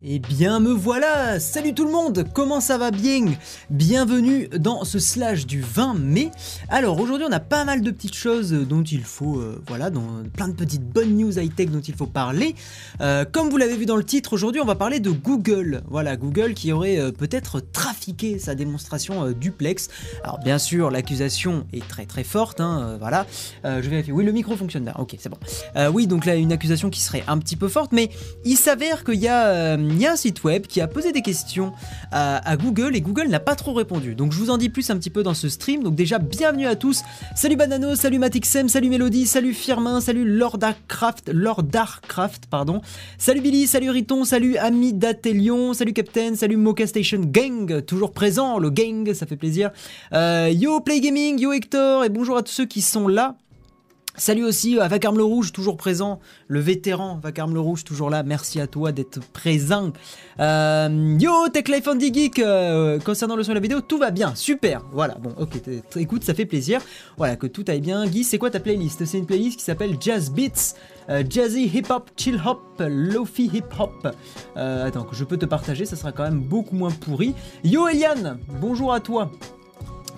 Eh 0.00 0.20
bien 0.20 0.60
me 0.60 0.70
voilà 0.70 1.40
Salut 1.40 1.74
tout 1.74 1.84
le 1.84 1.90
monde 1.90 2.24
Comment 2.32 2.60
ça 2.60 2.78
va 2.78 2.92
bien 2.92 3.32
Bienvenue 3.68 4.46
dans 4.46 4.84
ce 4.84 5.00
slash 5.00 5.44
du 5.44 5.60
20 5.60 5.94
mai. 5.94 6.30
Alors 6.68 7.00
aujourd'hui 7.00 7.26
on 7.28 7.32
a 7.32 7.40
pas 7.40 7.64
mal 7.64 7.82
de 7.82 7.90
petites 7.90 8.14
choses 8.14 8.52
dont 8.52 8.84
il 8.84 9.02
faut, 9.02 9.40
euh, 9.40 9.60
voilà, 9.66 9.90
dans 9.90 10.22
plein 10.36 10.46
de 10.46 10.52
petites 10.52 10.84
bonnes 10.84 11.16
news 11.16 11.36
high-tech 11.36 11.70
dont 11.70 11.80
il 11.80 11.96
faut 11.96 12.06
parler. 12.06 12.54
Euh, 13.00 13.24
comme 13.24 13.50
vous 13.50 13.56
l'avez 13.56 13.76
vu 13.76 13.86
dans 13.86 13.96
le 13.96 14.04
titre, 14.04 14.34
aujourd'hui 14.34 14.60
on 14.60 14.64
va 14.64 14.76
parler 14.76 15.00
de 15.00 15.10
Google. 15.10 15.82
Voilà, 15.88 16.16
Google 16.16 16.54
qui 16.54 16.70
aurait 16.70 17.00
euh, 17.00 17.10
peut-être 17.10 17.58
trafiqué 17.58 18.38
sa 18.38 18.54
démonstration 18.54 19.32
duplex. 19.32 19.88
Alors 20.22 20.38
bien 20.38 20.58
sûr 20.58 20.92
l'accusation 20.92 21.66
est 21.72 21.86
très 21.88 22.06
très 22.06 22.22
forte, 22.22 22.60
hein, 22.60 22.98
voilà. 23.00 23.26
je 23.64 23.88
vérifie, 23.88 24.12
oui 24.12 24.24
le 24.24 24.30
micro 24.30 24.54
fonctionne 24.56 24.84
bien, 24.84 24.94
ok 24.96 25.16
c'est 25.18 25.28
bon. 25.28 25.38
oui 25.92 26.06
donc 26.06 26.24
là 26.24 26.36
une 26.36 26.52
accusation 26.52 26.88
qui 26.88 27.00
serait 27.00 27.24
un 27.26 27.38
petit 27.38 27.56
peu 27.56 27.66
forte, 27.66 27.90
mais 27.90 28.10
il 28.44 28.56
s'avère 28.56 29.02
qu'il 29.02 29.18
y 29.18 29.26
a 29.26 29.76
il 29.90 30.00
y 30.00 30.06
a 30.06 30.12
un 30.12 30.16
site 30.16 30.44
web 30.44 30.66
qui 30.66 30.80
a 30.80 30.88
posé 30.88 31.12
des 31.12 31.22
questions 31.22 31.72
à, 32.12 32.56
Google 32.56 32.96
et 32.96 33.00
Google 33.00 33.28
n'a 33.28 33.40
pas 33.40 33.54
trop 33.54 33.72
répondu. 33.72 34.14
Donc 34.14 34.32
je 34.32 34.38
vous 34.38 34.50
en 34.50 34.56
dis 34.56 34.68
plus 34.68 34.90
un 34.90 34.96
petit 34.96 35.10
peu 35.10 35.22
dans 35.22 35.34
ce 35.34 35.48
stream. 35.48 35.82
Donc 35.82 35.94
déjà, 35.94 36.18
bienvenue 36.18 36.66
à 36.66 36.76
tous. 36.76 37.02
Salut 37.34 37.56
Banano, 37.56 37.94
salut 37.94 38.18
Matixem, 38.18 38.68
salut 38.68 38.88
Mélodie, 38.88 39.26
salut 39.26 39.54
Firmin, 39.54 40.00
salut 40.00 40.24
Lord 40.28 40.58
Darkcraft, 40.58 41.30
Lord 41.32 41.62
Darkcraft, 41.64 42.46
pardon. 42.46 42.80
Salut 43.18 43.40
Billy, 43.40 43.66
salut 43.66 43.90
Riton, 43.90 44.24
salut 44.24 44.56
Ami 44.56 44.92
Datelion, 44.92 45.74
salut 45.74 45.92
Captain, 45.92 46.34
salut 46.34 46.56
Mocha 46.56 46.86
Station 46.86 47.20
Gang, 47.20 47.82
toujours 47.84 48.12
présent, 48.12 48.58
le 48.58 48.70
gang, 48.70 49.12
ça 49.14 49.26
fait 49.26 49.36
plaisir. 49.36 49.70
Euh, 50.12 50.50
yo 50.52 50.80
Play 50.80 51.00
Gaming, 51.00 51.38
yo 51.38 51.52
Hector, 51.52 52.04
et 52.04 52.08
bonjour 52.08 52.36
à 52.36 52.42
tous 52.42 52.52
ceux 52.52 52.66
qui 52.66 52.82
sont 52.82 53.08
là. 53.08 53.36
Salut 54.18 54.44
aussi 54.44 54.80
à 54.80 54.88
Vacarme 54.88 55.16
le 55.16 55.22
Rouge, 55.22 55.52
toujours 55.52 55.76
présent, 55.76 56.18
le 56.48 56.58
vétéran 56.58 57.20
Vacarme 57.22 57.54
le 57.54 57.60
Rouge, 57.60 57.84
toujours 57.84 58.10
là. 58.10 58.24
Merci 58.24 58.60
à 58.60 58.66
toi 58.66 58.90
d'être 58.90 59.20
présent. 59.32 59.92
Euh, 60.40 61.16
yo, 61.20 61.48
Tech 61.50 61.68
Life 61.68 61.86
Andy 61.86 62.12
Geek, 62.12 62.40
euh, 62.40 62.98
concernant 62.98 63.36
le 63.36 63.44
son 63.44 63.52
de 63.52 63.54
la 63.54 63.60
vidéo, 63.60 63.80
tout 63.80 63.96
va 63.96 64.10
bien, 64.10 64.34
super. 64.34 64.84
Voilà, 64.92 65.14
bon, 65.14 65.30
ok, 65.38 65.60
écoute, 65.94 66.24
ça 66.24 66.34
fait 66.34 66.46
plaisir. 66.46 66.80
Voilà, 67.16 67.36
que 67.36 67.46
tout 67.46 67.64
aille 67.68 67.80
bien. 67.80 68.04
Guy, 68.06 68.24
c'est 68.24 68.38
quoi 68.38 68.50
ta 68.50 68.58
playlist? 68.58 69.04
C'est 69.04 69.18
une 69.18 69.26
playlist 69.26 69.56
qui 69.56 69.64
s'appelle 69.64 69.96
Jazz 70.00 70.32
Beats, 70.32 70.74
euh, 71.10 71.22
Jazzy 71.28 71.70
Hip 71.72 71.86
Hop, 71.88 72.10
Chill 72.16 72.42
Hop, 72.44 72.60
Lofi 72.80 73.48
Hip 73.54 73.72
Hop. 73.78 74.08
attends, 74.56 75.04
que 75.04 75.14
je 75.14 75.22
peux 75.22 75.36
te 75.36 75.46
partager, 75.46 75.84
ça 75.84 75.94
sera 75.94 76.10
quand 76.10 76.24
même 76.24 76.40
beaucoup 76.40 76.74
moins 76.74 76.90
pourri. 76.90 77.36
Yo, 77.62 77.86
Eliane, 77.86 78.40
bonjour 78.60 78.92
à 78.92 78.98
toi 78.98 79.30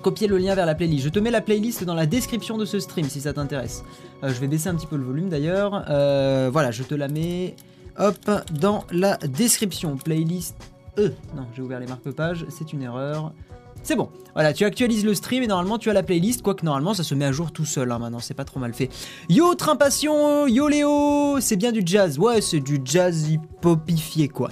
copier 0.03 0.27
le 0.27 0.39
lien 0.39 0.55
vers 0.55 0.67
la 0.67 0.75
playlist. 0.75 1.05
Je 1.05 1.09
te 1.09 1.19
mets 1.19 1.31
la 1.31 1.41
playlist 1.41 1.85
dans 1.85 1.95
la 1.95 2.07
description 2.07 2.59
de 2.59 2.65
ce 2.65 2.81
stream 2.81 3.09
si 3.09 3.21
ça 3.21 3.33
t'intéresse. 3.33 3.85
Euh, 4.25 4.33
je 4.33 4.41
vais 4.41 4.49
baisser 4.49 4.69
un 4.69 4.75
petit 4.75 4.87
peu 4.87 4.97
le 4.97 5.05
volume 5.05 5.29
d'ailleurs. 5.29 5.85
Euh, 5.89 6.51
voilà, 6.53 6.71
je 6.71 6.83
te 6.83 6.95
la 6.95 7.09
mets 7.09 7.55
hop 7.99 8.31
dans 8.53 8.85
la 8.91 9.17
description. 9.17 9.97
Playlist 9.97 10.57
E. 10.99 11.13
Non, 11.37 11.47
j'ai 11.55 11.63
ouvert 11.63 11.81
les 11.81 11.87
marque-pages, 11.87 12.47
c'est 12.49 12.73
une 12.73 12.83
erreur. 12.83 13.33
C'est 13.83 13.97
bon, 13.97 14.11
voilà, 14.35 14.53
tu 14.53 14.65
actualises 14.65 15.07
le 15.07 15.15
stream 15.15 15.43
et 15.43 15.47
normalement 15.47 15.79
tu 15.79 15.89
as 15.89 15.95
la 15.95 16.03
playlist, 16.03 16.43
quoique 16.43 16.65
normalement 16.65 16.93
ça 16.93 17.03
se 17.03 17.15
met 17.15 17.25
à 17.25 17.33
jour 17.33 17.51
tout 17.51 17.65
seul, 17.65 17.91
hein, 17.91 17.99
maintenant 17.99 18.19
c'est 18.19 18.35
pas 18.35 18.45
trop 18.45 18.61
mal 18.61 18.75
fait. 18.75 18.91
Yo 19.31 19.55
Trimpation, 19.55 20.47
yo 20.47 20.69
Léo, 20.69 21.41
c'est 21.41 21.57
bien 21.57 21.73
du 21.73 21.83
jazz, 21.85 22.19
ouais 22.19 22.43
c'est 22.43 22.61
du 22.61 22.81
jazz 22.85 23.31
hip-hopifié 23.31 24.29
quoi. 24.29 24.51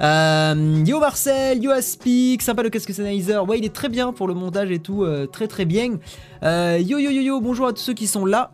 Euh, 0.00 0.84
yo 0.86 1.00
Marcel, 1.00 1.62
yo 1.62 1.72
Aspic, 1.72 2.40
sympa 2.40 2.62
le 2.62 2.70
casque 2.70 2.92
Sennheiser, 2.94 3.38
ouais 3.38 3.58
il 3.58 3.64
est 3.64 3.74
très 3.74 3.88
bien 3.88 4.12
pour 4.12 4.28
le 4.28 4.34
montage 4.34 4.70
et 4.70 4.78
tout, 4.78 5.02
euh, 5.02 5.26
très 5.26 5.48
très 5.48 5.64
bien. 5.64 5.98
Euh, 6.44 6.78
yo 6.80 6.98
yo 6.98 7.10
yo 7.10 7.20
yo, 7.20 7.40
bonjour 7.40 7.66
à 7.66 7.72
tous 7.72 7.82
ceux 7.82 7.94
qui 7.94 8.06
sont 8.06 8.24
là. 8.24 8.52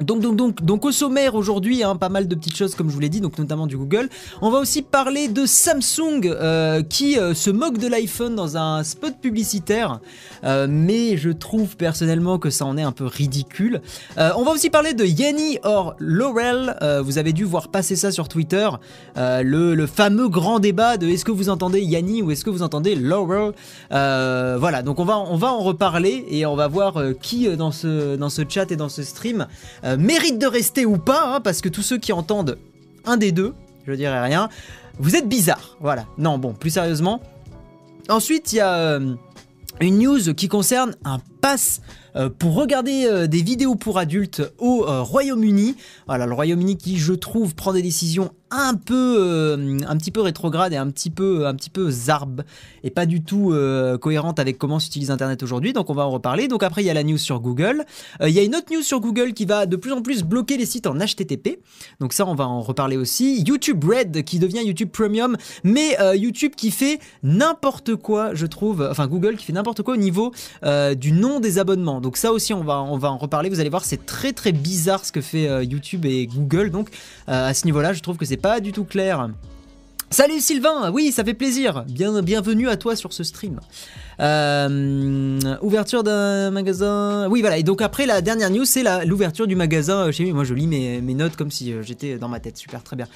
Donc, 0.00 0.20
donc, 0.20 0.62
donc, 0.64 0.84
au 0.86 0.92
sommaire 0.92 1.34
aujourd'hui, 1.34 1.82
hein, 1.82 1.94
pas 1.94 2.08
mal 2.08 2.26
de 2.26 2.34
petites 2.34 2.56
choses 2.56 2.74
comme 2.74 2.88
je 2.88 2.94
vous 2.94 3.00
l'ai 3.00 3.10
dit, 3.10 3.20
donc 3.20 3.38
notamment 3.38 3.66
du 3.66 3.76
Google. 3.76 4.08
On 4.40 4.50
va 4.50 4.58
aussi 4.58 4.80
parler 4.82 5.28
de 5.28 5.44
Samsung 5.44 6.22
euh, 6.24 6.82
qui 6.82 7.18
euh, 7.18 7.34
se 7.34 7.50
moque 7.50 7.76
de 7.76 7.86
l'iPhone 7.86 8.34
dans 8.34 8.56
un 8.56 8.82
spot 8.82 9.14
publicitaire, 9.20 10.00
euh, 10.44 10.66
mais 10.68 11.18
je 11.18 11.30
trouve 11.30 11.76
personnellement 11.76 12.38
que 12.38 12.48
ça 12.48 12.64
en 12.64 12.78
est 12.78 12.82
un 12.82 12.92
peu 12.92 13.04
ridicule. 13.04 13.82
on 14.16 14.42
va 14.42 14.52
aussi 14.52 14.70
parler 14.70 14.94
de 14.94 15.04
Yanni 15.04 15.58
or 15.64 15.94
Laurel. 15.98 16.76
vous 17.04 17.18
avez 17.18 17.32
dû 17.32 17.44
voir 17.44 17.68
passer 17.68 17.96
ça 17.96 18.10
sur 18.10 18.28
Twitter, 18.28 18.68
le, 19.16 19.86
fameux 19.86 20.28
grand 20.28 20.60
débat 20.60 20.96
de 20.96 21.08
est-ce 21.08 21.24
que 21.24 21.32
vous 21.32 21.48
entendez 21.48 21.80
Yanni 21.80 22.22
ou 22.22 22.30
est-ce 22.30 22.44
que 22.44 22.50
vous 22.50 22.62
entendez 22.62 22.94
Laurel? 22.94 23.52
voilà, 23.90 24.82
donc 24.82 24.98
on 24.98 25.04
va, 25.04 25.18
on 25.18 25.36
va 25.36 25.48
en 25.48 25.60
reparler 25.60 26.24
et 26.28 26.46
on 26.46 26.56
va 26.56 26.68
voir 26.68 27.02
qui 27.20 27.48
dans 27.56 27.72
ce, 27.72 28.16
dans 28.16 28.30
ce 28.30 28.42
chat 28.48 28.70
et 28.70 28.76
dans 28.76 28.88
ce 28.88 29.02
stream 29.02 29.46
euh, 29.90 29.96
mérite 29.96 30.38
de 30.38 30.46
rester 30.46 30.86
ou 30.86 30.98
pas, 30.98 31.34
hein, 31.34 31.40
parce 31.40 31.60
que 31.60 31.68
tous 31.68 31.82
ceux 31.82 31.98
qui 31.98 32.12
entendent 32.12 32.58
un 33.04 33.16
des 33.16 33.32
deux, 33.32 33.54
je 33.86 33.92
dirais 33.92 34.22
rien, 34.22 34.48
vous 34.98 35.16
êtes 35.16 35.28
bizarre. 35.28 35.76
Voilà. 35.80 36.06
Non, 36.18 36.38
bon, 36.38 36.52
plus 36.52 36.70
sérieusement. 36.70 37.20
Ensuite, 38.08 38.52
il 38.52 38.56
y 38.56 38.60
a 38.60 38.74
euh, 38.74 39.14
une 39.80 39.98
news 39.98 40.34
qui 40.34 40.48
concerne 40.48 40.94
un 41.04 41.18
pass 41.40 41.80
euh, 42.16 42.28
pour 42.28 42.54
regarder 42.54 43.28
des 43.28 43.42
vidéos 43.42 43.74
pour 43.74 43.98
adultes 43.98 44.42
au 44.58 44.84
Royaume-Uni. 44.86 45.76
Voilà, 46.06 46.26
le 46.26 46.34
Royaume-Uni 46.34 46.76
qui, 46.76 46.98
je 46.98 47.12
trouve, 47.12 47.54
prend 47.54 47.72
des 47.72 47.82
décisions 47.82 48.32
un 48.50 48.74
peu, 48.74 49.16
euh, 49.18 49.78
un 49.86 49.96
petit 49.96 50.10
peu 50.10 50.20
rétrograde 50.20 50.72
et 50.72 50.76
un 50.76 50.90
petit 50.90 51.10
peu, 51.10 51.46
un 51.46 51.54
petit 51.54 51.70
peu 51.70 51.90
zarb 51.90 52.42
et 52.82 52.90
pas 52.90 53.06
du 53.06 53.22
tout 53.22 53.52
euh, 53.52 53.96
cohérente 53.96 54.38
avec 54.38 54.58
comment 54.58 54.78
s'utilise 54.78 55.10
Internet 55.10 55.42
aujourd'hui. 55.42 55.72
Donc 55.72 55.88
on 55.90 55.94
va 55.94 56.04
en 56.04 56.10
reparler. 56.10 56.48
Donc 56.48 56.62
après 56.62 56.82
il 56.82 56.86
y 56.86 56.90
a 56.90 56.94
la 56.94 57.04
news 57.04 57.18
sur 57.18 57.40
Google. 57.40 57.84
Euh, 58.20 58.28
il 58.28 58.34
y 58.34 58.38
a 58.38 58.42
une 58.42 58.56
autre 58.56 58.72
news 58.72 58.82
sur 58.82 59.00
Google 59.00 59.34
qui 59.34 59.44
va 59.44 59.66
de 59.66 59.76
plus 59.76 59.92
en 59.92 60.02
plus 60.02 60.24
bloquer 60.24 60.56
les 60.56 60.66
sites 60.66 60.86
en 60.86 60.94
HTTP. 60.94 61.60
Donc 62.00 62.12
ça 62.12 62.26
on 62.26 62.34
va 62.34 62.48
en 62.48 62.60
reparler 62.60 62.96
aussi. 62.96 63.42
YouTube 63.42 63.84
Red 63.84 64.24
qui 64.24 64.38
devient 64.38 64.62
YouTube 64.64 64.90
Premium, 64.90 65.36
mais 65.62 65.96
YouTube 66.16 66.52
qui 66.56 66.70
fait 66.70 66.98
n'importe 67.22 67.96
quoi, 67.96 68.34
je 68.34 68.46
trouve. 68.46 68.86
Enfin 68.90 69.06
Google 69.06 69.36
qui 69.36 69.46
fait 69.46 69.52
n'importe 69.52 69.82
quoi 69.82 69.94
au 69.94 69.98
niveau 69.98 70.32
du 70.96 71.12
nom 71.12 71.40
des 71.40 71.58
abonnements. 71.58 72.00
Donc 72.00 72.16
ça 72.16 72.32
aussi 72.32 72.52
on 72.52 72.64
va, 72.64 72.82
on 72.82 72.98
va 72.98 73.10
en 73.10 73.18
reparler. 73.18 73.48
Vous 73.48 73.60
allez 73.60 73.70
voir 73.70 73.84
c'est 73.84 74.04
très 74.06 74.32
très 74.32 74.52
bizarre 74.52 75.04
ce 75.04 75.12
que 75.12 75.20
fait 75.20 75.64
YouTube 75.64 76.04
et 76.04 76.26
Google. 76.26 76.70
Donc 76.70 76.88
à 77.26 77.54
ce 77.54 77.64
niveau-là 77.66 77.92
je 77.92 78.00
trouve 78.00 78.16
que 78.16 78.24
c'est 78.24 78.39
pas 78.40 78.60
du 78.60 78.72
tout 78.72 78.84
clair. 78.84 79.28
Salut 80.12 80.40
Sylvain, 80.40 80.90
oui 80.90 81.12
ça 81.12 81.22
fait 81.22 81.34
plaisir, 81.34 81.84
Bien, 81.86 82.20
bienvenue 82.22 82.68
à 82.68 82.76
toi 82.76 82.96
sur 82.96 83.12
ce 83.12 83.22
stream. 83.22 83.60
Euh, 84.20 85.38
ouverture 85.62 86.02
d'un 86.02 86.50
magasin. 86.50 87.26
Oui, 87.30 87.40
voilà. 87.40 87.56
Et 87.56 87.62
donc 87.62 87.80
après, 87.80 88.06
la 88.06 88.20
dernière 88.20 88.50
news, 88.50 88.64
c'est 88.64 88.84
l'ouverture 89.06 89.46
du 89.46 89.56
magasin 89.56 90.06
euh, 90.06 90.10
Xiaomi. 90.10 90.32
Moi, 90.32 90.44
je 90.44 90.54
lis 90.54 90.66
mes, 90.66 91.00
mes 91.00 91.14
notes 91.14 91.36
comme 91.36 91.50
si 91.50 91.72
euh, 91.72 91.82
j'étais 91.82 92.18
dans 92.18 92.28
ma 92.28 92.38
tête. 92.40 92.56
Super, 92.56 92.82
très 92.82 92.96
bien. 92.96 93.06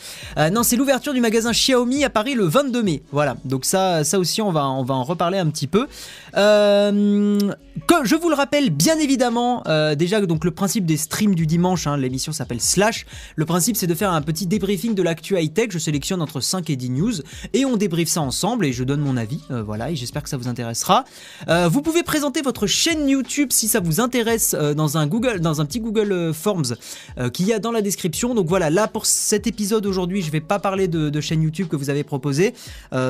non, 0.51 0.63
c'est 0.63 0.77
l'ouverture 0.77 1.13
du 1.13 1.21
magasin 1.21 1.53
Xiaomi 1.53 2.05
à 2.05 2.11
Paris 2.11 2.35
le 2.35 2.45
22 2.45 2.83
mai. 2.83 3.03
Voilà. 3.13 3.37
Donc 3.45 3.65
ça, 3.65 4.05
ça 4.05 4.19
aussi, 4.19 4.41
on 4.41 4.51
va, 4.51 4.69
on 4.69 4.83
va 4.83 4.95
en 4.95 5.05
reparler 5.05 5.39
un 5.39 5.51
petit 5.51 5.67
peu. 5.67 5.87
Comme 6.35 8.05
je 8.05 8.15
vous 8.15 8.29
le 8.29 8.35
rappelle, 8.35 8.71
bien 8.71 8.99
évidemment, 8.99 9.63
déjà 9.97 10.21
donc 10.21 10.45
le 10.45 10.51
principe 10.51 10.87
des 10.87 10.97
streams 10.97 11.35
du 11.35 11.47
dimanche, 11.47 11.87
hein, 11.87 11.97
l'émission 11.97 12.33
s'appelle 12.33 12.61
Slash. 12.61 13.07
Le 13.37 13.45
principe, 13.45 13.77
c'est 13.77 13.87
de 13.87 13.95
faire 13.95 14.13
un 14.13 14.23
petit 14.23 14.47
débriefing 14.47 14.95
de 14.95 15.03
l'actu 15.03 15.39
high 15.39 15.53
tech. 15.53 15.69
Je 15.71 15.79
sélectionne 15.79 16.23
entre 16.23 16.41
5 16.41 16.71
et 16.71 16.77
10 16.77 16.91
news 16.91 17.13
et 17.53 17.65
on 17.65 17.77
débriefe 17.77 18.09
ça 18.09 18.21
ensemble 18.21 18.67
et 18.67 18.73
je 18.73 18.85
donne 18.85 19.01
mon 19.01 19.17
avis. 19.17 19.41
voilà. 19.51 19.91
Et 19.91 19.97
j'espère 19.97 20.23
que 20.23 20.29
ça 20.29 20.37
vous 20.37 20.49
intéressera. 20.49 21.05
Euh, 21.49 21.69
vous 21.69 21.83
pouvez 21.83 22.03
présenter 22.03 22.43
votre 22.43 22.67
chaîne 22.67 23.09
YouTube 23.09 23.49
si 23.53 23.69
ça 23.69 23.81
vous 23.81 24.01
intéresse 24.01 24.55
euh, 24.59 24.75
dans 24.75 24.99
un 24.99 25.07
Google, 25.07 25.41
dans 25.41 25.61
un 25.61 25.67
petit 25.67 25.81
Google 25.81 26.13
euh, 26.13 26.33
Forms 26.33 26.75
qu'il 27.33 27.47
y 27.47 27.53
a 27.53 27.59
dans 27.59 27.73
la 27.73 27.83
description. 27.83 28.35
Donc 28.35 28.49
voilà, 28.49 28.71
là 28.71 28.89
pour 28.89 29.07
cet 29.07 29.47
épisode 29.47 29.87
aujourd'hui, 29.87 30.23
je 30.23 30.31
vais 30.31 30.41
pas 30.41 30.59
parler 30.59 30.89
de, 30.89 31.21
chaîne 31.21 31.43
YouTube 31.43 31.69
que 31.69 31.77
vous 31.77 31.91
avez 31.91 32.05
proposé, 32.05 32.55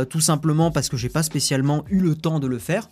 tout 0.09 0.21
simplement 0.21 0.71
parce 0.71 0.89
que 0.89 0.97
j'ai 0.97 1.09
pas 1.09 1.23
spécialement 1.23 1.85
eu 1.89 1.99
le 1.99 2.15
temps 2.15 2.39
de 2.39 2.47
le 2.47 2.59
faire. 2.59 2.89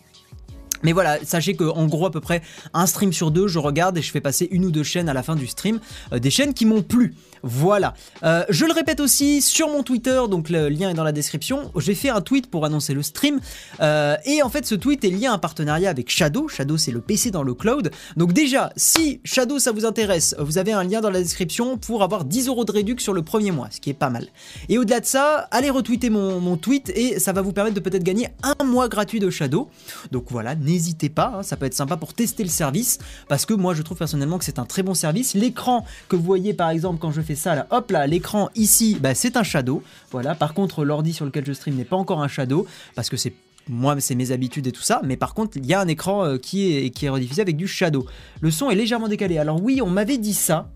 Mais 0.82 0.92
voilà, 0.92 1.18
sachez 1.24 1.54
que 1.54 1.64
en 1.64 1.86
gros 1.86 2.06
à 2.06 2.10
peu 2.10 2.20
près 2.20 2.42
un 2.74 2.86
stream 2.86 3.12
sur 3.12 3.30
deux, 3.30 3.48
je 3.48 3.58
regarde 3.58 3.96
et 3.98 4.02
je 4.02 4.10
fais 4.10 4.20
passer 4.20 4.48
une 4.50 4.64
ou 4.64 4.70
deux 4.70 4.82
chaînes 4.82 5.08
à 5.08 5.14
la 5.14 5.22
fin 5.22 5.36
du 5.36 5.46
stream, 5.46 5.80
des 6.12 6.30
chaînes 6.30 6.54
qui 6.54 6.66
m'ont 6.66 6.82
plu. 6.82 7.14
Voilà. 7.42 7.94
Euh, 8.22 8.44
je 8.48 8.64
le 8.64 8.72
répète 8.72 9.00
aussi 9.00 9.42
sur 9.42 9.68
mon 9.68 9.82
Twitter, 9.82 10.20
donc 10.30 10.48
le 10.48 10.68
lien 10.68 10.90
est 10.90 10.94
dans 10.94 11.04
la 11.04 11.12
description. 11.12 11.72
J'ai 11.76 11.94
fait 11.94 12.10
un 12.10 12.20
tweet 12.20 12.50
pour 12.50 12.64
annoncer 12.64 12.94
le 12.94 13.02
stream. 13.02 13.40
Euh, 13.80 14.16
et 14.24 14.42
en 14.42 14.48
fait, 14.48 14.64
ce 14.64 14.74
tweet 14.74 15.04
est 15.04 15.10
lié 15.10 15.26
à 15.26 15.32
un 15.32 15.38
partenariat 15.38 15.90
avec 15.90 16.10
Shadow. 16.10 16.48
Shadow, 16.48 16.76
c'est 16.76 16.92
le 16.92 17.00
PC 17.00 17.30
dans 17.30 17.42
le 17.42 17.54
cloud. 17.54 17.90
Donc 18.16 18.32
déjà, 18.32 18.72
si 18.76 19.20
Shadow, 19.24 19.58
ça 19.58 19.72
vous 19.72 19.84
intéresse, 19.84 20.36
vous 20.38 20.58
avez 20.58 20.72
un 20.72 20.84
lien 20.84 21.00
dans 21.00 21.10
la 21.10 21.20
description 21.20 21.78
pour 21.78 22.02
avoir 22.02 22.24
10 22.24 22.48
euros 22.48 22.64
de 22.64 22.72
réduction 22.72 23.02
sur 23.02 23.12
le 23.12 23.22
premier 23.22 23.50
mois, 23.50 23.68
ce 23.70 23.80
qui 23.80 23.90
est 23.90 23.94
pas 23.94 24.10
mal. 24.10 24.28
Et 24.68 24.78
au-delà 24.78 25.00
de 25.00 25.06
ça, 25.06 25.48
allez 25.50 25.70
retweeter 25.70 26.08
mon, 26.10 26.56
tweet 26.56 26.92
et 26.94 27.18
ça 27.18 27.32
va 27.32 27.42
vous 27.42 27.52
permettre 27.52 27.74
de 27.74 27.80
peut-être 27.80 28.04
gagner 28.04 28.28
un 28.42 28.64
mois 28.64 28.88
gratuit 28.88 29.18
de 29.18 29.30
Shadow. 29.30 29.68
Donc 30.12 30.26
voilà, 30.30 30.54
n'hésitez 30.54 31.08
pas, 31.08 31.34
hein, 31.38 31.42
ça 31.42 31.56
peut 31.56 31.66
être 31.66 31.74
sympa 31.74 31.96
pour 31.96 32.14
tester 32.14 32.44
le 32.44 32.48
service 32.50 32.98
parce 33.28 33.46
que 33.46 33.54
moi 33.54 33.74
je 33.74 33.82
trouve 33.82 33.98
personnellement 33.98 34.38
que 34.38 34.44
c'est 34.44 34.58
un 34.58 34.64
très 34.64 34.82
bon 34.82 34.94
service. 34.94 35.34
L'écran 35.34 35.84
que 36.08 36.16
vous 36.16 36.22
voyez 36.22 36.54
par 36.54 36.70
exemple 36.70 36.98
quand 37.00 37.10
je 37.10 37.20
fais 37.20 37.31
ça 37.34 37.54
là, 37.54 37.66
hop 37.70 37.90
là, 37.90 38.06
l'écran 38.06 38.50
ici, 38.54 38.96
bah, 39.00 39.14
c'est 39.14 39.36
un 39.36 39.42
shadow. 39.42 39.82
Voilà, 40.10 40.34
par 40.34 40.54
contre, 40.54 40.84
l'ordi 40.84 41.12
sur 41.12 41.24
lequel 41.24 41.44
je 41.46 41.52
stream 41.52 41.76
n'est 41.76 41.84
pas 41.84 41.96
encore 41.96 42.22
un 42.22 42.28
shadow 42.28 42.66
parce 42.94 43.08
que 43.08 43.16
c'est 43.16 43.34
moi, 43.68 43.94
c'est 44.00 44.14
mes 44.14 44.32
habitudes 44.32 44.66
et 44.66 44.72
tout 44.72 44.82
ça, 44.82 45.00
mais 45.04 45.16
par 45.16 45.34
contre, 45.34 45.56
il 45.56 45.66
y 45.66 45.74
a 45.74 45.80
un 45.80 45.88
écran 45.88 46.24
euh, 46.24 46.36
qui, 46.36 46.74
est, 46.74 46.90
qui 46.90 47.06
est 47.06 47.08
rediffusé 47.08 47.42
avec 47.42 47.56
du 47.56 47.68
shadow. 47.68 48.06
Le 48.40 48.50
son 48.50 48.70
est 48.70 48.74
légèrement 48.74 49.08
décalé. 49.08 49.38
Alors 49.38 49.62
oui, 49.62 49.80
on 49.82 49.90
m'avait 49.90 50.18
dit 50.18 50.34
ça, 50.34 50.70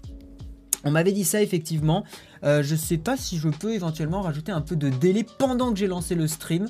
On 0.84 0.90
m'avait 0.92 1.12
dit 1.12 1.24
ça 1.24 1.42
effectivement. 1.42 2.04
Euh, 2.44 2.62
je 2.62 2.76
sais 2.76 2.98
pas 2.98 3.16
si 3.16 3.38
je 3.38 3.48
peux 3.48 3.72
éventuellement 3.72 4.20
rajouter 4.20 4.52
un 4.52 4.60
peu 4.60 4.76
de 4.76 4.88
délai 4.88 5.26
pendant 5.38 5.72
que 5.72 5.78
j'ai 5.78 5.88
lancé 5.88 6.14
le 6.14 6.28
stream. 6.28 6.68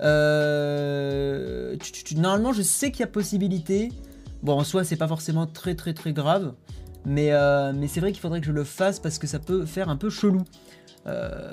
Euh, 0.00 1.76
normalement, 2.16 2.52
je 2.52 2.62
sais 2.62 2.90
qu'il 2.90 3.00
y 3.00 3.04
a 3.04 3.06
possibilité. 3.06 3.90
Bon, 4.42 4.58
en 4.58 4.64
soi, 4.64 4.84
c'est 4.84 4.96
pas 4.96 5.08
forcément 5.08 5.46
très 5.46 5.74
très 5.74 5.94
très 5.94 6.12
grave. 6.12 6.52
Mais, 7.06 7.32
euh, 7.32 7.72
mais 7.74 7.88
c'est 7.88 8.00
vrai 8.00 8.12
qu'il 8.12 8.20
faudrait 8.20 8.40
que 8.40 8.46
je 8.46 8.52
le 8.52 8.64
fasse 8.64 8.98
parce 8.98 9.18
que 9.18 9.26
ça 9.26 9.38
peut 9.38 9.64
faire 9.64 9.88
un 9.88 9.96
peu 9.96 10.10
chelou. 10.10 10.42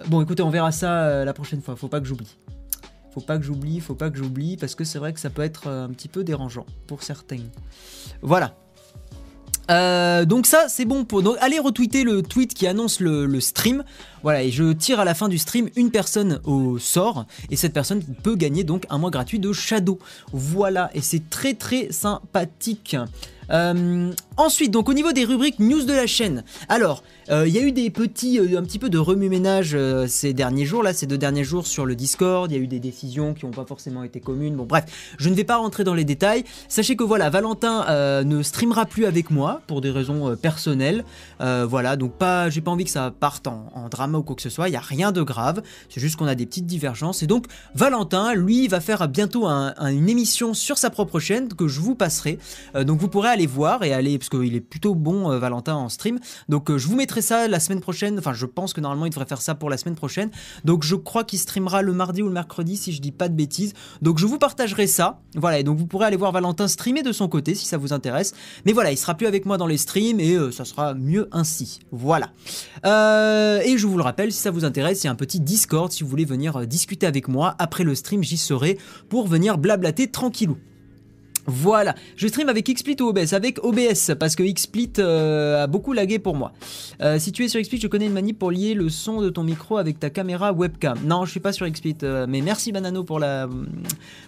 bon, 0.08 0.22
écoutez, 0.22 0.44
on 0.44 0.50
verra 0.50 0.72
ça 0.72 1.24
la 1.24 1.34
prochaine 1.34 1.62
fois. 1.62 1.78
Faut 1.78 1.88
pas 1.88 2.02
que 2.02 2.08
j'oublie. 2.08 2.36
Faut 3.14 3.22
pas 3.22 3.38
que 3.38 3.44
j'oublie, 3.44 3.80
faut 3.80 3.94
pas 3.94 4.10
que 4.10 4.18
j'oublie 4.18 4.58
parce 4.58 4.74
que 4.74 4.84
c'est 4.84 4.98
vrai 4.98 5.14
que 5.14 5.20
ça 5.20 5.30
peut 5.30 5.44
être 5.44 5.68
un 5.68 5.90
petit 5.90 6.08
peu 6.10 6.24
dérangeant 6.24 6.66
pour 6.88 7.04
certains. 7.04 7.44
Voilà. 8.24 8.56
Euh, 9.72 10.26
donc 10.26 10.46
ça 10.46 10.68
c'est 10.68 10.84
bon 10.84 11.06
pour 11.06 11.24
donc 11.24 11.38
allez 11.40 11.58
retweeter 11.58 12.04
le 12.04 12.22
tweet 12.22 12.54
qui 12.54 12.68
annonce 12.68 13.00
le, 13.00 13.40
stream 13.40 13.84
voilà 14.24 14.44
et 14.44 14.52
je 14.52 14.72
tire 14.72 15.00
à 15.00 15.06
la 15.06 15.14
fin 15.14 15.30
du 15.30 15.38
stream 15.38 15.70
une 15.76 15.92
personne 15.92 16.40
au 16.46 16.80
sort 16.80 17.26
et 17.50 17.56
cette 17.56 17.74
personne 17.74 18.02
peut 18.24 18.36
gagner 18.36 18.64
donc 18.64 18.86
un 18.90 18.98
mois 18.98 19.12
gratuit 19.12 19.40
de 19.40 19.54
Shadow. 19.54 20.00
Voilà 20.32 20.90
et 20.94 21.02
c'est 21.02 21.30
très 21.30 21.54
très 21.54 21.92
sympathique. 21.92 22.96
Euh, 23.52 24.12
ensuite, 24.38 24.72
donc 24.72 24.90
au 24.90 24.94
niveau 24.94 25.12
des 25.12 25.26
rubriques 25.26 25.60
news 25.60 25.84
de 25.84 25.94
la 25.94 26.08
chaîne, 26.08 26.44
alors 26.70 27.04
euh, 27.30 27.48
il 27.48 27.54
y 27.54 27.60
a 27.60 27.62
eu 27.62 27.72
des 27.72 27.90
petits, 27.90 28.40
euh, 28.40 28.58
un 28.58 28.64
petit 28.64 28.80
peu 28.80 28.90
de 28.90 28.98
remue-ménage 28.98 29.78
ces 30.08 30.34
derniers 30.34 30.66
jours, 30.66 30.84
là 30.84 30.94
ces 30.94 31.08
deux 31.08 31.18
derniers 31.18 31.44
jours 31.44 31.68
sur 31.68 31.86
le 31.86 31.96
Discord, 31.96 32.52
il 32.52 32.56
y 32.56 32.60
a 32.60 32.62
eu 32.62 32.68
des 32.68 32.80
décisions 32.80 33.34
qui 33.34 33.46
n'ont 33.46 33.52
pas 33.52 33.66
forcément 33.66 34.04
été 34.04 34.20
communes, 34.20 34.56
bon 34.56 34.66
bref, 34.66 34.86
je 35.18 35.30
ne 35.30 35.36
vais 35.36 35.44
pas 35.44 35.58
rentrer 35.58 35.84
dans 35.84 35.94
les 35.94 36.06
détails, 36.06 36.44
sachez 36.68 36.96
que 36.96 37.04
voilà, 37.04 37.30
Valentin 37.30 38.24
ne 38.24 38.44
streamera 38.44 38.86
plus 38.86 39.06
avec 39.06 39.30
moi 39.30 39.62
pour 39.68 39.82
des 39.82 39.92
raisons 39.92 40.36
personnelles, 40.36 41.04
voilà, 41.40 41.96
donc 41.96 42.14
pas, 42.14 42.50
j'ai 42.50 42.62
pas 42.62 42.72
envie 42.72 42.86
que 42.86 42.92
ça 42.92 43.12
parte 43.18 43.48
en, 43.48 43.88
drama 43.90 44.13
ou 44.20 44.24
quoi 44.24 44.36
que 44.36 44.42
ce 44.42 44.50
soit, 44.50 44.68
il 44.68 44.72
n'y 44.72 44.78
a 44.78 44.82
rien 44.82 45.12
de 45.12 45.22
grave, 45.22 45.62
c'est 45.90 46.00
juste 46.00 46.16
qu'on 46.16 46.28
a 46.28 46.36
des 46.36 46.46
petites 46.46 46.66
divergences, 46.66 47.24
et 47.24 47.28
donc 47.28 47.46
Valentin, 47.76 48.34
lui, 48.34 48.68
va 48.68 48.80
faire 48.80 49.08
bientôt 49.08 49.46
une 49.46 50.10
émission 50.10 50.54
sur 50.54 50.78
sa 50.78 50.90
propre 50.90 51.20
chaîne 51.20 51.48
que 51.50 51.68
je 51.68 51.80
vous 51.80 51.96
passerai, 51.96 52.40
donc 52.76 53.00
vous 53.00 53.08
pourrez 53.08 53.30
aller 53.30 53.48
voir 53.48 53.84
et 53.84 53.94
aller, 53.94 54.18
parce 54.18 54.30
qu'il 54.30 54.56
est 54.56 54.62
plutôt 54.62 54.96
bon, 54.96 55.32
euh, 55.32 55.40
Valentin, 55.40 55.76
en 55.76 55.90
stream. 55.90 56.20
Donc 56.50 56.70
euh, 56.70 56.78
je 56.78 56.88
vous 56.88 56.96
mettrai 56.96 57.22
ça 57.22 57.48
la 57.48 57.60
semaine 57.60 57.82
prochaine. 57.82 58.18
Enfin, 58.20 58.34
je 58.34 58.46
pense 58.46 58.74
que 58.74 58.82
normalement, 58.82 59.06
il 59.06 59.10
devrait 59.10 59.26
faire 59.26 59.42
ça 59.42 59.56
pour 59.56 59.70
la 59.70 59.78
semaine 59.78 59.96
prochaine. 59.96 60.30
Donc 60.64 60.84
je 60.84 60.96
crois 60.96 61.24
qu'il 61.24 61.40
streamera 61.40 61.82
le 61.82 61.94
mardi 61.94 62.22
ou 62.22 62.28
le 62.28 62.34
mercredi, 62.34 62.78
si 62.78 62.92
je 62.92 63.02
dis 63.02 63.12
pas 63.12 63.30
de 63.30 63.36
bêtises. 63.36 63.74
Donc 64.02 64.20
je 64.20 64.26
vous 64.26 64.38
partagerai 64.38 64.88
ça. 64.88 65.22
Voilà, 65.36 65.60
et 65.60 65.64
donc 65.64 65.78
vous 65.78 65.88
pourrez 65.88 66.06
aller 66.06 66.18
voir 66.18 66.32
Valentin 66.32 66.68
streamer 66.68 67.04
de 67.04 67.12
son 67.12 67.28
côté, 67.28 67.56
si 67.56 67.66
ça 67.66 67.78
vous 67.78 67.94
intéresse. 67.94 68.34
Mais 68.66 68.74
voilà, 68.74 68.92
il 68.92 68.98
sera 68.98 69.16
plus 69.16 69.28
avec 69.28 69.46
moi 69.46 69.58
dans 69.58 69.68
les 69.68 69.78
streams 69.78 70.20
et 70.20 70.36
euh, 70.36 70.52
ça 70.52 70.66
sera 70.66 70.94
mieux 70.94 71.28
ainsi. 71.32 71.80
Voilà. 71.92 72.32
et 72.84 73.78
je 73.78 73.88
vous 73.88 73.98
le 74.04 74.08
rappelle, 74.08 74.34
si 74.34 74.40
ça 74.40 74.52
vous 74.52 74.66
intéresse, 74.66 75.04
il 75.04 75.08
y 75.08 75.10
a 75.10 75.12
un 75.12 75.16
petit 75.16 75.40
Discord 75.40 75.90
si 75.90 76.04
vous 76.04 76.10
voulez 76.10 76.26
venir 76.26 76.68
discuter 76.68 77.08
avec 77.08 77.30
moi. 77.30 77.56
Après 77.58 77.86
le 77.86 77.96
stream, 77.96 78.22
j'y 78.22 78.38
serai 78.38 78.78
pour 79.08 79.28
venir 79.28 79.58
blablater 79.58 80.12
tranquillou. 80.12 80.58
Voilà, 81.46 81.94
je 82.16 82.28
stream 82.28 82.48
avec 82.48 82.66
XSplit 82.66 82.96
ou 83.02 83.08
OBS 83.08 83.34
Avec 83.34 83.64
OBS, 83.64 84.16
parce 84.18 84.36
que 84.36 84.44
XSplit 84.44 84.94
euh, 85.00 85.64
a 85.64 85.68
beaucoup 85.68 85.92
lagué 85.92 86.18
pour 86.18 86.36
moi. 86.36 86.54
Euh, 87.02 87.20
si 87.20 87.32
tu 87.32 87.44
es 87.44 87.50
sur 87.50 87.60
XSplit, 87.60 87.82
je 87.82 87.88
connais 87.88 88.06
une 88.06 88.14
manip 88.14 88.40
pour 88.40 88.52
lier 88.52 88.74
le 88.74 88.90
son 88.90 89.22
de 89.22 89.30
ton 89.30 89.44
micro 89.44 89.78
avec 89.78 90.00
ta 90.00 90.10
caméra 90.10 90.54
webcam. 90.54 90.98
Non, 91.04 91.26
je 91.26 91.32
suis 91.32 91.42
pas 91.42 91.52
sur 91.52 91.70
XSplit, 91.70 91.98
euh, 92.04 92.26
mais 92.30 92.42
merci 92.42 92.72
Banano 92.72 93.04
pour 93.04 93.20
la, 93.20 93.50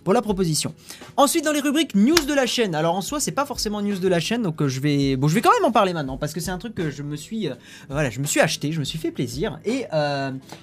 proposition. 0.04 0.74
Ensuite, 1.16 1.46
dans 1.46 1.54
les 1.54 1.62
rubriques 1.62 1.96
news 1.96 2.26
de 2.28 2.34
la 2.34 2.46
chaîne. 2.46 2.76
Alors 2.76 2.96
en 2.96 3.02
soi, 3.02 3.20
c'est 3.20 3.32
pas 3.32 3.46
forcément 3.46 3.82
news 3.82 3.98
de 3.98 4.08
la 4.08 4.20
chaîne, 4.20 4.42
donc 4.42 4.66
je 4.66 4.80
vais, 4.82 5.16
bon, 5.16 5.28
je 5.28 5.36
vais 5.36 5.42
quand 5.42 5.54
même 5.54 5.66
en 5.66 5.72
parler 5.72 5.94
maintenant, 5.94 6.18
parce 6.18 6.34
que 6.34 6.42
c'est 6.42 6.52
un 6.52 6.58
truc 6.58 6.76
que 6.76 6.90
je 6.90 7.04
me 7.04 7.16
suis, 7.16 7.50
voilà, 7.90 8.10
je 8.10 8.20
me 8.20 8.26
suis 8.26 8.42
acheté, 8.42 8.72
je 8.72 8.80
me 8.80 8.86
suis 8.86 8.98
fait 8.98 9.12
plaisir, 9.12 9.60
et, 9.64 9.86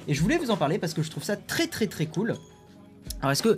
et 0.09 0.15
je 0.15 0.21
voulais 0.21 0.37
vous 0.37 0.51
en 0.51 0.57
parler 0.57 0.79
parce 0.79 0.93
que 0.95 1.03
je 1.03 1.11
trouve 1.11 1.23
ça 1.23 1.37
très 1.37 1.67
très 1.67 1.87
très 1.87 2.07
cool. 2.07 2.35
Alors 3.21 3.33
est-ce 3.33 3.43
que 3.43 3.57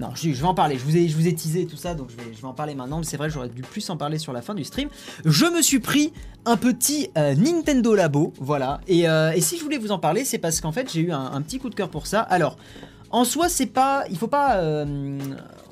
non, 0.00 0.10
je, 0.14 0.28
vais 0.30 0.44
en 0.44 0.54
parler. 0.54 0.78
Je 0.78 0.84
vous 0.84 0.96
ai, 0.96 1.08
je 1.08 1.16
vous 1.16 1.26
ai 1.26 1.34
teasé 1.34 1.66
tout 1.66 1.76
ça, 1.76 1.94
donc 1.94 2.10
je 2.10 2.16
vais, 2.16 2.32
je 2.34 2.40
vais 2.40 2.48
en 2.48 2.54
parler 2.54 2.74
maintenant. 2.74 2.98
Mais 2.98 3.04
c'est 3.04 3.16
vrai, 3.16 3.30
j'aurais 3.30 3.48
dû 3.48 3.62
plus 3.62 3.88
en 3.90 3.96
parler 3.96 4.18
sur 4.18 4.32
la 4.32 4.42
fin 4.42 4.54
du 4.54 4.64
stream. 4.64 4.88
Je 5.24 5.46
me 5.46 5.62
suis 5.62 5.80
pris 5.80 6.12
un 6.44 6.56
petit 6.56 7.10
euh, 7.16 7.34
Nintendo 7.34 7.94
Labo, 7.94 8.32
voilà. 8.40 8.80
Euh, 8.90 9.30
et, 9.32 9.40
si 9.40 9.58
je 9.58 9.62
voulais 9.62 9.78
vous 9.78 9.92
en 9.92 9.98
parler, 9.98 10.24
c'est 10.24 10.38
parce 10.38 10.60
qu'en 10.60 10.72
fait, 10.72 10.92
j'ai 10.92 11.00
eu 11.00 11.12
un, 11.12 11.40
petit 11.42 11.58
coup 11.58 11.68
de 11.68 11.74
cœur 11.74 11.88
pour 11.88 12.06
ça. 12.06 12.20
Alors, 12.20 12.56
en 13.12 13.24
soi, 13.24 13.48
c'est 13.48 13.66
pas, 13.66 14.04
il 14.10 14.18
faut 14.18 14.28
pas, 14.28 14.56
euh, 14.56 15.18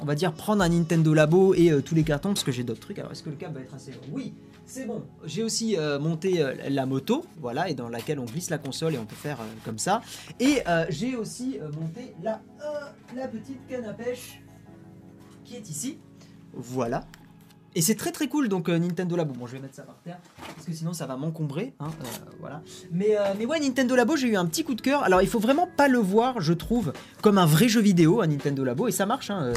on 0.00 0.04
va 0.04 0.14
dire, 0.14 0.32
prendre 0.32 0.62
un 0.62 0.68
Nintendo 0.68 1.12
Labo 1.14 1.54
et 1.54 1.72
tous 1.82 1.94
les 1.94 2.04
cartons 2.04 2.28
parce 2.28 2.44
que 2.44 2.52
j'ai 2.52 2.62
d'autres 2.62 2.80
trucs. 2.80 2.98
Alors, 2.98 3.10
est-ce 3.10 3.22
que 3.22 3.30
le 3.30 3.36
câble 3.36 3.54
va 3.54 3.60
être 3.62 3.74
assez 3.74 3.90
long? 3.90 3.98
Oui. 4.12 4.34
C'est 4.72 4.86
bon, 4.86 5.02
j'ai 5.24 5.42
aussi 5.42 5.76
euh, 5.76 5.98
monté 5.98 6.40
euh, 6.40 6.54
la 6.68 6.86
moto, 6.86 7.26
voilà, 7.40 7.68
et 7.68 7.74
dans 7.74 7.88
laquelle 7.88 8.20
on 8.20 8.24
glisse 8.24 8.50
la 8.50 8.58
console 8.58 8.94
et 8.94 8.98
on 8.98 9.04
peut 9.04 9.16
faire 9.16 9.40
euh, 9.40 9.44
comme 9.64 9.78
ça. 9.78 10.00
Et 10.38 10.62
j'ai 10.90 11.16
aussi 11.16 11.58
monté 11.76 12.14
la 12.22 13.26
petite 13.26 13.66
canne 13.66 13.86
à 13.86 13.92
pêche 13.92 14.40
qui 15.44 15.56
est 15.56 15.68
ici. 15.68 15.98
Voilà. 16.52 17.04
Et 17.74 17.82
c'est 17.82 17.94
très 17.94 18.10
très 18.10 18.26
cool, 18.26 18.48
donc 18.48 18.68
Nintendo 18.68 19.16
Labo. 19.16 19.32
Bon, 19.34 19.46
je 19.46 19.52
vais 19.52 19.60
mettre 19.60 19.76
ça 19.76 19.82
par 19.82 19.96
terre, 20.04 20.18
parce 20.54 20.66
que 20.66 20.72
sinon 20.72 20.92
ça 20.92 21.06
va 21.06 21.16
m'encombrer. 21.16 21.72
Hein, 21.78 21.90
voilà. 22.40 22.62
Mais, 22.90 23.16
mais 23.38 23.46
ouais, 23.46 23.60
Nintendo 23.60 23.94
Labo, 23.94 24.16
j'ai 24.16 24.26
eu 24.26 24.36
un 24.36 24.46
petit 24.46 24.64
coup 24.64 24.74
de 24.74 24.80
cœur. 24.80 25.04
Alors, 25.04 25.22
il 25.22 25.28
faut 25.28 25.38
vraiment 25.38 25.68
pas 25.76 25.86
le 25.86 25.98
voir, 25.98 26.40
je 26.40 26.52
trouve, 26.52 26.92
comme 27.22 27.38
un 27.38 27.46
vrai 27.46 27.68
jeu 27.68 27.80
vidéo, 27.80 28.20
à 28.20 28.26
Nintendo 28.26 28.64
Labo, 28.64 28.88
et 28.88 28.92
ça 28.92 29.06
marche. 29.06 29.30
Hein, 29.30 29.52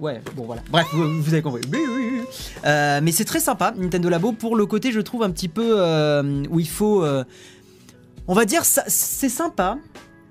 Ouais, 0.00 0.22
bon 0.34 0.44
voilà. 0.44 0.62
Bref, 0.70 0.86
vous, 0.94 1.32
avez 1.32 1.42
compris. 1.42 1.60
Euh, 2.64 3.00
mais 3.02 3.12
c'est 3.12 3.26
très 3.26 3.40
sympa, 3.40 3.74
Nintendo 3.76 4.08
Labo, 4.08 4.32
pour 4.32 4.56
le 4.56 4.64
côté, 4.64 4.92
je 4.92 5.00
trouve, 5.00 5.22
un 5.22 5.30
petit 5.30 5.48
peu 5.48 5.74
euh, 5.76 6.42
où 6.50 6.58
il 6.58 6.68
faut. 6.68 7.04
Euh, 7.04 7.24
on 8.26 8.34
va 8.34 8.46
dire, 8.46 8.64
c'est 8.64 9.28
sympa 9.28 9.76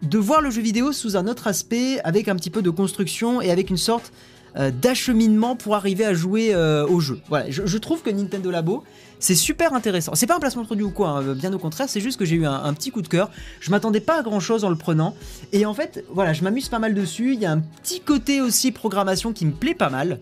de 0.02 0.18
voir 0.18 0.42
le 0.42 0.50
jeu 0.50 0.62
vidéo 0.62 0.92
sous 0.92 1.18
un 1.18 1.28
autre 1.28 1.48
aspect, 1.48 2.00
avec 2.04 2.28
un 2.30 2.36
petit 2.36 2.50
peu 2.50 2.62
de 2.62 2.70
construction 2.70 3.42
et 3.42 3.52
avec 3.52 3.70
une 3.70 3.78
sorte 3.78 4.12
d'acheminement 4.56 5.56
pour 5.56 5.76
arriver 5.76 6.06
à 6.06 6.14
jouer 6.14 6.56
au 6.56 7.00
jeu. 7.00 7.20
Voilà, 7.30 7.50
je, 7.50 7.78
trouve 7.78 8.02
que 8.02 8.10
Nintendo 8.10 8.52
Labo, 8.52 8.84
c'est 9.20 9.36
super 9.36 9.74
intéressant. 9.74 10.16
C'est 10.16 10.28
pas 10.28 10.36
un 10.36 10.40
placement 10.40 10.62
de 10.62 10.68
produit 10.68 10.86
ou 10.86 10.92
quoi, 10.92 11.10
hein, 11.10 11.34
bien 11.34 11.54
au 11.54 11.60
contraire, 11.60 11.88
c'est 11.90 12.02
juste 12.02 12.18
que 12.18 12.26
j'ai 12.26 12.36
eu 12.36 12.46
un, 12.46 12.74
petit 12.74 12.92
coup 12.92 13.02
de 13.02 13.08
cœur. 13.08 13.30
Je 13.60 13.70
m'attendais 13.72 14.00
pas 14.00 14.20
à 14.20 14.24
grand 14.24 14.40
chose 14.40 14.64
en 14.64 14.70
le 14.70 14.76
prenant. 14.76 15.16
Et 15.52 15.66
en 15.66 15.74
fait, 15.74 16.06
voilà, 16.12 16.34
je 16.34 16.44
m'amuse 16.44 16.70
pas 16.70 16.80
mal 16.80 16.94
dessus. 16.94 17.34
Il 17.34 17.40
y 17.40 17.46
a 17.46 17.52
un 17.52 17.60
petit 17.60 18.00
côté 18.00 18.42
aussi 18.42 18.72
programmation 18.72 19.34
qui 19.34 19.46
me 19.46 19.52
plaît 19.52 19.76
pas 19.76 19.90
mal. 19.90 20.20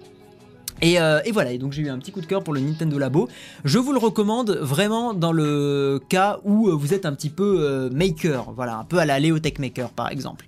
Et, 0.82 1.00
euh, 1.00 1.20
voilà, 1.32 1.52
et 1.52 1.58
donc 1.58 1.74
j'ai 1.74 1.82
eu 1.82 1.90
un 1.90 1.98
petit 1.98 2.12
coup 2.12 2.22
de 2.22 2.26
cœur 2.26 2.44
pour 2.44 2.54
le 2.54 2.60
Nintendo 2.60 2.98
Labo. 2.98 3.28
Je 3.66 3.80
vous 3.80 3.94
le 3.94 4.00
recommande 4.00 4.52
vraiment 4.52 5.14
dans 5.14 5.32
le 5.32 6.00
cas 6.10 6.40
où 6.44 6.70
vous 6.78 6.94
êtes 6.94 7.06
un 7.06 7.14
petit 7.14 7.30
peu 7.30 7.58
euh, 7.60 7.90
maker, 7.90 8.52
voilà, 8.56 8.78
un 8.78 8.84
peu 8.84 8.98
à 9.00 9.06
la 9.06 9.20
Leo 9.20 9.40
Tech 9.40 9.58
Maker 9.60 9.90
par 9.90 10.12
exemple. 10.12 10.46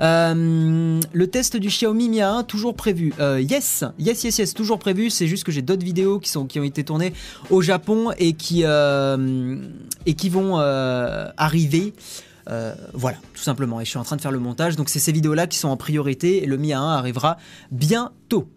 Euh, 0.00 1.00
le 1.12 1.26
test 1.26 1.56
du 1.56 1.68
Xiaomi 1.68 2.08
Mi 2.08 2.18
A1 2.18 2.44
toujours 2.44 2.74
prévu. 2.74 3.12
Euh, 3.20 3.40
yes, 3.40 3.84
yes, 3.98 4.24
yes, 4.24 4.38
yes, 4.38 4.54
toujours 4.54 4.78
prévu. 4.78 5.10
C'est 5.10 5.26
juste 5.26 5.44
que 5.44 5.52
j'ai 5.52 5.62
d'autres 5.62 5.84
vidéos 5.84 6.18
qui, 6.18 6.36
ont 6.36 6.46
été 6.46 6.84
tournées 6.84 7.12
au 7.50 7.62
Japon 7.62 8.10
et 8.18 8.34
qui, 8.34 8.62
euh, 8.64 9.56
et 10.06 10.14
qui 10.14 10.28
vont 10.28 10.56
arriver. 10.58 11.92
voilà, 12.94 13.18
tout 13.34 13.42
simplement. 13.42 13.80
Et 13.80 13.84
je 13.84 13.90
suis 13.90 13.98
en 13.98 14.04
train 14.04 14.16
de 14.16 14.22
faire 14.22 14.32
le 14.32 14.38
montage. 14.38 14.76
Donc 14.76 14.88
c'est 14.88 14.98
ces 14.98 15.12
vidéos-là 15.12 15.46
qui 15.46 15.58
sont 15.58 15.68
en 15.68 15.76
priorité. 15.76 16.42
Et 16.42 16.46
le 16.46 16.56
Mi 16.56 16.68
A1 16.68 16.96
arrivera 16.96 17.36
bientôt. 17.70 18.48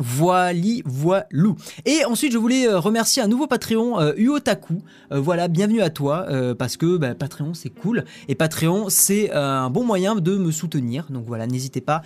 Voili, 0.00 0.82
voilou. 0.86 1.56
Et 1.84 2.06
ensuite, 2.06 2.32
je 2.32 2.38
voulais 2.38 2.66
euh, 2.66 2.78
remercier 2.78 3.22
un 3.22 3.28
nouveau 3.28 3.46
Patreon, 3.46 4.00
euh, 4.00 4.14
Uotaku. 4.16 4.82
Euh, 5.12 5.20
voilà, 5.20 5.46
bienvenue 5.46 5.82
à 5.82 5.90
toi, 5.90 6.26
parce 6.58 6.78
que 6.78 6.96
bah, 6.96 7.14
Patreon, 7.14 7.52
c'est 7.52 7.68
cool. 7.68 8.04
Et 8.28 8.34
Patreon, 8.34 8.86
c'est 8.88 9.30
un 9.32 9.68
bon 9.68 9.84
moyen 9.84 10.14
de 10.14 10.36
me 10.36 10.50
soutenir. 10.50 11.06
Donc 11.10 11.24
voilà, 11.26 11.46
n'hésitez 11.46 11.80
pas, 11.80 12.02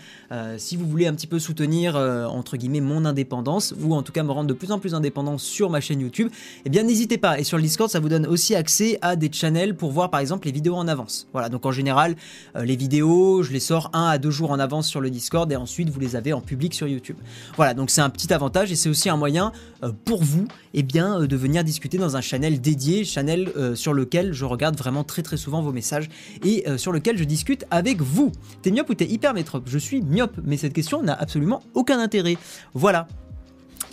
si 0.57 0.77
vous 0.77 0.87
voulez 0.87 1.07
un 1.07 1.15
petit 1.15 1.27
peu 1.27 1.39
soutenir, 1.39 1.97
entre 1.97 2.57
guillemets, 2.57 2.81
mon 2.81 3.05
indépendance, 3.05 3.75
ou 3.81 3.95
en 3.95 4.03
tout 4.03 4.13
cas 4.13 4.23
me 4.23 4.33
rendre 4.33 4.49
de 4.49 4.55
plus 4.55 4.73
en 4.73 4.79
plus 4.79 4.95
indépendant 4.95 5.39
sur 5.39 5.71
ma 5.71 5.81
chaîne 5.81 6.01
YouTube, 6.01 6.31
eh 6.65 6.71
bien 6.71 6.83
n'hésitez 6.83 7.19
pas. 7.19 7.39
Et 7.39 7.45
sur 7.45 7.57
le 7.59 7.63
Discord, 7.63 7.91
ça 7.91 8.01
vous 8.01 8.09
donne 8.09 8.27
aussi 8.27 8.55
accès 8.55 8.99
à 9.03 9.17
des 9.17 9.31
channels 9.31 9.77
pour 9.77 9.93
voir, 9.93 10.11
par 10.11 10.21
exemple, 10.21 10.47
les 10.47 10.53
vidéos 10.53 10.75
en 10.75 10.89
avance. 10.89 11.29
Voilà, 11.33 11.49
donc 11.49 11.67
en 11.67 11.73
général, 11.73 12.17
les 12.57 12.77
vidéos, 12.77 13.43
je 13.43 13.53
les 13.53 13.61
sors 13.61 13.91
un 13.93 14.07
à 14.07 14.19
deux 14.19 14.31
jours 14.31 14.51
en 14.51 14.59
avance 14.59 14.89
sur 14.89 15.01
le 15.01 15.11
Discord, 15.11 15.51
et 15.53 15.57
ensuite, 15.57 15.91
vous 15.91 16.01
les 16.01 16.17
avez 16.17 16.33
en 16.33 16.41
public 16.41 16.75
sur 16.75 16.89
YouTube. 16.89 17.17
Voilà, 17.57 17.75
donc 17.75 17.84
donc 17.85 17.91
c'est 17.91 18.01
un 18.01 18.09
petit 18.09 18.33
avantage 18.33 18.73
et 18.73 18.77
c'est 18.77 18.89
aussi 18.89 19.11
un 19.11 19.19
moyen 19.19 19.53
euh, 19.83 19.93
pour 20.07 20.25
vous 20.25 20.49
eh 20.73 20.83
euh, 20.97 21.27
de 21.27 21.37
venir 21.37 21.63
discuter 21.65 21.99
dans 21.99 22.17
un 22.17 22.23
channel 22.23 22.59
dédié, 22.59 23.05
channel 23.05 23.51
euh, 23.59 23.75
sur 23.75 23.93
lequel 23.93 24.33
je 24.33 24.47
regarde 24.47 24.75
vraiment 24.75 25.05
très 25.05 25.21
très 25.21 25.37
souvent 25.37 25.61
vos 25.61 25.71
messages 25.71 26.09
et 26.47 26.65
sur 26.79 26.93
lequel 26.93 27.19
je 27.19 27.25
discute 27.25 27.67
avec 27.71 28.01
vous. 28.01 28.33
T'es 28.63 28.71
myope 28.71 28.89
ou 28.89 28.95
t'es 28.95 29.05
hyper 29.05 29.35
métrope 29.35 29.65
Je 29.67 29.77
suis 29.77 30.01
myope, 30.01 30.41
mais 30.45 30.57
cette 30.57 30.73
question 30.73 31.03
n'a 31.03 31.13
absolument 31.13 31.63
aucun 31.75 31.99
intérêt. 31.99 32.39
Voilà. 32.73 33.07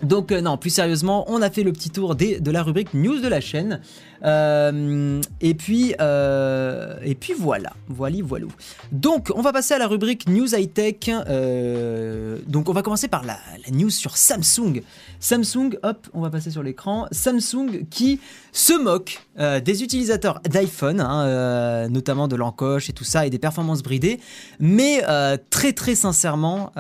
Donc 0.04 0.32
non, 0.32 0.58
plus 0.58 0.70
sérieusement, 0.70 1.26
on 1.28 1.42
a 1.42 1.50
fait 1.50 1.64
le 1.64 1.74
petit 1.74 1.90
tour 1.90 2.16
de 2.16 2.52
la 2.52 2.64
rubrique 2.64 2.94
news 2.94 3.20
de 3.20 3.28
la 3.28 3.42
chaîne. 3.42 3.82
Et 4.24 5.54
puis, 5.54 5.92
et 5.92 7.16
puis 7.16 7.34
voilà, 7.38 7.74
voilà, 7.88 8.18
voilà. 8.24 8.46
Donc, 8.92 9.32
on 9.36 9.42
va 9.42 9.54
passer 9.54 9.74
à 9.74 9.78
la 9.78 9.88
rubrique 9.88 10.28
News 10.28 10.54
High 10.56 10.74
Tech. 10.74 10.96
Euh, 11.10 12.40
donc, 12.48 12.70
on 12.70 12.74
va 12.74 12.82
commencer 12.82 13.08
par 13.08 13.24
la, 13.24 13.38
news 13.72 13.90
sur 13.90 14.18
Samsung. 14.18 14.82
Samsung, 15.20 15.78
hop, 15.84 16.08
on 16.14 16.22
va 16.22 16.30
passer 16.30 16.52
sur 16.52 16.64
l'écran. 16.64 17.08
Samsung 17.12 17.86
qui 17.90 18.20
se 18.52 18.74
moque 18.74 19.22
euh, 19.40 19.60
des 19.60 19.84
utilisateurs 19.84 20.42
d'iPhone, 20.42 21.00
hein, 21.00 21.26
euh, 21.26 21.88
notamment 21.88 22.28
de 22.28 22.36
l'encoche 22.36 22.90
et 22.90 22.94
tout 22.94 23.04
ça, 23.04 23.26
et 23.26 23.30
des 23.30 23.40
performances 23.40 23.84
bridées. 23.84 24.20
Mais 24.60 25.04
euh, 25.08 25.38
très 25.50 25.74
très 25.74 25.96
sincèrement, 25.96 26.72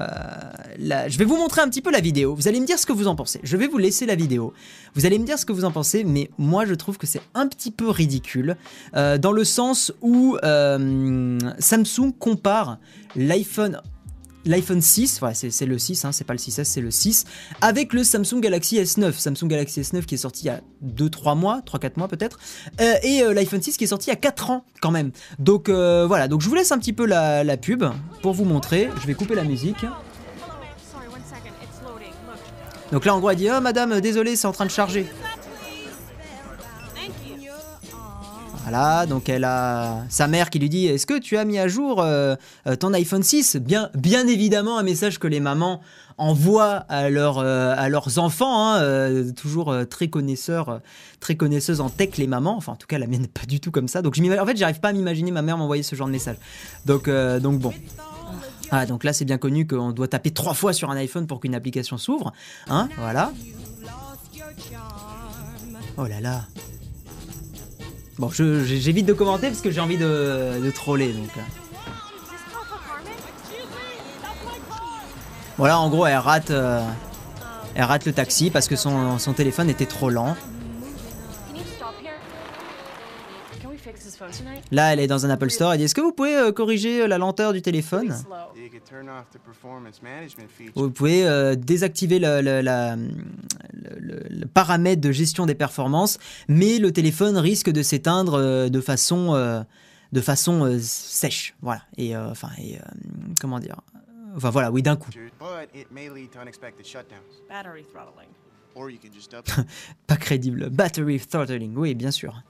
je 0.78 1.18
vais 1.18 1.26
vous 1.26 1.38
montrer 1.38 1.62
un 1.62 1.70
petit 1.70 1.82
peu 1.82 1.92
la 1.92 2.02
vidéo. 2.02 2.36
Vous 2.36 2.48
allez 2.48 2.60
me 2.60 2.66
dire 2.66 2.80
ce 2.80 2.86
que 2.86 2.94
vous 2.94 3.08
en 3.08 3.16
pensez. 3.16 3.40
Je 3.44 3.58
vais 3.58 3.68
vous 3.68 3.78
laisser 3.78 4.06
la 4.06 4.16
vidéo. 4.16 4.54
Vous 4.96 5.06
allez 5.06 5.20
me 5.20 5.26
dire 5.26 5.40
ce 5.40 5.46
que 5.46 5.54
vous 5.54 5.64
en 5.64 5.72
pensez, 5.72 6.04
mais 6.04 6.30
moi 6.38 6.66
je 6.66 6.74
trouve 6.74 6.98
que 6.98 7.08
c'est 7.08 7.22
un 7.34 7.48
petit 7.48 7.72
peu 7.72 7.90
ridicule, 7.90 8.58
dans 8.94 9.32
le 9.32 9.44
sens 9.44 9.94
où 10.02 10.38
Samsung 10.42 12.12
compare 12.20 12.78
l'iPhone 13.16 13.82
l'iPhone 14.46 14.82
6, 14.82 15.22
c'est 15.34 15.66
le 15.66 15.78
6, 15.78 16.06
hein, 16.06 16.12
c'est 16.12 16.24
pas 16.24 16.34
le 16.34 16.40
6S, 16.40 16.64
c'est 16.64 16.82
le 16.82 16.92
6, 16.92 17.26
avec 17.62 17.94
le 17.94 18.04
Samsung 18.04 18.40
Galaxy 18.40 18.80
S9. 18.80 19.14
Samsung 19.14 19.48
Galaxy 19.48 19.82
S9 19.82 20.06
qui 20.06 20.16
est 20.16 20.18
sorti 20.18 20.46
il 20.46 20.48
y 20.48 20.50
a 20.50 20.62
2-3 20.86 21.38
mois, 21.38 21.62
3-4 21.66 21.92
mois 21.98 22.08
peut-être, 22.08 22.40
euh, 22.80 22.94
et 23.04 23.22
euh, 23.22 23.34
l'iPhone 23.34 23.62
6 23.62 23.78
qui 23.78 23.84
est 23.84 23.88
sorti 23.88 24.10
il 24.10 24.14
y 24.14 24.14
a 24.14 24.20
4 24.20 24.50
ans 24.50 24.66
quand 24.82 24.92
même. 24.92 25.12
Donc 25.40 25.70
euh, 25.70 26.06
voilà, 26.08 26.28
donc 26.28 26.42
je 26.42 26.50
vous 26.50 26.56
laisse 26.56 26.72
un 26.72 26.80
petit 26.80 26.94
peu 26.94 27.06
la, 27.06 27.44
la, 27.44 27.58
pub 27.58 27.84
pour 28.22 28.34
vous 28.34 28.46
montrer. 28.46 28.90
Je 29.02 29.08
vais 29.08 29.14
couper 29.14 29.36
la 29.36 29.44
musique. 29.44 29.86
Donc 32.92 33.06
là 33.06 33.16
en 33.16 33.20
gros 33.20 33.30
elle 33.30 33.38
dit 33.38 33.50
Oh 33.56 33.62
madame, 33.62 34.02
désolé, 34.02 34.36
c'est 34.36 34.48
en 34.48 34.52
train 34.52 34.66
de 34.66 34.72
charger. 34.72 35.06
Voilà, 38.64 39.06
donc 39.08 39.28
elle 39.28 39.44
a 39.44 40.04
sa 40.10 40.28
mère 40.28 40.50
qui 40.50 40.60
lui 40.60 40.70
dit 40.70 40.86
Est-ce 40.86 41.08
que 41.08 41.18
tu 41.18 41.38
as 41.38 41.46
mis 41.46 41.58
à 41.58 41.68
jour 41.68 42.00
euh, 42.02 42.36
euh, 42.68 42.76
ton 42.76 42.94
iPhone 42.94 43.24
6 43.24 43.58
bien, 43.58 43.90
bien 43.96 44.28
évidemment, 44.28 44.78
un 44.78 44.84
message 44.84 45.18
que 45.18 45.28
les 45.28 45.40
mamans 45.40 45.82
envoient 46.18 46.86
à, 46.88 47.06
euh, 47.06 47.74
à 47.76 47.90
leurs 47.90 48.20
enfants, 48.20 48.76
hein, 48.76 49.32
toujours 49.36 49.76
très 49.90 50.10
connaisseurs, 50.10 50.80
très 51.20 51.36
connaisseuses 51.36 51.82
en 51.82 51.90
tech, 51.90 52.18
les 52.18 52.28
mamans. 52.28 52.56
Enfin, 52.56 52.74
en 52.74 52.76
tout 52.76 52.88
cas, 52.88 53.00
la 53.00 53.08
mienne 53.08 53.22
n'est 53.22 53.28
pas 53.28 53.48
du 53.48 53.60
tout 53.60 53.72
comme 53.72 53.88
ça. 53.88 54.04
Donc, 54.04 54.18
en 54.20 54.46
fait, 54.46 54.58
j'arrive 54.58 54.80
pas 54.80 54.90
à 54.90 54.94
m'imaginer 54.94 55.32
ma 55.32 55.42
mère 55.42 55.58
m'envoyer 55.58 55.84
ce 55.84 55.96
genre 55.96 56.08
de 56.08 56.12
message. 56.12 56.38
Donc, 56.86 57.10
donc 57.10 57.60
bon. 57.60 57.74
Ah, 58.70 58.86
donc 58.86 59.04
là, 59.04 59.12
c'est 59.12 59.26
bien 59.26 59.38
connu 59.38 59.66
qu'on 59.66 59.92
doit 59.92 60.08
taper 60.08 60.32
trois 60.32 60.54
fois 60.54 60.72
sur 60.72 60.92
un 60.92 60.96
iPhone 60.98 61.26
pour 61.26 61.40
qu'une 61.40 61.56
application 61.56 61.98
s'ouvre. 61.98 62.32
Hein, 62.70 62.88
voilà. 62.98 63.34
Oh 65.98 66.06
là 66.06 66.22
là. 66.22 66.46
Bon, 68.22 68.30
j'évite 68.30 69.08
de 69.08 69.14
commenter 69.14 69.48
parce 69.48 69.62
que 69.62 69.72
j'ai 69.72 69.82
envie 69.82 69.98
de, 69.98 70.62
de, 70.64 70.70
troller. 70.70 71.12
Donc. 71.12 71.32
Voilà, 75.58 75.80
en 75.80 75.90
gros, 75.90 76.06
elle 76.06 76.18
rate, 76.18 76.52
euh, 76.52 76.88
elle 77.74 77.86
rate 77.86 78.06
le 78.06 78.14
taxi 78.14 78.52
parce 78.52 78.68
que 78.68 78.76
son, 78.76 79.18
son 79.18 79.34
téléphone 79.34 79.72
était 79.72 79.88
trop 79.88 80.12
lent. 80.12 80.36
Là, 84.72 84.94
elle 84.94 85.00
est 85.00 85.08
dans 85.08 85.26
un 85.26 85.30
Apple 85.30 85.50
Store. 85.50 85.74
Elle 85.74 85.80
dit 85.80 85.86
Est-ce 85.86 85.96
que 85.96 86.02
vous 86.02 86.14
pouvez 86.14 86.36
euh, 86.36 86.52
corriger 86.52 87.08
la 87.08 87.18
lenteur 87.18 87.54
du 87.54 87.62
téléphone? 87.62 88.16
Vous 90.76 90.92
pouvez 90.92 91.56
désactiver 91.58 92.20
le, 92.20 92.42
le, 92.42 94.46
paramètre 94.46 95.02
de 95.02 95.12
gestion 95.12 95.46
des 95.46 95.56
performances, 95.56 96.20
mais 96.48 96.78
le 96.78 96.92
téléphone 96.92 97.38
risque 97.38 97.70
de 97.70 97.82
s'éteindre 97.82 98.36
euh, 98.36 98.70
de 98.70 98.82
façon, 98.82 99.34
euh, 99.34 99.62
de 100.12 100.22
façon 100.22 100.66
euh, 100.66 100.80
sèche. 100.80 101.56
Voilà. 101.62 101.82
Et 101.98 102.16
enfin, 102.16 102.50
et, 102.60 102.78
comment 103.40 103.60
dire 103.60 103.82
Enfin 104.36 104.50
voilà, 104.50 104.72
oui, 104.72 104.82
d'un 104.82 104.96
coup. 104.96 105.10
Pas 110.08 110.16
crédible. 110.16 110.70
Battery 110.70 111.20
throttling, 111.20 111.76
oui, 111.76 111.96
bien 111.96 112.12
sûr. 112.12 112.42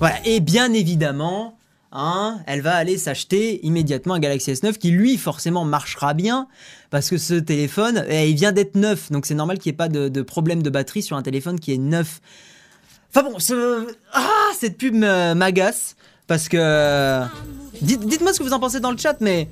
Voilà, 0.00 0.16
et 0.24 0.40
bien 0.40 0.72
évidemment, 0.72 1.58
Hein, 1.90 2.40
elle 2.46 2.60
va 2.60 2.74
aller 2.74 2.98
s'acheter 2.98 3.64
immédiatement 3.64 4.14
un 4.14 4.18
Galaxy 4.18 4.52
S9 4.52 4.74
qui 4.74 4.90
lui 4.90 5.16
forcément 5.16 5.64
marchera 5.64 6.12
bien 6.12 6.46
parce 6.90 7.08
que 7.08 7.16
ce 7.16 7.32
téléphone, 7.32 8.04
eh, 8.08 8.28
il 8.28 8.36
vient 8.36 8.52
d'être 8.52 8.74
neuf, 8.74 9.10
donc 9.10 9.24
c'est 9.24 9.34
normal 9.34 9.58
qu'il 9.58 9.70
n'y 9.70 9.74
ait 9.74 9.76
pas 9.76 9.88
de, 9.88 10.22
problème 10.22 10.62
de 10.62 10.68
batterie 10.68 11.02
sur 11.02 11.16
un 11.16 11.22
téléphone 11.22 11.58
qui 11.58 11.72
est 11.72 11.78
neuf. 11.78 12.20
Enfin 13.08 13.22
bon, 13.22 13.38
ah, 14.12 14.28
cette 14.58 14.76
pub 14.76 14.94
m'agace 14.94 15.96
parce 16.26 16.50
que 16.50 17.24
dites-moi 17.80 18.34
ce 18.34 18.38
que 18.38 18.44
vous 18.44 18.52
en 18.52 18.60
pensez 18.60 18.80
dans 18.80 18.90
le 18.90 18.98
chat, 18.98 19.16
mais 19.20 19.48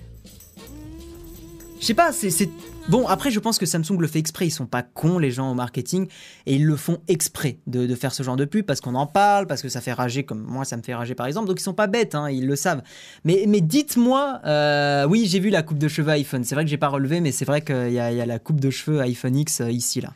je 1.81 1.87
sais 1.87 1.95
pas, 1.95 2.13
c'est 2.13 2.51
Bon, 2.89 3.09
après, 3.09 3.33
je 3.33 3.41
pense 3.41 3.59
que 3.59 3.67
Samsung 3.67 3.99
le 3.99 4.07
fait 4.07 4.21
exprès. 4.21 4.47
Ils 4.47 4.53
sont 4.53 4.67
pas 4.67 4.83
cons, 4.83 5.19
les 5.19 5.33
gens 5.33 5.51
au 5.51 5.55
marketing, 5.55 6.07
et 6.47 6.55
ils 6.55 6.65
le 6.65 6.77
font 6.77 6.99
exprès 7.09 7.59
de, 7.67 7.93
faire 7.97 8.15
ce 8.15 8.23
genre 8.23 8.37
de 8.37 8.45
pub 8.45 8.65
parce 8.65 8.81
qu'on 8.81 8.95
en 8.95 9.09
parle, 9.09 9.49
parce 9.49 9.61
que 9.61 9.69
ça 9.69 9.81
fait 9.81 9.93
rager, 9.93 10.23
comme 10.23 10.41
moi, 10.41 10.65
ça 10.65 10.77
me 10.77 10.83
fait 10.83 10.95
rager 10.95 11.17
par 11.17 11.27
exemple. 11.27 11.49
Donc, 11.49 11.59
ils 11.59 11.65
sont 11.65 11.75
pas 11.75 11.89
bêtes, 11.89 12.15
hein, 12.15 12.31
ils 12.31 12.47
le 12.47 12.55
savent. 12.55 12.83
Mais, 13.25 13.45
mais 13.49 13.61
dites-moi, 13.61 14.41
euh, 14.45 15.05
oui, 15.07 15.27
j'ai 15.27 15.41
vu 15.41 15.51
la 15.51 15.65
coupe 15.65 15.79
de 15.79 15.89
cheveux 15.89 16.13
iPhone. 16.13 16.45
C'est 16.45 16.55
vrai 16.55 16.65
que 16.65 16.71
j'ai 16.71 16.77
pas 16.77 16.89
relevé, 16.89 17.21
mais 17.21 17.33
c'est 17.33 17.45
vrai 17.45 17.61
qu'il 17.61 17.93
y, 17.93 17.99
a 17.99 18.27
la 18.27 18.39
coupe 18.39 18.61
de 18.61 18.71
cheveux 18.71 19.01
iPhone 19.01 19.37
X 19.37 19.63
euh, 19.63 19.71
ici, 19.71 20.01
là. 20.01 20.13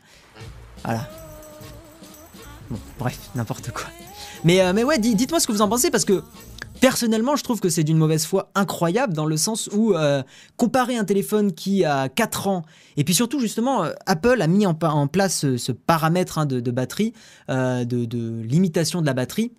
Voilà. 0.84 1.08
Bon, 2.70 2.78
bref, 3.00 3.18
n'importe 3.34 3.72
quoi. 3.72 3.86
Mais, 4.44 4.60
euh, 4.60 4.72
mais 4.72 4.84
ouais, 4.84 4.98
dites-moi 4.98 5.40
ce 5.40 5.48
que 5.48 5.52
vous 5.52 5.62
en 5.62 5.68
pensez 5.68 5.90
parce 5.90 6.04
que 6.04 6.22
Personnellement, 6.80 7.36
je 7.36 7.44
trouve 7.44 7.60
que 7.60 7.68
c'est 7.68 7.84
d'une 7.84 7.98
mauvaise 7.98 8.24
foi 8.24 8.50
incroyable 8.54 9.12
dans 9.12 9.26
le 9.26 9.36
sens 9.36 9.68
où 9.72 9.92
euh, 9.92 10.22
comparer 10.56 10.96
un 10.96 11.04
téléphone 11.04 11.52
qui 11.52 11.84
a 11.84 12.08
4 12.08 12.48
ans, 12.48 12.62
et 12.96 13.04
puis 13.04 13.14
surtout 13.14 13.38
justement, 13.38 13.84
euh, 13.84 13.92
Apple 14.06 14.40
a 14.40 14.46
mis 14.46 14.66
en, 14.66 14.74
place 15.06 15.56
ce, 15.56 15.72
paramètre 15.72 16.38
hein, 16.38 16.46
de, 16.46 16.70
batterie, 16.70 17.12
euh, 17.50 17.84
de, 17.84 18.42
limitation 18.42 19.02
de 19.02 19.06
la 19.06 19.14
batterie, 19.14 19.52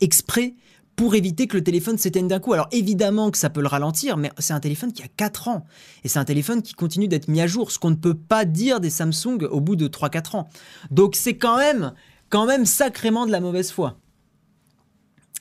exprès 0.00 0.54
pour 0.94 1.14
éviter 1.14 1.46
que 1.46 1.56
le 1.56 1.64
téléphone 1.64 1.96
s'éteigne 1.96 2.28
d'un 2.28 2.38
coup. 2.38 2.52
Alors 2.52 2.68
évidemment 2.70 3.30
que 3.30 3.38
ça 3.38 3.48
peut 3.48 3.62
le 3.62 3.66
ralentir, 3.66 4.18
mais 4.18 4.30
c'est 4.38 4.52
un 4.52 4.60
téléphone 4.60 4.92
qui 4.92 5.02
a 5.02 5.08
4 5.08 5.48
ans, 5.48 5.64
et 6.02 6.08
c'est 6.08 6.18
un 6.18 6.24
téléphone 6.24 6.60
qui 6.60 6.74
continue 6.74 7.08
d'être 7.08 7.28
mis 7.28 7.40
à 7.40 7.46
jour, 7.46 7.70
ce 7.70 7.78
qu'on 7.78 7.90
ne 7.90 7.94
peut 7.94 8.14
pas 8.14 8.44
dire 8.44 8.80
des 8.80 8.90
Samsung 8.90 9.46
au 9.50 9.60
bout 9.60 9.76
de 9.76 9.86
3-4 9.86 10.36
ans. 10.36 10.48
Donc 10.90 11.14
c'est 11.14 11.36
quand 11.36 11.56
même, 11.56 11.94
quand 12.30 12.46
même 12.46 12.66
sacrément 12.66 13.26
de 13.26 13.32
la 13.32 13.40
mauvaise 13.40 13.70
foi. 13.70 13.96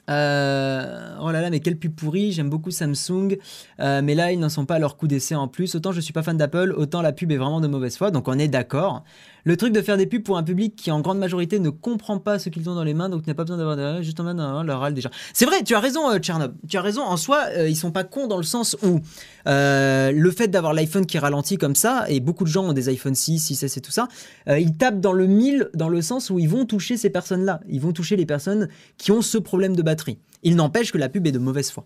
Euh, 0.09 1.15
oh 1.21 1.31
là 1.31 1.41
là, 1.41 1.49
mais 1.49 1.61
quel 1.61 1.77
pub 1.77 1.95
pourri, 1.95 2.33
j'aime 2.33 2.49
beaucoup 2.49 2.71
Samsung, 2.71 3.37
euh, 3.79 4.01
mais 4.03 4.15
là 4.15 4.33
ils 4.33 4.39
n'en 4.39 4.49
sont 4.49 4.65
pas 4.65 4.75
à 4.75 4.79
leur 4.79 4.97
coup 4.97 5.07
d'essai 5.07 5.35
en 5.35 5.47
plus. 5.47 5.75
Autant 5.75 5.93
je 5.93 6.01
suis 6.01 6.11
pas 6.11 6.23
fan 6.23 6.35
d'Apple, 6.35 6.73
autant 6.75 7.01
la 7.01 7.13
pub 7.13 7.31
est 7.31 7.37
vraiment 7.37 7.61
de 7.61 7.67
mauvaise 7.67 7.95
foi, 7.97 8.11
donc 8.11 8.27
on 8.27 8.37
est 8.37 8.49
d'accord. 8.49 9.03
Le 9.45 9.57
truc 9.57 9.73
de 9.73 9.81
faire 9.81 9.97
des 9.97 10.05
pubs 10.05 10.23
pour 10.23 10.37
un 10.37 10.43
public 10.43 10.75
qui 10.75 10.89
en 10.91 11.01
grande 11.01 11.19
majorité 11.19 11.59
ne 11.59 11.69
comprend 11.69 12.17
pas 12.17 12.39
ce 12.39 12.49
qu'ils 12.49 12.69
ont 12.69 12.75
dans 12.75 12.83
les 12.83 12.93
mains, 12.93 13.09
donc 13.09 13.27
n'a 13.27 13.33
pas 13.33 13.43
besoin 13.43 13.57
d'avoir 13.57 14.01
juste 14.01 14.19
en 14.19 14.23
main 14.23 14.63
leur 14.63 14.79
râle 14.79 14.93
déjà. 14.93 15.09
C'est 15.33 15.45
vrai, 15.45 15.63
tu 15.63 15.75
as 15.75 15.79
raison, 15.79 16.09
euh, 16.09 16.19
Tchernob. 16.19 16.53
Tu 16.67 16.77
as 16.77 16.81
raison. 16.81 17.01
En 17.01 17.17
soi, 17.17 17.43
euh, 17.57 17.67
ils 17.67 17.75
sont 17.75 17.91
pas 17.91 18.03
cons 18.03 18.27
dans 18.27 18.37
le 18.37 18.43
sens 18.43 18.77
où 18.83 18.99
euh, 19.47 20.11
le 20.11 20.31
fait 20.31 20.47
d'avoir 20.47 20.73
l'iPhone 20.73 21.05
qui 21.05 21.17
ralentit 21.17 21.57
comme 21.57 21.75
ça, 21.75 22.05
et 22.07 22.21
beaucoup 22.21 22.45
de 22.45 22.49
gens 22.49 22.65
ont 22.65 22.73
des 22.73 22.87
iPhone 22.89 23.15
6, 23.15 23.51
6S 23.51 23.77
et 23.77 23.81
tout 23.81 23.91
ça, 23.91 24.07
ils 24.47 24.77
tapent 24.77 25.01
dans 25.01 25.13
le 25.13 25.27
mille 25.27 25.69
dans 25.73 25.89
le 25.89 26.01
sens 26.01 26.29
où 26.29 26.39
ils 26.39 26.49
vont 26.49 26.65
toucher 26.65 26.95
ces 26.97 27.09
personnes-là. 27.09 27.59
Ils 27.67 27.81
vont 27.81 27.91
toucher 27.91 28.15
les 28.15 28.25
personnes 28.25 28.69
qui 28.97 29.11
ont 29.11 29.21
ce 29.21 29.37
problème 29.37 29.75
de 29.75 29.81
batterie. 29.81 30.17
Il 30.43 30.55
n'empêche 30.55 30.91
que 30.91 30.97
la 30.97 31.09
pub 31.09 31.27
est 31.27 31.31
de 31.31 31.39
mauvaise 31.39 31.69
foi. 31.71 31.85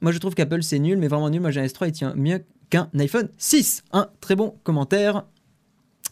Moi, 0.00 0.12
je 0.12 0.18
trouve 0.18 0.34
qu'Apple 0.34 0.62
c'est 0.62 0.78
nul, 0.78 0.98
mais 0.98 1.08
vraiment 1.08 1.30
nul. 1.30 1.40
Moi, 1.40 1.50
j'ai 1.50 1.60
un 1.60 1.64
S3, 1.64 1.88
il 1.88 1.92
tient 1.92 2.14
mieux 2.16 2.44
qu'un 2.70 2.88
iPhone 2.98 3.28
6. 3.38 3.84
Un 3.92 4.08
très 4.20 4.34
bon 4.34 4.54
commentaire. 4.64 5.24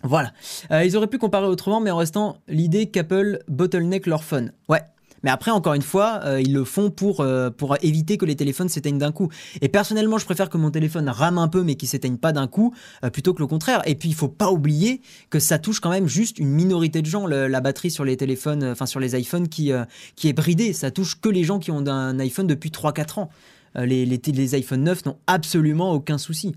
Voilà. 0.02 0.32
Euh, 0.70 0.84
ils 0.84 0.96
auraient 0.96 1.06
pu 1.06 1.18
comparer 1.18 1.46
autrement, 1.46 1.80
mais 1.80 1.90
en 1.90 1.96
restant 1.96 2.38
l'idée 2.48 2.86
qu'Apple 2.86 3.40
bottleneck 3.48 4.06
leur 4.06 4.24
phone. 4.24 4.52
Ouais. 4.68 4.82
Mais 5.22 5.28
après, 5.28 5.50
encore 5.50 5.74
une 5.74 5.82
fois, 5.82 6.20
euh, 6.24 6.40
ils 6.40 6.54
le 6.54 6.64
font 6.64 6.88
pour, 6.88 7.20
euh, 7.20 7.50
pour 7.50 7.76
éviter 7.82 8.16
que 8.16 8.24
les 8.24 8.36
téléphones 8.36 8.70
s'éteignent 8.70 8.96
d'un 8.96 9.12
coup. 9.12 9.28
Et 9.60 9.68
personnellement, 9.68 10.16
je 10.16 10.24
préfère 10.24 10.48
que 10.48 10.56
mon 10.56 10.70
téléphone 10.70 11.10
rame 11.10 11.36
un 11.36 11.48
peu, 11.48 11.62
mais 11.62 11.74
qu'il 11.74 11.88
s'éteigne 11.88 12.16
pas 12.16 12.32
d'un 12.32 12.46
coup, 12.46 12.72
plutôt 13.12 13.34
que 13.34 13.42
le 13.42 13.46
contraire. 13.46 13.82
Et 13.84 13.96
puis, 13.96 14.08
il 14.08 14.14
faut 14.14 14.28
pas 14.28 14.50
oublier 14.50 15.02
que 15.28 15.38
ça 15.38 15.58
touche 15.58 15.80
quand 15.80 15.90
même 15.90 16.08
juste 16.08 16.38
une 16.38 16.48
minorité 16.48 17.02
de 17.02 17.06
gens, 17.06 17.26
la 17.26 17.60
batterie 17.60 17.90
sur 17.90 18.06
les 18.06 18.16
téléphones, 18.16 18.64
enfin 18.64 18.86
sur 18.86 18.98
les 18.98 19.14
iPhones 19.14 19.48
qui, 19.48 19.72
qui 20.16 20.28
est 20.28 20.32
bridée. 20.32 20.72
Ça 20.72 20.90
touche 20.90 21.20
que 21.20 21.28
les 21.28 21.44
gens 21.44 21.58
qui 21.58 21.70
ont 21.70 21.86
un 21.86 22.18
iPhone 22.18 22.46
depuis 22.46 22.70
3-4 22.70 23.20
ans. 23.20 23.28
les, 23.74 24.06
les, 24.06 24.18
les 24.24 24.54
iPhone 24.54 24.84
9 24.84 25.04
n'ont 25.04 25.18
absolument 25.26 25.92
aucun 25.92 26.16
souci. 26.16 26.54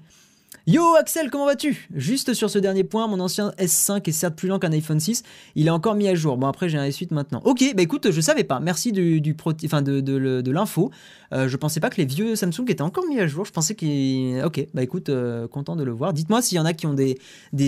Yo 0.65 0.95
Axel, 0.95 1.29
comment 1.29 1.45
vas-tu? 1.45 1.89
Juste 1.93 2.33
sur 2.33 2.49
ce 2.49 2.57
dernier 2.57 2.85
point, 2.85 3.05
mon 3.07 3.19
ancien 3.19 3.49
S5 3.57 4.07
est 4.07 4.13
certes 4.13 4.37
plus 4.37 4.47
lent 4.47 4.59
qu'un 4.59 4.71
iPhone 4.71 4.97
6, 4.97 5.23
il 5.55 5.67
est 5.67 5.69
encore 5.69 5.93
mis 5.93 6.07
à 6.07 6.15
jour. 6.15 6.37
Bon 6.37 6.47
après 6.47 6.69
j'ai 6.69 6.77
un 6.77 6.87
S8 6.87 7.13
maintenant. 7.13 7.41
Ok, 7.43 7.61
bah 7.75 7.81
écoute, 7.81 8.11
je 8.11 8.21
savais 8.21 8.45
pas. 8.45 8.61
Merci 8.61 8.93
du, 8.93 9.19
de, 9.19 10.51
l'info. 10.51 10.89
Euh, 11.33 11.49
je 11.49 11.57
pensais 11.57 11.81
pas 11.81 11.89
que 11.89 11.97
les 11.97 12.05
vieux 12.05 12.37
Samsung 12.37 12.63
étaient 12.69 12.81
encore 12.81 13.05
mis 13.07 13.19
à 13.19 13.27
jour. 13.27 13.43
Je 13.43 13.51
pensais 13.51 13.75
qu'ils. 13.75 14.41
Ok, 14.45 14.65
bah 14.73 14.83
écoute, 14.83 15.09
euh, 15.09 15.49
content 15.49 15.75
de 15.75 15.83
le 15.83 15.91
voir. 15.91 16.13
Dites-moi 16.13 16.41
s'il 16.41 16.55
y 16.55 16.59
en 16.61 16.65
a 16.65 16.71
qui 16.71 16.87
ont 16.87 16.93
des, 16.93 17.17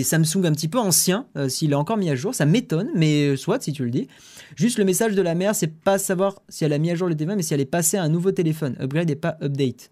Samsung 0.02 0.46
un 0.46 0.52
petit 0.52 0.68
peu 0.68 0.78
anciens, 0.78 1.26
euh, 1.36 1.50
s'il 1.50 1.72
est 1.72 1.74
encore 1.74 1.98
mis 1.98 2.08
à 2.08 2.14
jour. 2.14 2.34
Ça 2.34 2.46
m'étonne, 2.46 2.88
mais 2.94 3.36
soit 3.36 3.62
si 3.62 3.74
tu 3.74 3.84
le 3.84 3.90
dis. 3.90 4.08
Juste 4.54 4.78
le 4.78 4.86
message 4.86 5.14
de 5.14 5.20
la 5.20 5.34
mère, 5.34 5.54
c'est 5.54 5.66
pas 5.82 5.98
savoir 5.98 6.40
si 6.48 6.64
elle 6.64 6.72
a 6.72 6.78
mis 6.78 6.90
à 6.90 6.94
jour 6.94 7.08
le 7.08 7.14
téléphone, 7.14 7.36
mais 7.36 7.42
si 7.42 7.52
elle 7.52 7.60
est 7.60 7.66
passée 7.66 7.98
à 7.98 8.02
un 8.02 8.08
nouveau 8.08 8.32
téléphone. 8.32 8.74
Upgrade 8.80 9.10
et 9.10 9.16
pas 9.16 9.36
update. 9.42 9.90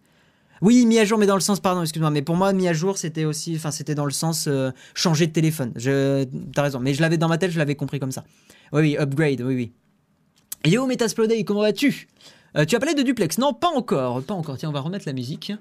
Oui, 0.62 0.86
mis 0.86 0.98
à 0.98 1.04
jour, 1.04 1.18
mais 1.18 1.26
dans 1.26 1.34
le 1.34 1.40
sens, 1.40 1.60
pardon, 1.60 1.82
excuse-moi, 1.82 2.10
mais 2.10 2.22
pour 2.22 2.36
moi, 2.36 2.52
mis 2.52 2.68
à 2.68 2.72
jour, 2.72 2.96
c'était 2.96 3.24
aussi, 3.24 3.54
enfin, 3.56 3.70
c'était 3.70 3.94
dans 3.94 4.04
le 4.04 4.12
sens 4.12 4.46
euh, 4.46 4.70
changer 4.94 5.26
de 5.26 5.32
téléphone. 5.32 5.72
Je, 5.76 6.24
t'as 6.54 6.62
raison, 6.62 6.80
mais 6.80 6.94
je 6.94 7.02
l'avais 7.02 7.18
dans 7.18 7.28
ma 7.28 7.38
tête, 7.38 7.50
je 7.50 7.58
l'avais 7.58 7.74
compris 7.74 7.98
comme 8.00 8.12
ça. 8.12 8.24
Oui, 8.72 8.80
oui, 8.80 8.96
upgrade, 8.98 9.40
oui, 9.42 9.54
oui. 9.54 9.72
Yo, 10.70 10.86
Metasplodey, 10.86 11.44
comment 11.44 11.60
vas-tu? 11.60 12.08
Euh, 12.56 12.64
Tu 12.64 12.76
as 12.76 12.78
parlé 12.78 12.94
de 12.94 13.02
duplex 13.02 13.38
Non, 13.38 13.52
pas 13.52 13.68
encore, 13.68 14.22
pas 14.22 14.34
encore. 14.34 14.56
Tiens, 14.56 14.70
on 14.70 14.72
va 14.72 14.80
remettre 14.80 15.04
la 15.06 15.12
musique. 15.12 15.52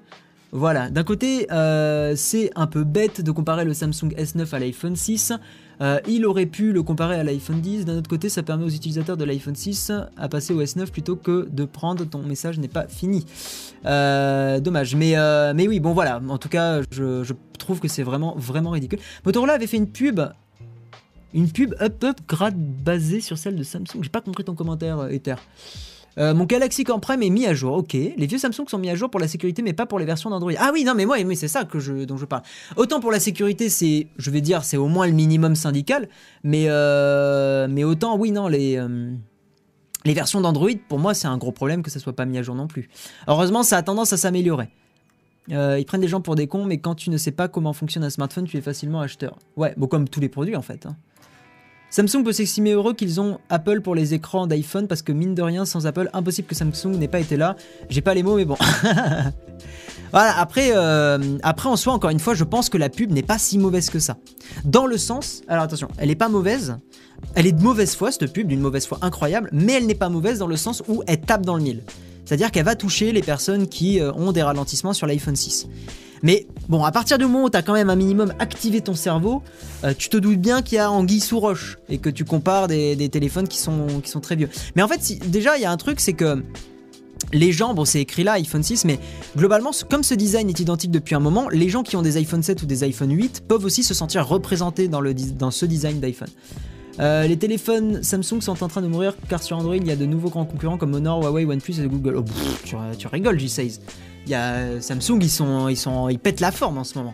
Voilà, 0.52 0.92
d'un 0.92 1.04
côté, 1.04 1.52
euh, 1.52 2.14
c'est 2.16 2.52
un 2.56 2.68
peu 2.68 2.84
bête 2.84 3.22
de 3.22 3.32
comparer 3.32 3.66
le 3.66 3.74
Samsung 3.74 4.14
S9 4.16 4.54
à 4.54 4.60
l'iPhone 4.60 4.96
6. 4.96 5.34
Euh, 5.82 6.00
il 6.08 6.26
aurait 6.26 6.46
pu 6.46 6.72
le 6.72 6.84
comparer 6.84 7.16
à 7.16 7.24
l'iPhone 7.24 7.62
10. 7.62 7.86
D'un 7.86 7.98
autre 7.98 8.10
côté, 8.10 8.30
ça 8.30 8.44
permet 8.44 8.66
aux 8.66 8.70
utilisateurs 8.70 9.18
de 9.18 9.24
l'iPhone 9.24 9.56
6 9.56 9.92
à 10.18 10.30
passer 10.30 10.54
au 10.54 10.62
S9 10.62 10.88
plutôt 10.92 11.16
que 11.16 11.48
de 11.52 11.66
prendre 11.66 12.06
ton 12.06 12.22
message 12.24 12.60
n'est 12.60 12.68
pas 12.68 12.88
fini. 12.88 13.26
Euh, 13.86 14.60
dommage. 14.60 14.96
Mais, 14.96 15.16
mais 15.54 15.68
oui, 15.68 15.80
bon 15.80 15.94
voilà. 15.94 16.22
En 16.28 16.38
tout 16.38 16.50
cas, 16.50 16.82
je, 16.92 17.34
trouve 17.58 17.80
que 17.80 17.88
c'est 17.88 18.04
vraiment, 18.04 18.36
vraiment 18.38 18.72
ridicule. 18.72 19.00
Motorola 19.26 19.54
avait 19.54 19.68
fait 19.68 19.78
une 19.78 19.90
pub. 19.90 20.22
Une 21.34 21.50
pub 21.52 21.74
up-up 21.82 22.18
grade 22.28 22.58
basée 22.58 23.20
sur 23.20 23.38
celle 23.38 23.56
de 23.56 23.64
Samsung. 23.64 24.02
J'ai 24.02 24.10
pas 24.10 24.22
compris 24.22 24.44
ton 24.44 24.54
commentaire, 24.54 25.08
Ether. 25.10 25.36
Euh, 26.18 26.34
mon 26.34 26.46
Galaxy 26.46 26.84
Core 26.84 27.02
Prime 27.02 27.24
est 27.24 27.30
mis 27.30 27.46
à 27.46 27.54
jour, 27.54 27.78
ok. 27.78 27.94
Les 27.94 28.28
vieux 28.28 28.38
Samsung 28.38 28.68
sont 28.68 28.78
mis 28.78 28.90
à 28.90 28.96
jour 28.96 29.10
pour 29.10 29.20
la 29.20 29.28
sécurité, 29.28 29.62
mais 29.62 29.74
pas 29.74 29.86
pour 29.86 30.00
les 30.00 30.06
versions 30.06 30.30
d'Android. 30.30 30.52
Ah 30.58 30.72
oui, 30.74 30.84
non, 30.84 30.94
mais 30.96 31.06
moi, 31.06 31.24
mais 31.24 31.36
c'est 31.36 31.48
ça 31.48 31.64
que 31.64 31.80
je, 31.80 32.06
dont 32.06 32.18
je 32.18 32.26
parle. 32.26 32.44
Autant 32.76 33.00
pour 33.00 33.12
la 33.12 33.20
sécurité, 33.20 33.70
c'est, 33.70 34.08
je 34.18 34.32
vais 34.32 34.42
dire, 34.42 34.64
c'est 34.64 34.78
au 34.78 34.88
moins 34.88 35.08
le 35.08 35.14
minimum 35.14 35.56
syndical, 35.56 36.08
mais, 36.44 36.66
euh, 36.68 37.68
mais 37.70 37.84
autant, 37.84 38.18
oui, 38.18 38.32
non, 38.32 38.48
les, 38.48 38.78
euh, 38.78 39.12
les 40.06 40.14
versions 40.14 40.42
d'Android, 40.42 40.70
pour 40.88 41.00
moi, 41.00 41.14
c'est 41.14 41.28
un 41.28 41.38
gros 41.38 41.52
problème 41.52 41.82
que 41.82 41.90
ça 41.90 42.00
soit 42.00 42.14
pas 42.16 42.26
mis 42.26 42.38
à 42.38 42.44
jour 42.44 42.56
non 42.56 42.68
plus. 42.68 42.90
Heureusement, 43.28 43.64
ça 43.64 43.78
a 43.78 43.84
tendance 43.84 44.14
à 44.14 44.18
s'améliorer. 44.18 44.70
ils 45.50 45.86
prennent 45.86 46.02
des 46.02 46.08
gens 46.08 46.22
pour 46.22 46.36
des 46.36 46.48
cons, 46.48 46.66
mais 46.66 46.78
quand 46.78 46.96
tu 46.96 47.10
ne 47.10 47.18
sais 47.18 47.32
pas 47.32 47.48
comment 47.48 47.74
fonctionne 47.74 48.04
un 48.04 48.10
smartphone, 48.10 48.46
tu 48.46 48.58
es 48.58 48.62
facilement 48.62 49.02
acheteur. 49.02 49.38
Ouais, 49.58 49.74
bon, 49.78 49.88
comme 49.88 50.08
tous 50.08 50.20
les 50.20 50.30
produits 50.30 50.56
en 50.56 50.62
fait. 50.62 50.86
Hein. 50.86 50.96
Samsung 51.94 52.24
peut 52.24 52.34
s'estimer 52.34 52.72
heureux 52.72 52.96
qu'ils 52.96 53.22
ont 53.22 53.38
Apple 53.50 53.82
pour 53.82 53.94
les 53.94 54.16
écrans 54.16 54.48
d'iPhone 54.48 54.88
parce 54.88 55.04
que 55.04 55.12
mine 55.12 55.36
de 55.36 55.44
rien, 55.44 55.64
sans 55.64 55.86
Apple, 55.86 56.10
impossible 56.14 56.48
que 56.48 56.56
Samsung 56.56 56.98
n'ait 56.98 57.08
pas 57.08 57.20
été 57.20 57.38
là. 57.38 57.56
J'ai 57.88 58.02
pas 58.02 58.16
les 58.16 58.24
mots, 58.24 58.36
mais 58.36 58.46
bon. 58.46 58.58
voilà, 60.12 60.40
après, 60.40 60.72
euh, 60.74 61.38
après 61.44 61.70
en 61.70 61.76
soi, 61.76 61.94
encore 61.94 62.10
une 62.10 62.20
fois, 62.20 62.34
je 62.34 62.46
pense 62.46 62.70
que 62.70 62.80
la 62.80 62.90
pub 62.90 63.12
n'est 63.12 63.22
pas 63.22 63.38
si 63.38 63.60
mauvaise 63.60 63.92
que 63.92 64.00
ça. 64.00 64.18
Dans 64.66 64.88
le 64.88 64.98
sens, 64.98 65.44
alors 65.48 65.66
attention, 65.66 65.88
elle 66.00 66.10
est 66.10 66.16
pas 66.16 66.30
mauvaise, 66.30 66.78
elle 67.36 67.46
est 67.46 67.52
de 67.52 67.62
mauvaise 67.62 67.94
foi, 67.94 68.12
cette 68.12 68.34
pub, 68.34 68.48
d'une 68.48 68.62
mauvaise 68.62 68.88
foi 68.88 68.98
incroyable, 69.04 69.52
mais 69.54 69.74
elle 69.74 69.86
n'est 69.86 69.94
pas 69.94 70.10
mauvaise 70.10 70.40
dans 70.40 70.48
le 70.48 70.58
sens 70.58 70.82
où 70.88 71.04
elle 71.06 71.22
tape 71.22 71.46
dans 71.46 71.58
le 71.58 71.62
mille. 71.62 71.84
C'est-à-dire 72.26 72.50
qu'elle 72.50 72.66
va 72.66 72.76
toucher 72.76 73.12
les 73.12 73.22
personnes 73.22 73.68
qui 73.68 74.00
euh, 74.00 74.12
ont 74.14 74.32
des 74.32 74.42
ralentissements 74.42 74.94
sur 74.94 75.06
l'iPhone 75.06 75.36
6. 75.36 75.68
Mais 76.24 76.48
bon, 76.70 76.84
à 76.84 76.92
partir 76.92 77.18
du 77.18 77.26
moment 77.26 77.44
où 77.44 77.50
tu 77.50 77.58
as 77.58 77.62
quand 77.62 77.74
même 77.74 77.90
un 77.90 77.96
minimum 77.96 78.34
activé 78.40 78.82
ton 78.82 78.96
cerveau, 78.96 79.44
euh, 79.84 79.94
tu 79.96 80.08
te 80.10 80.18
doutes 80.18 80.40
bien 80.40 80.62
qu'il 80.62 80.78
y 80.78 80.80
a 80.80 80.90
anguille 80.90 81.20
sous 81.20 81.40
roche 81.40 81.78
et 81.90 81.98
que 81.98 82.10
tu 82.10 82.24
compares 82.24 82.68
des, 82.68 83.10
téléphones 83.10 83.48
qui 83.48 83.60
sont, 83.60 84.02
très 84.22 84.38
vieux. 84.38 84.50
Mais 84.76 84.82
en 84.82 84.88
fait, 84.88 85.30
déjà, 85.30 85.58
il 85.58 85.62
y 85.62 85.66
a 85.66 85.72
un 85.72 85.78
truc, 85.78 86.00
c'est 86.00 86.14
que 86.14 86.42
les 87.34 87.52
gens, 87.52 87.74
bon 87.74 87.84
c'est 87.84 88.02
écrit 88.02 88.24
là 88.24 88.34
iPhone 88.34 88.64
6, 88.64 88.86
mais 88.86 89.00
globalement, 89.36 89.72
comme 89.90 90.04
ce 90.04 90.14
design 90.14 90.50
est 90.50 90.60
identique 90.60 90.92
depuis 90.92 91.16
un 91.16 91.20
moment, 91.20 91.50
les 91.50 91.70
gens 91.70 91.84
qui 91.84 91.96
ont 91.96 92.02
des 92.02 92.18
iPhone 92.18 92.44
7 92.44 92.64
ou 92.64 92.66
des 92.66 92.84
iPhone 92.84 93.12
8 93.12 93.44
peuvent 93.48 93.66
aussi 93.66 93.84
se 93.84 93.94
sentir 93.94 94.28
représentés 94.28 94.88
dans, 94.88 95.52
ce 95.52 95.66
design 95.66 96.00
d'iPhone. 96.00 96.30
Euh, 97.00 97.26
les 97.26 97.38
téléphones 97.38 98.04
Samsung 98.04 98.40
sont 98.40 98.64
en 98.64 98.68
train 98.68 98.82
de 98.82 98.88
mourir 98.88 99.16
car 99.28 99.42
sur 99.42 99.58
Android 99.58 99.76
il 99.76 99.88
y 99.88 99.92
a 99.92 99.96
de 99.96 100.06
nouveaux 100.06 100.30
grands 100.30 100.46
concurrents 100.46 100.78
comme 100.78 100.94
Honor, 100.94 101.24
Huawei, 101.24 101.44
OnePlus 101.46 101.82
et 101.84 101.88
Google. 101.88 102.18
Oh, 102.18 102.24
tu, 102.64 102.76
tu, 103.00 103.08
rigoles, 103.08 103.38
G16. 103.38 103.80
Il 104.26 104.34
a 104.34 104.80
Samsung, 104.80 105.20
ils 105.22 105.30
sont, 105.30 105.68
ils 105.68 105.78
sont, 105.78 106.10
ils 106.10 106.20
pètent 106.20 106.40
la 106.40 106.52
forme 106.52 106.78
en 106.78 106.84
ce 106.84 106.98
moment. 106.98 107.14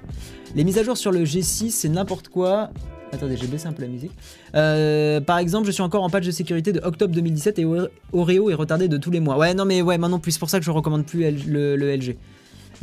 Les 0.55 0.63
mises 0.63 0.77
à 0.77 0.83
jour 0.83 0.97
sur 0.97 1.11
le 1.11 1.23
G6, 1.23 1.69
c'est 1.69 1.89
n'importe 1.89 2.29
quoi. 2.29 2.69
Attendez, 3.11 3.37
j'ai 3.37 3.47
baissé 3.47 3.67
un 3.67 3.73
peu 3.73 3.81
la 3.81 3.87
musique. 3.87 4.11
Euh, 4.55 5.19
par 5.19 5.39
exemple, 5.39 5.65
je 5.65 5.71
suis 5.71 5.81
encore 5.81 6.03
en 6.03 6.09
patch 6.09 6.25
de 6.25 6.31
sécurité 6.31 6.71
de 6.71 6.79
octobre 6.81 7.13
2017 7.13 7.59
et 7.59 7.65
Oreo 8.13 8.49
est 8.49 8.53
retardé 8.53 8.87
de 8.87 8.97
tous 8.97 9.11
les 9.11 9.19
mois. 9.19 9.37
Ouais, 9.37 9.53
non, 9.53 9.65
mais 9.65 9.81
ouais, 9.81 9.97
maintenant 9.97 10.19
plus. 10.19 10.33
C'est 10.33 10.39
pour 10.39 10.49
ça 10.49 10.59
que 10.59 10.65
je 10.65 10.71
recommande 10.71 11.05
plus 11.05 11.31
le, 11.47 11.95
LG. 11.95 12.17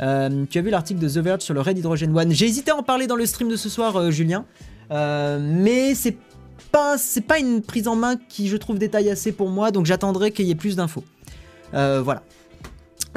Euh, 0.01 0.45
tu 0.49 0.59
as 0.59 0.61
vu 0.61 0.69
l'article 0.69 0.99
de 0.99 1.07
The 1.07 1.17
Verge 1.17 1.41
sur 1.41 1.53
le 1.53 1.61
Red 1.61 1.77
Hydrogen 1.77 2.15
One 2.15 2.31
J'ai 2.31 2.45
hésité 2.45 2.71
à 2.71 2.75
en 2.75 2.83
parler 2.83 3.07
dans 3.07 3.15
le 3.15 3.25
stream 3.25 3.49
de 3.49 3.55
ce 3.55 3.69
soir, 3.69 3.95
euh, 3.95 4.11
Julien. 4.11 4.45
mais 4.91 5.95
c'est 5.95 6.17
pas, 6.71 6.97
pas 7.27 7.39
une 7.39 7.61
prise 7.61 7.87
en 7.87 7.95
main 7.95 8.15
qui, 8.29 8.47
je 8.47 8.57
trouve, 8.57 8.77
détaille 8.77 9.09
assez 9.09 9.31
pour 9.31 9.49
moi. 9.49 9.71
Donc 9.71 9.85
j'attendrai 9.85 10.31
qu'il 10.31 10.45
y 10.45 10.51
ait 10.51 10.55
plus 10.55 10.75
d'infos. 10.75 11.03
voilà. 11.71 12.21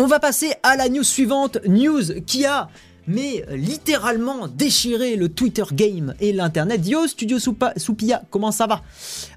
On 0.03 0.07
va 0.07 0.19
passer 0.19 0.55
à 0.63 0.77
la 0.77 0.89
news 0.89 1.05
suivante, 1.05 1.59
news 1.67 2.23
qui 2.27 2.47
a 2.47 2.71
mais 3.07 3.45
littéralement 3.51 4.49
déchiré 4.49 5.15
le 5.15 5.29
Twitter 5.29 5.65
game 5.73 6.15
et 6.21 6.33
l'internet. 6.33 6.89
Yo 6.89 7.07
Studio 7.07 7.39
Soupia, 7.39 8.23
comment 8.31 8.51
ça 8.51 8.67
va? 8.67 8.81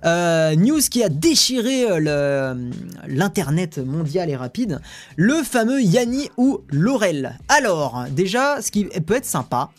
Euh, 0.06 0.56
News 0.56 0.80
qui 0.90 1.04
a 1.04 1.10
déchiré 1.10 1.88
euh, 1.90 2.56
l'internet 3.08 3.78
mondial 3.78 4.30
et 4.30 4.38
rapide, 4.38 4.80
le 5.18 5.44
fameux 5.44 5.82
Yanni 5.82 6.30
ou 6.38 6.62
Laurel. 6.70 7.38
Alors, 7.50 8.06
déjà, 8.10 8.62
ce 8.62 8.72
qui 8.72 8.86
peut 8.86 9.16
être 9.16 9.26
sympa, 9.26 9.70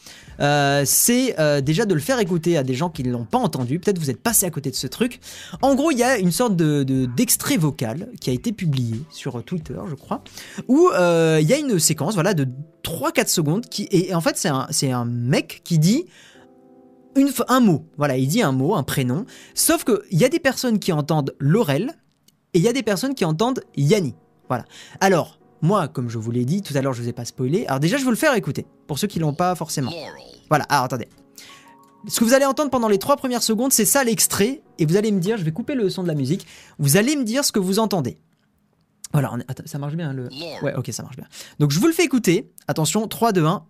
euh, 0.40 0.82
c'est 0.84 1.38
euh, 1.38 1.60
déjà 1.60 1.84
de 1.84 1.94
le 1.94 2.00
faire 2.00 2.18
écouter 2.18 2.56
à 2.56 2.62
des 2.62 2.74
gens 2.74 2.90
qui 2.90 3.02
ne 3.02 3.10
l'ont 3.10 3.24
pas 3.24 3.38
entendu. 3.38 3.78
Peut-être 3.78 3.98
vous 3.98 4.10
êtes 4.10 4.22
passé 4.22 4.46
à 4.46 4.50
côté 4.50 4.70
de 4.70 4.76
ce 4.76 4.86
truc. 4.86 5.20
En 5.62 5.74
gros, 5.74 5.90
il 5.90 5.98
y 5.98 6.02
a 6.02 6.18
une 6.18 6.32
sorte 6.32 6.56
de, 6.56 6.82
d'extrait 7.16 7.56
vocal 7.56 8.08
qui 8.20 8.30
a 8.30 8.32
été 8.32 8.52
publié 8.52 9.00
sur 9.10 9.42
Twitter, 9.44 9.76
je 9.88 9.94
crois, 9.94 10.22
où 10.68 10.90
euh, 10.94 11.38
il 11.40 11.48
y 11.48 11.52
a 11.52 11.58
une 11.58 11.78
séquence 11.78 12.14
voilà, 12.14 12.34
de 12.34 12.48
3-4 12.82 13.28
secondes 13.28 13.66
qui, 13.66 13.88
et 13.90 14.14
en 14.14 14.20
fait, 14.20 14.36
c'est 14.36 14.48
un, 14.48 14.68
un 14.92 15.04
mec 15.04 15.62
qui 15.64 15.78
dit 15.78 16.06
une, 17.16 17.30
un 17.48 17.60
mot. 17.60 17.86
Voilà, 17.96 18.16
il 18.16 18.28
dit 18.28 18.42
un 18.42 18.52
mot, 18.52 18.74
un 18.74 18.82
prénom. 18.82 19.24
Sauf 19.54 19.84
qu'il 19.84 20.18
y 20.18 20.24
a 20.24 20.28
des 20.28 20.40
personnes 20.40 20.78
qui 20.78 20.92
entendent 20.92 21.34
Laurel 21.38 21.92
et 22.52 22.58
il 22.58 22.64
y 22.64 22.68
a 22.68 22.72
des 22.72 22.82
personnes 22.82 23.14
qui 23.14 23.24
entendent 23.24 23.60
Yanni. 23.76 24.14
Voilà. 24.48 24.64
Alors, 25.00 25.38
moi, 25.64 25.88
comme 25.88 26.10
je 26.10 26.18
vous 26.18 26.30
l'ai 26.30 26.44
dit 26.44 26.62
tout 26.62 26.76
à 26.76 26.82
l'heure, 26.82 26.92
je 26.92 27.02
vous 27.02 27.08
ai 27.08 27.12
pas 27.12 27.24
spoilé. 27.24 27.66
Alors 27.66 27.80
déjà, 27.80 27.96
je 27.96 28.04
vais 28.04 28.10
le 28.10 28.16
faire 28.16 28.34
écouter, 28.34 28.66
pour 28.86 28.98
ceux 28.98 29.06
qui 29.06 29.18
l'ont 29.18 29.34
pas 29.34 29.54
forcément. 29.54 29.90
Voilà, 30.50 30.64
alors 30.68 30.84
attendez. 30.84 31.08
Ce 32.06 32.20
que 32.20 32.24
vous 32.24 32.34
allez 32.34 32.44
entendre 32.44 32.70
pendant 32.70 32.88
les 32.88 32.98
trois 32.98 33.16
premières 33.16 33.42
secondes, 33.42 33.72
c'est 33.72 33.86
ça 33.86 34.04
l'extrait, 34.04 34.60
et 34.78 34.84
vous 34.84 34.96
allez 34.96 35.10
me 35.10 35.20
dire, 35.20 35.38
je 35.38 35.42
vais 35.42 35.52
couper 35.52 35.74
le 35.74 35.88
son 35.88 36.02
de 36.02 36.08
la 36.08 36.14
musique, 36.14 36.46
vous 36.78 36.98
allez 36.98 37.16
me 37.16 37.24
dire 37.24 37.46
ce 37.46 37.50
que 37.50 37.58
vous 37.58 37.78
entendez. 37.78 38.18
Voilà, 39.12 39.32
ça 39.64 39.78
marche 39.78 39.94
bien 39.94 40.12
le... 40.12 40.28
Ouais, 40.62 40.74
ok, 40.74 40.90
ça 40.92 41.02
marche 41.02 41.16
bien. 41.16 41.26
Donc 41.60 41.70
je 41.70 41.80
vous 41.80 41.86
le 41.86 41.92
fais 41.92 42.04
écouter. 42.04 42.52
Attention, 42.68 43.08
3, 43.08 43.32
2, 43.32 43.46
1. 43.46 43.64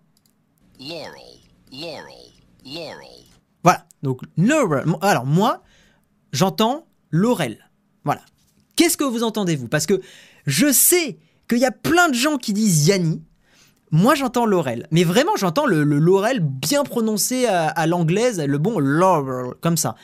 Voilà, 3.63 3.85
donc 4.03 4.21
Laurel. 4.37 4.85
Alors 5.01 5.25
moi, 5.25 5.63
j'entends 6.33 6.87
Laurel. 7.09 7.69
Voilà. 8.03 8.21
Qu'est-ce 8.75 8.97
que 8.97 9.03
vous 9.05 9.23
entendez, 9.23 9.55
vous 9.55 9.69
Parce 9.69 9.85
que 9.85 10.01
je 10.45 10.71
sais 10.73 11.19
qu'il 11.47 11.59
y 11.59 11.65
a 11.65 11.71
plein 11.71 12.09
de 12.09 12.13
gens 12.13 12.37
qui 12.37 12.53
disent 12.53 12.87
Yanni. 12.87 13.21
Moi, 13.91 14.15
j'entends 14.15 14.45
Laurel. 14.45 14.87
Mais 14.91 15.03
vraiment, 15.03 15.35
j'entends 15.37 15.65
le, 15.65 15.83
Laurel 15.83 16.39
bien 16.39 16.83
prononcé 16.83 17.45
à, 17.45 17.87
l'anglaise, 17.87 18.41
le 18.41 18.57
bon 18.57 18.79
Laurel, 18.79 19.53
comme 19.61 19.77
ça. 19.77 19.95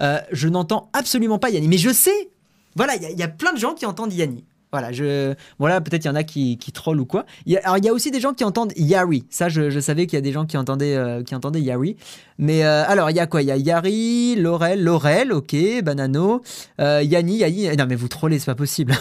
Euh, 0.00 0.18
je 0.30 0.48
n'entends 0.48 0.90
absolument 0.92 1.38
pas 1.38 1.50
Yanni. 1.50 1.68
Mais 1.68 1.78
je 1.78 1.90
sais, 1.90 2.30
voilà, 2.76 2.96
il 2.96 3.10
y, 3.10 3.14
y, 3.14 3.22
a 3.22 3.28
plein 3.28 3.52
de 3.52 3.58
gens 3.58 3.74
qui 3.74 3.86
entendent 3.86 4.12
Yanni. 4.12 4.44
Voilà, 4.72 4.92
je, 4.92 5.34
voilà, 5.58 5.80
peut-être 5.80 6.04
il 6.04 6.08
y 6.08 6.10
en 6.10 6.14
a 6.14 6.22
qui, 6.22 6.56
qui 6.56 6.70
trollent 6.70 7.00
ou 7.00 7.04
quoi. 7.04 7.26
Y 7.44 7.56
a, 7.56 7.60
alors 7.64 7.78
il 7.78 7.84
y 7.84 7.88
a 7.88 7.92
aussi 7.92 8.10
des 8.12 8.20
gens 8.20 8.34
qui 8.34 8.44
entendent 8.44 8.72
Yari. 8.76 9.24
Ça, 9.28 9.48
je, 9.48 9.68
je 9.68 9.80
savais 9.80 10.06
qu'il 10.06 10.16
y 10.16 10.18
a 10.18 10.22
des 10.22 10.30
gens 10.32 10.46
qui 10.46 10.56
entendaient, 10.56 10.94
euh, 10.94 11.22
qui 11.24 11.34
entendaient 11.34 11.60
Yari. 11.60 11.96
Mais 12.38 12.64
euh, 12.64 12.84
alors 12.86 13.10
il 13.10 13.16
y 13.16 13.20
a 13.20 13.26
quoi? 13.26 13.42
Il 13.42 13.48
y 13.48 13.50
a 13.50 13.56
Yari, 13.56 14.36
Laurel, 14.36 14.82
Laurel, 14.82 15.32
ok, 15.32 15.54
Banano, 15.84 16.40
euh, 16.80 17.02
Yanni, 17.02 17.38
Yanni. 17.38 17.76
Non 17.76 17.86
mais 17.88 17.96
vous 17.96 18.08
trollez, 18.08 18.38
c'est 18.38 18.46
pas 18.46 18.54
possible. 18.54 18.94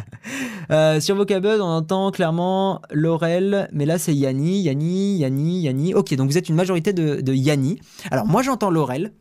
euh, 0.70 0.98
sur 0.98 1.14
Vocabuzz, 1.14 1.60
on 1.60 1.64
entend 1.64 2.10
clairement 2.10 2.80
Laurel, 2.90 3.68
mais 3.72 3.86
là 3.86 3.98
c'est 3.98 4.14
Yanni, 4.14 4.62
Yanni, 4.62 5.18
Yanni, 5.18 5.60
Yanni. 5.60 5.94
Ok, 5.94 6.14
donc 6.14 6.30
vous 6.30 6.38
êtes 6.38 6.48
une 6.48 6.56
majorité 6.56 6.92
de, 6.92 7.20
de 7.20 7.32
Yanni. 7.32 7.78
Alors 8.10 8.26
moi 8.26 8.42
j'entends 8.42 8.70
Laurel. 8.70 9.12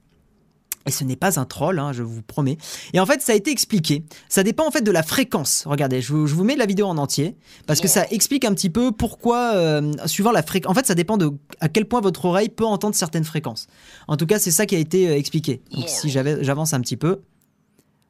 Et 0.85 0.91
ce 0.91 1.03
n'est 1.03 1.15
pas 1.15 1.39
un 1.39 1.45
troll, 1.45 1.79
hein, 1.79 1.93
je 1.93 2.03
vous 2.03 2.21
promets. 2.21 2.57
Et 2.93 2.99
en 2.99 3.05
fait, 3.05 3.21
ça 3.21 3.33
a 3.33 3.35
été 3.35 3.51
expliqué. 3.51 4.03
Ça 4.29 4.43
dépend 4.43 4.67
en 4.67 4.71
fait 4.71 4.81
de 4.81 4.91
la 4.91 5.03
fréquence. 5.03 5.63
Regardez, 5.65 6.01
je 6.01 6.11
vous, 6.13 6.27
je 6.27 6.33
vous 6.33 6.43
mets 6.43 6.55
la 6.55 6.65
vidéo 6.65 6.87
en 6.87 6.97
entier 6.97 7.35
parce 7.67 7.81
que 7.81 7.87
ça 7.87 8.05
explique 8.09 8.45
un 8.45 8.53
petit 8.53 8.69
peu 8.69 8.91
pourquoi, 8.91 9.53
euh, 9.55 9.91
suivant 10.05 10.31
la 10.31 10.43
fréquence. 10.43 10.71
En 10.71 10.73
fait, 10.73 10.85
ça 10.85 10.95
dépend 10.95 11.17
de 11.17 11.31
à 11.59 11.69
quel 11.69 11.85
point 11.85 12.01
votre 12.01 12.25
oreille 12.25 12.49
peut 12.49 12.65
entendre 12.65 12.95
certaines 12.95 13.23
fréquences. 13.23 13.67
En 14.07 14.17
tout 14.17 14.25
cas, 14.25 14.39
c'est 14.39 14.51
ça 14.51 14.65
qui 14.65 14.75
a 14.75 14.79
été 14.79 15.09
euh, 15.09 15.17
expliqué. 15.17 15.61
Donc, 15.71 15.87
si 15.87 16.09
j'avance 16.09 16.73
un 16.73 16.81
petit 16.81 16.97
peu, 16.97 17.21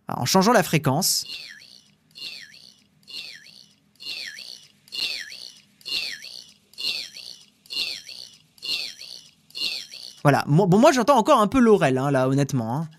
Alors, 0.08 0.22
en 0.22 0.26
changeant 0.26 0.54
la 0.54 0.64
fréquence. 0.64 1.26
Voilà. 10.24 10.44
Bon, 10.48 10.68
moi, 10.78 10.92
j'entends 10.92 11.18
encore 11.18 11.40
un 11.42 11.48
peu 11.48 11.60
l'orel, 11.60 11.98
hein, 11.98 12.12
là, 12.12 12.28
honnêtement. 12.28 12.76
hein. 12.76 12.90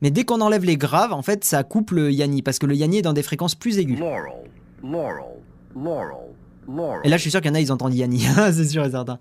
Mais 0.00 0.10
dès 0.10 0.24
qu'on 0.24 0.40
enlève 0.40 0.64
les 0.64 0.76
graves, 0.76 1.12
en 1.12 1.22
fait, 1.22 1.44
ça 1.44 1.64
coupe 1.64 1.90
le 1.90 2.12
yanni, 2.12 2.42
parce 2.42 2.58
que 2.58 2.66
le 2.66 2.74
yanni 2.76 2.98
est 2.98 3.02
dans 3.02 3.12
des 3.12 3.22
fréquences 3.24 3.56
plus 3.56 3.78
aiguës. 3.78 3.98
Laurel, 3.98 4.32
Laurel, 4.82 5.24
Laurel, 5.74 6.14
Laurel, 6.68 7.00
Et 7.04 7.08
là, 7.08 7.16
je 7.16 7.22
suis 7.22 7.30
sûr 7.32 7.40
qu'il 7.40 7.48
y 7.48 7.52
en 7.52 7.56
a, 7.56 7.60
ils 7.60 7.72
entendent 7.72 7.94
yanni, 7.94 8.20
c'est 8.52 8.68
sûr 8.68 8.84
et 8.84 8.90
certain. 8.92 9.18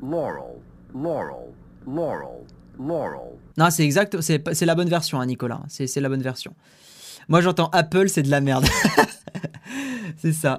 Laurel, 0.00 0.40
Laurel, 0.94 1.34
Laurel, 1.86 2.28
Laurel. 2.78 3.20
Non, 3.58 3.68
c'est 3.70 3.84
exact, 3.84 4.20
c'est 4.22 4.62
la 4.64 4.74
bonne 4.74 4.88
version, 4.88 5.20
hein, 5.20 5.26
Nicolas. 5.26 5.60
C'est 5.68 6.00
la 6.00 6.08
bonne 6.08 6.22
version. 6.22 6.54
Moi, 7.28 7.40
j'entends 7.40 7.68
Apple, 7.72 8.08
c'est 8.08 8.22
de 8.22 8.30
la 8.30 8.40
merde. 8.40 8.66
c'est 10.22 10.32
ça. 10.32 10.58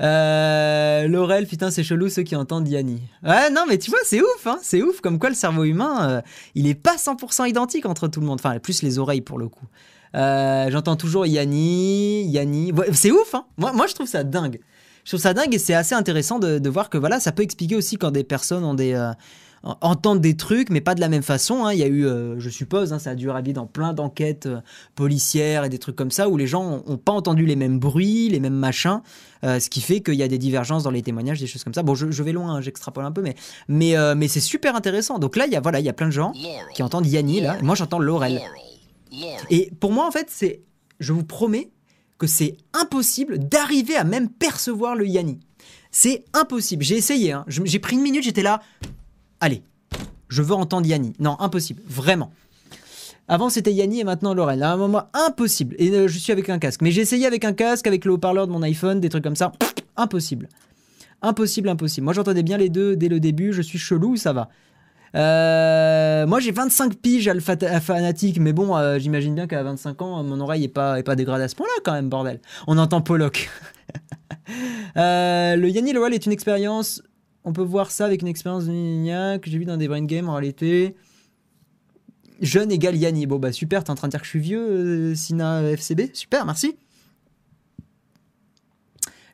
Euh, 0.00 1.08
Laurel, 1.08 1.46
putain, 1.46 1.70
c'est 1.70 1.82
chelou 1.82 2.08
ceux 2.08 2.22
qui 2.22 2.36
entendent 2.36 2.68
Yanni. 2.68 3.02
Ouais, 3.22 3.50
non, 3.50 3.64
mais 3.68 3.78
tu 3.78 3.90
vois, 3.90 4.00
c'est 4.04 4.20
ouf, 4.20 4.46
hein, 4.46 4.58
c'est 4.62 4.82
ouf. 4.82 5.00
Comme 5.00 5.18
quoi, 5.18 5.28
le 5.28 5.34
cerveau 5.34 5.64
humain, 5.64 6.10
euh, 6.10 6.20
il 6.54 6.66
est 6.66 6.74
pas 6.74 6.96
100% 6.96 7.48
identique 7.48 7.86
entre 7.86 8.08
tout 8.08 8.20
le 8.20 8.26
monde. 8.26 8.40
Enfin, 8.40 8.58
plus 8.58 8.82
les 8.82 8.98
oreilles 8.98 9.20
pour 9.20 9.38
le 9.38 9.48
coup. 9.48 9.66
Euh, 10.14 10.70
j'entends 10.70 10.96
toujours 10.96 11.26
Yanni, 11.26 12.24
Yanni. 12.28 12.72
C'est 12.92 13.10
ouf, 13.10 13.34
hein. 13.34 13.46
Moi, 13.56 13.72
moi, 13.72 13.86
je 13.86 13.94
trouve 13.94 14.06
ça 14.06 14.24
dingue. 14.24 14.60
Je 15.04 15.10
trouve 15.10 15.20
ça 15.20 15.34
dingue 15.34 15.54
et 15.54 15.58
c'est 15.58 15.74
assez 15.74 15.94
intéressant 15.94 16.38
de, 16.38 16.58
de 16.58 16.68
voir 16.68 16.90
que 16.90 16.98
voilà, 16.98 17.20
ça 17.20 17.30
peut 17.30 17.42
expliquer 17.42 17.76
aussi 17.76 17.96
quand 17.96 18.10
des 18.10 18.24
personnes 18.24 18.64
ont 18.64 18.74
des, 18.74 18.94
en- 19.62 19.76
entendent 19.80 20.20
des 20.20 20.36
trucs, 20.36 20.70
mais 20.70 20.80
pas 20.80 20.94
de 20.94 21.00
la 21.00 21.08
même 21.08 21.22
façon. 21.22 21.64
hein. 21.64 21.72
Il 21.72 21.78
y 21.78 21.82
a 21.82 21.86
eu, 21.86 22.06
euh, 22.06 22.38
je 22.38 22.48
suppose, 22.50 22.92
hein, 22.92 22.98
ça 22.98 23.10
a 23.10 23.14
dû 23.14 23.30
arriver 23.30 23.52
dans 23.52 23.66
plein 23.66 23.92
d'enquêtes 23.92 24.46
euh, 24.46 24.60
policières 24.94 25.64
et 25.64 25.68
des 25.68 25.78
trucs 25.78 25.96
comme 25.96 26.10
ça 26.10 26.28
où 26.28 26.36
les 26.36 26.46
gens 26.46 26.82
n'ont 26.86 26.96
pas 26.96 27.12
entendu 27.12 27.46
les 27.46 27.56
mêmes 27.56 27.78
bruits, 27.78 28.28
les 28.28 28.40
mêmes 28.40 28.54
machins, 28.54 29.00
euh, 29.44 29.58
ce 29.60 29.68
qui 29.70 29.80
fait 29.80 30.00
qu'il 30.00 30.14
y 30.14 30.22
a 30.22 30.28
des 30.28 30.38
divergences 30.38 30.82
dans 30.82 30.90
les 30.90 31.02
témoignages, 31.02 31.40
des 31.40 31.46
choses 31.46 31.64
comme 31.64 31.74
ça. 31.74 31.82
Bon, 31.82 31.94
je, 31.94 32.10
je 32.10 32.22
vais 32.22 32.32
loin, 32.32 32.54
hein, 32.56 32.60
j'extrapole 32.60 33.04
un 33.04 33.12
peu, 33.12 33.22
mais, 33.22 33.34
mais, 33.68 33.94
mais 34.14 34.28
c'est 34.28 34.40
super 34.40 34.76
intéressant. 34.76 35.18
Donc 35.18 35.36
là, 35.36 35.46
il 35.46 35.52
y 35.52 35.56
a, 35.56 35.60
voilà, 35.60 35.80
il 35.80 35.86
y 35.86 35.88
a 35.88 35.92
plein 35.92 36.06
de 36.06 36.12
gens 36.12 36.32
qui 36.74 36.82
entendent 36.82 37.06
Yanni, 37.06 37.40
là. 37.40 37.56
Moi, 37.62 37.74
j'entends 37.74 37.98
Laurel. 37.98 38.40
Et 39.50 39.70
pour 39.80 39.92
moi, 39.92 40.06
en 40.06 40.10
fait, 40.10 40.26
c'est, 40.30 40.62
je 41.00 41.12
vous 41.12 41.24
promets 41.24 41.70
que 42.18 42.26
c'est 42.26 42.56
impossible 42.72 43.38
d'arriver 43.38 43.94
à 43.96 44.04
même 44.04 44.28
percevoir 44.28 44.94
le 44.96 45.06
Yanni. 45.06 45.38
C'est 45.90 46.24
impossible. 46.32 46.82
J'ai 46.82 46.96
essayé. 46.96 47.32
hein. 47.32 47.44
J'ai 47.48 47.78
pris 47.78 47.96
une 47.96 48.02
minute, 48.02 48.22
j'étais 48.24 48.42
là. 48.42 48.60
Allez, 49.40 49.62
je 50.28 50.42
veux 50.42 50.54
entendre 50.54 50.86
Yanni. 50.86 51.12
Non, 51.18 51.36
impossible. 51.40 51.82
Vraiment. 51.86 52.30
Avant, 53.28 53.50
c'était 53.50 53.72
Yanni 53.72 54.00
et 54.00 54.04
maintenant 54.04 54.34
Laurel. 54.34 54.62
À 54.62 54.72
un 54.72 54.76
moment, 54.76 55.04
impossible. 55.12 55.74
Et 55.78 55.90
euh, 55.90 56.08
je 56.08 56.18
suis 56.18 56.32
avec 56.32 56.48
un 56.48 56.58
casque. 56.58 56.80
Mais 56.82 56.90
j'ai 56.92 57.00
essayé 57.00 57.26
avec 57.26 57.44
un 57.44 57.52
casque, 57.52 57.86
avec 57.86 58.04
le 58.04 58.12
haut-parleur 58.12 58.46
de 58.46 58.52
mon 58.52 58.62
iPhone, 58.62 59.00
des 59.00 59.08
trucs 59.08 59.24
comme 59.24 59.36
ça. 59.36 59.52
Impossible. 59.96 60.48
Impossible, 61.22 61.68
impossible. 61.68 62.04
Moi, 62.04 62.12
j'entendais 62.12 62.44
bien 62.44 62.56
les 62.56 62.68
deux 62.68 62.94
dès 62.96 63.08
le 63.08 63.18
début. 63.18 63.52
Je 63.52 63.62
suis 63.62 63.78
chelou, 63.78 64.16
ça 64.16 64.32
va. 64.32 64.48
Euh, 65.14 66.26
moi 66.26 66.40
j'ai 66.40 66.50
25 66.50 66.96
piges 66.96 67.26
alpha 67.28 67.56
fanatique, 67.80 68.38
mais 68.38 68.52
bon, 68.52 68.76
euh, 68.76 68.98
j'imagine 68.98 69.34
bien 69.34 69.46
qu'à 69.46 69.62
25 69.62 70.02
ans, 70.02 70.22
mon 70.22 70.40
oreille 70.40 70.64
est 70.64 70.68
pas, 70.68 70.98
est 70.98 71.04
pas 71.04 71.16
dégradée 71.16 71.44
à 71.44 71.48
ce 71.48 71.54
point-là 71.54 71.80
quand 71.84 71.92
même, 71.92 72.10
bordel. 72.10 72.40
On 72.66 72.76
entend 72.76 73.00
Pollock. 73.00 73.48
Le 74.96 75.66
Yanni 75.68 75.92
Lowell 75.92 76.12
est 76.12 76.26
une 76.26 76.32
expérience, 76.32 77.02
on 77.46 77.52
peut 77.54 77.62
voir 77.62 77.90
ça 77.90 78.04
avec 78.04 78.20
une 78.20 78.28
expérience 78.28 78.66
de 78.66 78.72
Nina 78.72 79.38
que 79.38 79.48
j'ai 79.48 79.56
vu 79.58 79.64
dans 79.64 79.78
des 79.78 79.88
brain 79.88 80.04
games 80.04 80.28
en 80.28 80.34
réalité. 80.34 80.94
Jeune 82.42 82.70
égale 82.70 82.96
Yanni. 82.96 83.24
Bon 83.26 83.38
bah 83.38 83.52
super, 83.52 83.82
t'es 83.84 83.90
en 83.90 83.94
train 83.94 84.08
de 84.08 84.10
dire 84.10 84.20
que 84.20 84.26
je 84.26 84.30
suis 84.30 84.40
vieux, 84.40 84.60
euh, 84.60 85.14
Sina 85.14 85.62
FCB 85.62 86.10
Super, 86.12 86.44
merci. 86.44 86.76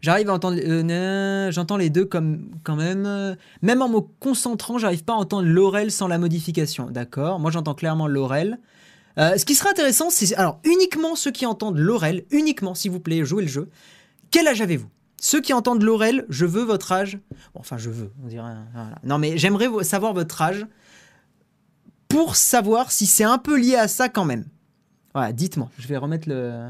J'arrive 0.01 0.31
à 0.31 0.35
entendre. 0.35 0.59
euh, 0.63 1.51
J'entends 1.53 1.77
les 1.77 1.89
deux 1.91 2.05
comme 2.05 2.51
quand 2.65 2.77
même. 2.77 3.07
euh, 3.07 3.35
Même 3.63 3.83
en 3.83 3.89
me 3.89 4.01
concentrant, 4.01 4.79
j'arrive 4.79 5.05
pas 5.05 5.15
à 5.15 5.17
entendre 5.17 5.49
Laurel 5.49 5.91
sans 5.91 6.09
la 6.09 6.19
modification. 6.19 6.91
D'accord 6.91 7.39
Moi, 7.41 7.51
j'entends 7.51 7.75
clairement 7.75 8.09
Laurel. 8.09 8.59
Euh, 9.19 9.37
ce 9.37 9.45
qui 9.45 9.55
serait 9.55 9.71
intéressant, 9.71 10.11
c'est. 10.11 10.35
Alors, 10.35 10.61
uniquement 10.65 11.15
ceux 11.15 11.31
qui 11.31 11.47
entendent 11.47 11.79
Laurel, 11.79 12.25
uniquement, 12.31 12.75
s'il 12.75 12.91
vous 12.91 13.01
plaît, 13.01 13.25
jouez 13.25 13.43
le 13.43 13.49
jeu. 13.49 13.69
Quel 14.31 14.49
âge 14.49 14.61
avez-vous? 14.61 14.89
Ceux 15.25 15.41
qui 15.41 15.53
entendent 15.53 15.85
Laurel, 15.85 16.27
je 16.31 16.45
veux 16.45 16.65
votre 16.65 16.91
âge. 16.91 17.21
Bon, 17.55 17.61
enfin, 17.61 17.79
je 17.79 17.91
veux, 17.91 18.11
on 18.25 18.27
dirait. 18.27 18.55
Non, 19.05 19.19
mais 19.19 19.39
j'aimerais 19.39 19.69
vo- 19.69 19.85
savoir 19.85 20.13
votre 20.15 20.43
âge 20.43 20.67
pour 22.09 22.35
savoir 22.35 22.91
si 22.91 23.07
c'est 23.07 23.23
un 23.23 23.39
peu 23.39 23.57
lié 23.57 23.77
à 23.77 23.87
ça 23.87 24.09
quand 24.09 24.25
même. 24.25 24.47
Voilà, 25.15 25.33
dites-moi. 25.33 25.69
Je 25.79 25.87
vais 25.87 25.97
remettre 25.97 26.29
le. 26.29 26.69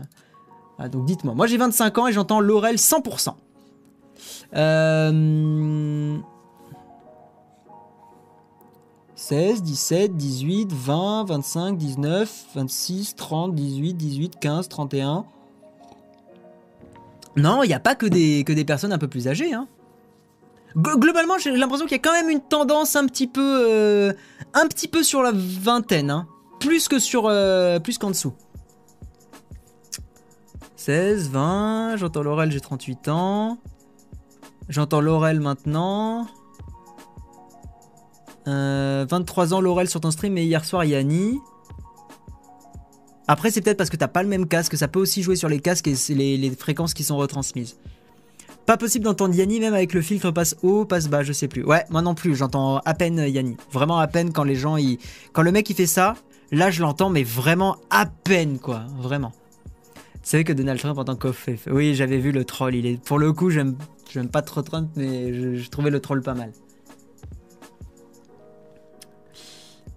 Ah, 0.78 0.90
donc 0.90 1.06
dites-moi. 1.06 1.34
Moi 1.34 1.46
j'ai 1.46 1.56
25 1.56 1.96
ans 1.96 2.06
et 2.08 2.12
j'entends 2.12 2.40
Laurel 2.40 2.76
100%. 2.76 3.34
Euh... 4.54 6.18
16, 9.14 9.62
17, 9.62 10.14
18, 10.16 10.72
20, 10.72 11.24
25, 11.24 11.78
19, 11.78 12.44
26, 12.54 13.16
30, 13.16 13.54
18, 13.54 13.94
18, 13.94 14.38
15, 14.40 14.68
31. 14.68 15.24
Non, 17.36 17.62
il 17.62 17.68
n'y 17.68 17.74
a 17.74 17.80
pas 17.80 17.94
que 17.94 18.06
des, 18.06 18.64
personnes 18.64 18.92
un 18.92 18.98
peu 18.98 19.08
plus 19.08 19.28
âgées. 19.28 19.52
Hein. 19.54 19.66
Glo- 20.76 20.98
Globalement, 20.98 21.38
j'ai 21.38 21.50
l'impression 21.56 21.86
qu'il 21.86 21.96
y 21.96 22.00
a 22.00 22.02
quand 22.02 22.12
même 22.12 22.28
une 22.30 22.40
tendance 22.40 22.96
un 22.96 23.06
petit 23.06 23.26
peu, 23.26 23.66
euh, 23.70 24.12
un 24.54 24.66
petit 24.66 24.88
peu 24.88 25.02
sur 25.02 25.22
la 25.22 25.32
vingtaine, 25.34 26.10
hein. 26.10 26.26
plus 26.60 26.88
que 26.88 26.98
sur, 26.98 27.26
euh, 27.26 27.78
plus 27.78 27.98
qu'en 27.98 28.10
dessous. 28.10 28.34
16, 30.76 31.30
20, 31.30 31.96
j'entends 31.96 32.22
Laurel, 32.22 32.50
j'ai 32.50 32.60
38 32.60 33.08
ans. 33.08 33.58
J'entends 34.68 35.00
Laurel 35.00 35.40
maintenant. 35.40 36.26
Euh, 38.48 39.06
23 39.08 39.54
ans 39.54 39.60
Laurel 39.60 39.88
sur 39.88 40.00
ton 40.00 40.10
stream, 40.10 40.32
mais 40.32 40.44
hier 40.44 40.64
soir 40.64 40.84
Yanni. 40.84 41.38
Après, 43.32 43.50
c'est 43.50 43.62
peut-être 43.62 43.78
parce 43.78 43.88
que 43.88 43.96
t'as 43.96 44.08
pas 44.08 44.22
le 44.22 44.28
même 44.28 44.46
casque, 44.46 44.76
ça 44.76 44.88
peut 44.88 45.00
aussi 45.00 45.22
jouer 45.22 45.36
sur 45.36 45.48
les 45.48 45.58
casques 45.58 45.88
et 45.88 45.96
les, 46.14 46.50
fréquences 46.50 46.92
qui 46.92 47.02
sont 47.02 47.16
retransmises. 47.16 47.78
Pas 48.66 48.76
possible 48.76 49.06
d'entendre 49.06 49.34
Yanni 49.34 49.58
même 49.58 49.72
avec 49.72 49.94
le 49.94 50.02
filtre 50.02 50.30
passe 50.32 50.54
haut, 50.62 50.84
passe 50.84 51.08
bas, 51.08 51.22
je 51.22 51.32
sais 51.32 51.48
plus. 51.48 51.64
Ouais, 51.64 51.82
moi 51.88 52.02
non 52.02 52.14
plus, 52.14 52.36
j'entends 52.36 52.80
à 52.84 52.92
peine 52.92 53.16
Yanni. 53.16 53.56
Vraiment 53.72 53.98
à 54.00 54.06
peine 54.06 54.34
quand 54.34 54.44
les 54.44 54.54
gens, 54.54 54.76
ils... 54.76 54.98
quand 55.32 55.40
le 55.40 55.50
mec 55.50 55.70
il 55.70 55.74
fait 55.74 55.86
ça, 55.86 56.14
là 56.50 56.70
je 56.70 56.82
l'entends, 56.82 57.08
mais 57.08 57.22
vraiment 57.22 57.78
à 57.88 58.04
peine 58.04 58.58
quoi, 58.58 58.84
vraiment. 58.98 59.32
Tu 60.22 60.28
savais 60.28 60.44
que 60.44 60.52
Donald 60.52 60.78
Trump 60.78 60.98
en 60.98 61.04
tant. 61.04 61.18
Oui, 61.70 61.94
j'avais 61.94 62.18
vu 62.18 62.32
le 62.32 62.44
troll. 62.44 62.74
Il 62.74 62.84
est 62.84 63.02
pour 63.02 63.18
le 63.18 63.32
coup, 63.32 63.48
j'aime, 63.48 63.76
j'aime 64.12 64.28
pas 64.28 64.42
trop 64.42 64.60
Trump, 64.60 64.90
mais 64.94 65.56
je 65.56 65.70
trouvais 65.70 65.90
le 65.90 66.00
troll 66.00 66.20
pas 66.20 66.34
mal. 66.34 66.52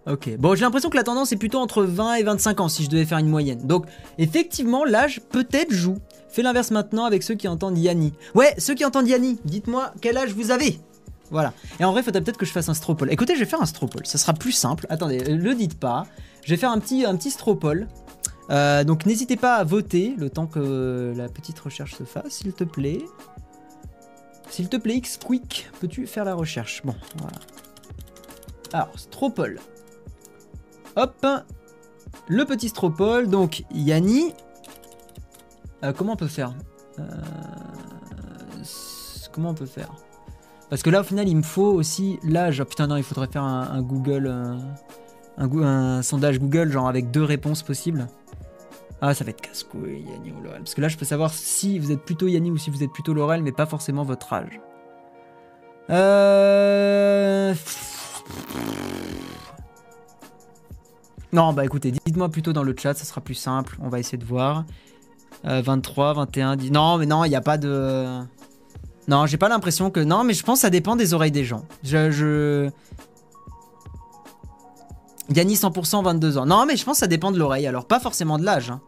Ok. 0.07 0.37
Bon, 0.37 0.55
j'ai 0.55 0.61
l'impression 0.61 0.89
que 0.89 0.97
la 0.97 1.03
tendance 1.03 1.31
est 1.31 1.37
plutôt 1.37 1.59
entre 1.59 1.83
20 1.83 2.15
et 2.15 2.23
25 2.23 2.59
ans 2.59 2.69
si 2.69 2.83
je 2.83 2.89
devais 2.89 3.05
faire 3.05 3.17
une 3.17 3.27
moyenne. 3.27 3.65
Donc, 3.65 3.85
effectivement, 4.17 4.85
l'âge 4.85 5.21
peut-être 5.31 5.71
joue. 5.71 5.97
Fais 6.29 6.43
l'inverse 6.43 6.71
maintenant 6.71 7.05
avec 7.05 7.23
ceux 7.23 7.35
qui 7.35 7.47
entendent 7.47 7.77
Yanni. 7.77 8.13
Ouais, 8.35 8.53
ceux 8.57 8.75
qui 8.75 8.85
entendent 8.85 9.07
Yanni, 9.07 9.39
dites-moi 9.45 9.93
quel 10.01 10.17
âge 10.17 10.33
vous 10.33 10.51
avez. 10.51 10.79
Voilà. 11.31 11.53
Et 11.79 11.85
en 11.85 11.91
vrai, 11.91 12.03
faudrait 12.03 12.21
peut-être 12.21 12.37
que 12.37 12.45
je 12.45 12.51
fasse 12.51 12.69
un 12.69 12.73
stropole. 12.73 13.11
Écoutez, 13.11 13.33
je 13.33 13.39
vais 13.39 13.45
faire 13.45 13.61
un 13.61 13.65
stropole. 13.65 14.05
Ça 14.05 14.17
sera 14.17 14.33
plus 14.33 14.51
simple. 14.51 14.85
Attendez, 14.89 15.23
euh, 15.27 15.35
le 15.35 15.55
dites 15.55 15.79
pas. 15.79 16.05
Je 16.43 16.51
vais 16.51 16.57
faire 16.57 16.71
un 16.71 16.79
petit, 16.79 17.05
un 17.05 17.15
petit 17.15 17.31
stropole. 17.31 17.87
Euh, 18.51 18.83
donc 18.83 19.07
n'hésitez 19.07 19.37
pas 19.37 19.55
à 19.55 19.63
voter 19.63 20.13
le 20.17 20.29
temps 20.29 20.45
que 20.45 21.13
la 21.17 21.29
petite 21.29 21.59
recherche 21.59 21.95
se 21.95 22.03
fasse, 22.03 22.29
s'il 22.29 22.53
te 22.53 22.63
plaît. 22.63 23.03
S'il 24.49 24.69
te 24.69 24.77
plaît, 24.77 24.97
X-Quick, 24.97 25.69
peux-tu 25.79 26.05
faire 26.05 26.25
la 26.25 26.35
recherche? 26.35 26.81
Bon, 26.85 26.93
voilà. 27.17 27.37
Alors, 28.73 28.91
Stropole. 28.95 29.59
Hop. 30.95 31.25
Le 32.27 32.45
petit 32.45 32.69
Stropole, 32.69 33.27
donc 33.27 33.63
Yanni. 33.71 34.33
Euh, 35.83 35.93
comment 35.93 36.13
on 36.13 36.17
peut 36.17 36.27
faire 36.27 36.53
Euh, 36.99 37.03
Comment 39.31 39.49
on 39.49 39.53
peut 39.53 39.65
faire? 39.65 39.91
Parce 40.69 40.81
que 40.81 40.89
là, 40.89 41.01
au 41.01 41.03
final, 41.03 41.27
il 41.27 41.35
me 41.35 41.41
faut 41.43 41.73
aussi 41.73 42.19
l'âge. 42.23 42.61
Ah, 42.61 42.65
putain, 42.65 42.87
non, 42.87 42.95
il 42.95 43.03
faudrait 43.03 43.27
faire 43.27 43.43
un, 43.43 43.81
Google. 43.81 44.27
euh, 44.27 44.57
un, 45.37 46.01
sondage 46.01 46.39
Google, 46.39 46.71
genre 46.71 46.87
avec 46.87 47.11
deux 47.11 47.23
réponses 47.23 47.61
possibles. 47.61 48.07
Ah, 49.01 49.13
ça 49.13 49.25
va 49.25 49.31
être 49.31 49.41
casse-couille, 49.41 50.05
Yanni 50.09 50.31
ou 50.31 50.41
Laurel. 50.41 50.59
Parce 50.61 50.73
que 50.73 50.79
là, 50.81 50.87
je 50.87 50.97
peux 50.97 51.05
savoir 51.05 51.31
si 51.33 51.79
vous 51.79 51.91
êtes 51.91 52.01
plutôt 52.01 52.27
Yanni 52.27 52.49
ou 52.49 52.57
si 52.57 52.69
vous 52.69 52.81
êtes 52.81 52.91
plutôt 52.91 53.13
Laurel, 53.13 53.43
mais 53.43 53.51
pas 53.51 53.65
forcément 53.65 54.03
votre 54.03 54.31
âge. 54.31 54.61
Euh... 55.89 57.53
Non, 61.35 61.51
bah 61.51 61.65
écoutez, 61.65 61.91
dites-moi 61.91 62.29
plutôt 62.29 62.53
dans 62.53 62.63
le 62.63 62.73
chat, 62.81 62.93
ça 62.93 63.03
sera 63.03 63.19
plus 63.19 63.33
simple. 63.35 63.77
On 63.81 63.89
va 63.89 63.99
essayer 63.99 64.17
de 64.17 64.23
voir. 64.23 64.63
Euh, 65.43 65.61
23, 65.61 66.13
21, 66.13 66.55
10. 66.55 66.71
Non, 66.71 66.97
mais 66.97 67.05
non, 67.05 67.25
il 67.25 67.29
n'y 67.29 67.35
a 67.35 67.41
pas 67.41 67.57
de. 67.57 68.05
Non, 69.09 69.25
j'ai 69.25 69.35
pas 69.35 69.49
l'impression 69.49 69.91
que. 69.91 69.99
Non, 69.99 70.23
mais 70.23 70.33
je 70.33 70.43
pense 70.45 70.59
que 70.59 70.61
ça 70.61 70.69
dépend 70.69 70.95
des 70.95 71.13
oreilles 71.13 71.33
des 71.33 71.43
gens. 71.43 71.65
Je. 71.83 72.09
je... 72.09 72.69
Yannis 75.35 75.55
100%, 75.55 76.05
22 76.05 76.37
ans. 76.37 76.45
Non, 76.45 76.65
mais 76.65 76.77
je 76.77 76.85
pense 76.85 76.93
que 76.95 76.99
ça 77.01 77.07
dépend 77.07 77.33
de 77.33 77.37
l'oreille, 77.37 77.67
alors 77.67 77.85
pas 77.85 77.99
forcément 77.99 78.39
de 78.39 78.45
l'âge. 78.45 78.69
hein. 78.69 78.79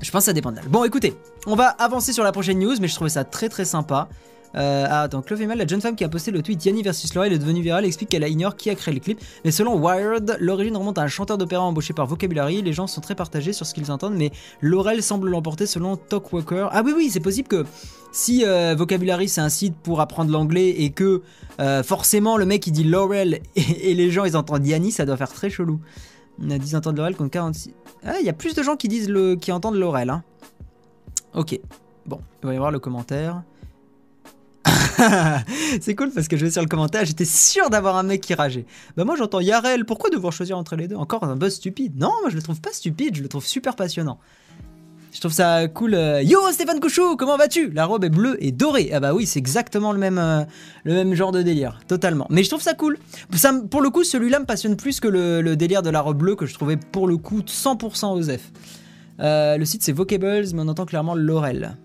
Je 0.00 0.10
pense 0.10 0.22
que 0.22 0.26
ça 0.26 0.32
dépend 0.32 0.50
de 0.50 0.56
l'âge. 0.56 0.66
Bon, 0.68 0.82
écoutez, 0.82 1.14
on 1.46 1.54
va 1.54 1.68
avancer 1.68 2.12
sur 2.12 2.24
la 2.24 2.32
prochaine 2.32 2.58
news, 2.58 2.74
mais 2.80 2.88
je 2.88 2.94
trouvais 2.96 3.10
ça 3.10 3.22
très 3.22 3.48
très 3.48 3.64
sympa. 3.64 4.08
Euh, 4.54 4.86
ah, 4.88 5.02
attends, 5.02 5.22
Chloé 5.22 5.46
Mal, 5.46 5.58
la 5.58 5.66
jeune 5.66 5.80
femme 5.80 5.96
qui 5.96 6.04
a 6.04 6.08
posté 6.08 6.30
le 6.30 6.42
tweet 6.42 6.64
Yanni 6.64 6.82
versus 6.82 7.14
Laurel 7.14 7.32
est 7.32 7.38
devenue 7.38 7.62
virale, 7.62 7.84
explique 7.84 8.10
qu'elle 8.10 8.26
ignore 8.28 8.56
qui 8.56 8.70
a 8.70 8.74
créé 8.74 8.94
le 8.94 9.00
clip. 9.00 9.20
Mais 9.44 9.50
selon 9.50 9.76
Wired, 9.78 10.36
l'origine 10.40 10.76
remonte 10.76 10.98
à 10.98 11.02
un 11.02 11.08
chanteur 11.08 11.38
d'opéra 11.38 11.62
embauché 11.62 11.94
par 11.94 12.06
Vocabulary. 12.06 12.62
Les 12.62 12.72
gens 12.72 12.86
sont 12.86 13.00
très 13.00 13.14
partagés 13.14 13.52
sur 13.52 13.66
ce 13.66 13.74
qu'ils 13.74 13.90
entendent, 13.90 14.14
mais 14.14 14.30
Laurel 14.60 15.02
semble 15.02 15.30
l'emporter 15.30 15.66
selon 15.66 15.96
Talkwalker. 15.96 16.68
Ah 16.72 16.82
oui, 16.84 16.92
oui, 16.94 17.10
c'est 17.10 17.20
possible 17.20 17.48
que 17.48 17.64
si 18.12 18.44
euh, 18.44 18.74
Vocabulary 18.76 19.28
c'est 19.28 19.40
un 19.40 19.48
site 19.48 19.74
pour 19.82 20.00
apprendre 20.00 20.30
l'anglais 20.30 20.68
et 20.68 20.90
que 20.90 21.22
euh, 21.60 21.82
forcément 21.82 22.36
le 22.36 22.44
mec 22.44 22.66
il 22.66 22.72
dit 22.72 22.84
Laurel 22.84 23.40
et, 23.56 23.94
les 23.94 24.10
gens 24.10 24.24
ils 24.24 24.36
entendent 24.36 24.66
Yanni, 24.66 24.92
ça 24.92 25.06
doit 25.06 25.16
faire 25.16 25.32
très 25.32 25.48
chelou. 25.48 25.80
On 26.42 26.50
a 26.50 26.58
10 26.58 26.76
entendent 26.76 26.96
Laurel 26.96 27.16
contre 27.16 27.30
46. 27.30 27.72
Ah, 28.04 28.14
il 28.20 28.26
y 28.26 28.28
a 28.28 28.32
plus 28.32 28.54
de 28.54 28.62
gens 28.62 28.76
qui 28.76 28.88
disent 28.88 29.08
le, 29.08 29.36
qui 29.36 29.52
entendent 29.52 29.76
Laurel. 29.76 30.10
Hein. 30.10 30.22
Ok. 31.34 31.58
Bon, 32.06 32.20
il 32.42 32.46
va 32.46 32.52
y 32.52 32.56
avoir 32.56 32.70
le 32.70 32.78
commentaire. 32.78 33.42
c'est 35.80 35.94
cool 35.94 36.10
parce 36.10 36.28
que 36.28 36.36
je 36.36 36.44
vais 36.44 36.50
sur 36.50 36.62
le 36.62 36.68
commentaire, 36.68 37.04
j'étais 37.04 37.24
sûr 37.24 37.70
d'avoir 37.70 37.96
un 37.96 38.02
mec 38.04 38.20
qui 38.20 38.34
rageait. 38.34 38.66
Bah 38.96 39.04
moi 39.04 39.16
j'entends 39.16 39.40
Yarel, 39.40 39.84
pourquoi 39.84 40.10
devoir 40.10 40.32
choisir 40.32 40.56
entre 40.56 40.76
les 40.76 40.88
deux? 40.88 40.96
Encore 40.96 41.24
un 41.24 41.36
buzz 41.36 41.54
stupide. 41.54 41.98
Non, 41.98 42.12
moi 42.20 42.30
je 42.30 42.36
le 42.36 42.42
trouve 42.42 42.60
pas 42.60 42.72
stupide, 42.72 43.16
je 43.16 43.22
le 43.22 43.28
trouve 43.28 43.44
super 43.44 43.74
passionnant. 43.74 44.18
Je 45.12 45.20
trouve 45.20 45.32
ça 45.32 45.68
cool. 45.68 45.94
euh, 45.94 46.22
Yo 46.22 46.38
Stéphane 46.52 46.80
Couchou, 46.80 47.16
comment 47.16 47.36
vas-tu? 47.36 47.70
La 47.70 47.84
robe 47.84 48.04
est 48.04 48.08
bleue 48.08 48.42
et 48.42 48.50
dorée. 48.50 48.90
Ah 48.94 49.00
bah 49.00 49.12
oui, 49.12 49.26
c'est 49.26 49.38
exactement 49.38 49.92
le 49.92 49.98
même, 49.98 50.16
euh, 50.16 50.42
le 50.84 50.94
même 50.94 51.14
genre 51.14 51.32
de 51.32 51.42
délire, 51.42 51.80
totalement. 51.86 52.26
Mais 52.30 52.42
je 52.42 52.48
trouve 52.48 52.62
ça 52.62 52.72
cool. 52.72 52.98
Ça, 53.34 53.52
pour 53.70 53.82
le 53.82 53.90
coup, 53.90 54.04
celui-là 54.04 54.40
me 54.40 54.46
passionne 54.46 54.74
plus 54.74 55.00
que 55.00 55.08
le, 55.08 55.42
le 55.42 55.54
délire 55.54 55.82
de 55.82 55.90
la 55.90 56.00
robe 56.00 56.16
bleue 56.16 56.34
que 56.34 56.46
je 56.46 56.54
trouvais 56.54 56.78
pour 56.78 57.06
le 57.06 57.18
coup 57.18 57.40
100% 57.40 58.16
Osef. 58.18 58.52
Euh, 59.20 59.58
le 59.58 59.64
site 59.66 59.82
c'est 59.82 59.92
Vocables, 59.92 60.46
mais 60.54 60.62
on 60.62 60.68
entend 60.68 60.86
clairement 60.86 61.14
Laurel. 61.14 61.76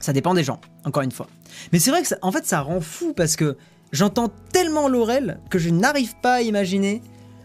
Ça 0.00 0.12
dépend 0.12 0.34
des 0.34 0.44
gens, 0.44 0.60
encore 0.84 1.02
une 1.02 1.12
fois. 1.12 1.28
Mais 1.72 1.78
c'est 1.78 1.90
vrai 1.90 2.02
que 2.02 2.08
ça, 2.08 2.16
en 2.22 2.32
fait 2.32 2.46
ça 2.46 2.60
rend 2.62 2.80
fou 2.80 3.12
parce 3.14 3.36
que 3.36 3.56
j'entends 3.92 4.30
tellement 4.52 4.88
Laurel 4.88 5.40
que 5.50 5.58
je 5.58 5.70
n'arrive 5.70 6.14
pas 6.22 6.34
à 6.34 6.40
imaginer 6.40 7.02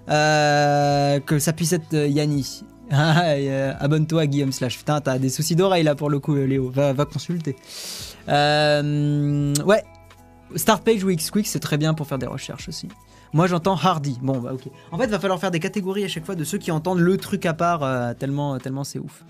euh, 0.10 1.20
que 1.20 1.40
ça 1.40 1.54
puisse 1.54 1.74
être 1.74 1.94
euh, 1.94 2.08
Yanni. 2.08 2.64
Ah, 2.92 3.32
euh, 3.32 3.74
Abonne-toi 3.80 4.22
à 4.22 4.28
Guillaume 4.28 4.52
Slash. 4.52 4.78
Putain, 4.78 5.02
t'as 5.02 5.18
des 5.18 5.30
soucis 5.30 5.56
d'oreille 5.56 5.82
là 5.82 5.96
pour 5.96 6.08
le 6.08 6.20
coup, 6.20 6.36
Léo. 6.36 6.70
Va, 6.70 6.94
va 6.94 7.06
consulter. 7.06 7.56
Ouais. 8.28 9.84
Start 10.56 10.84
page 10.84 11.04
ou 11.04 11.10
X-Quick, 11.10 11.48
c'est 11.48 11.60
très 11.60 11.80
bien 11.80 11.96
pour 11.96 12.06
faire 12.06 12.20
des 12.20 12.28
recherches 12.28 12.70
aussi. 12.70 12.88
Moi 13.34 13.48
j'entends 13.48 13.74
Hardy. 13.74 14.20
Bon 14.22 14.38
bah 14.38 14.54
ok. 14.54 14.70
En 14.92 15.00
fait, 15.00 15.08
va 15.08 15.20
falloir 15.20 15.40
faire 15.40 15.50
des 15.50 15.60
catégories 15.60 16.04
à 16.04 16.08
chaque 16.08 16.28
fois 16.28 16.36
de 16.36 16.44
ceux 16.44 16.60
qui 16.60 16.70
entendent 16.70 17.00
le 17.00 17.18
truc 17.18 17.48
à 17.48 17.56
part, 17.56 18.16
tellement, 18.18 18.60
tellement 18.60 18.84
c'est 18.84 19.00
ouf. 19.00 19.24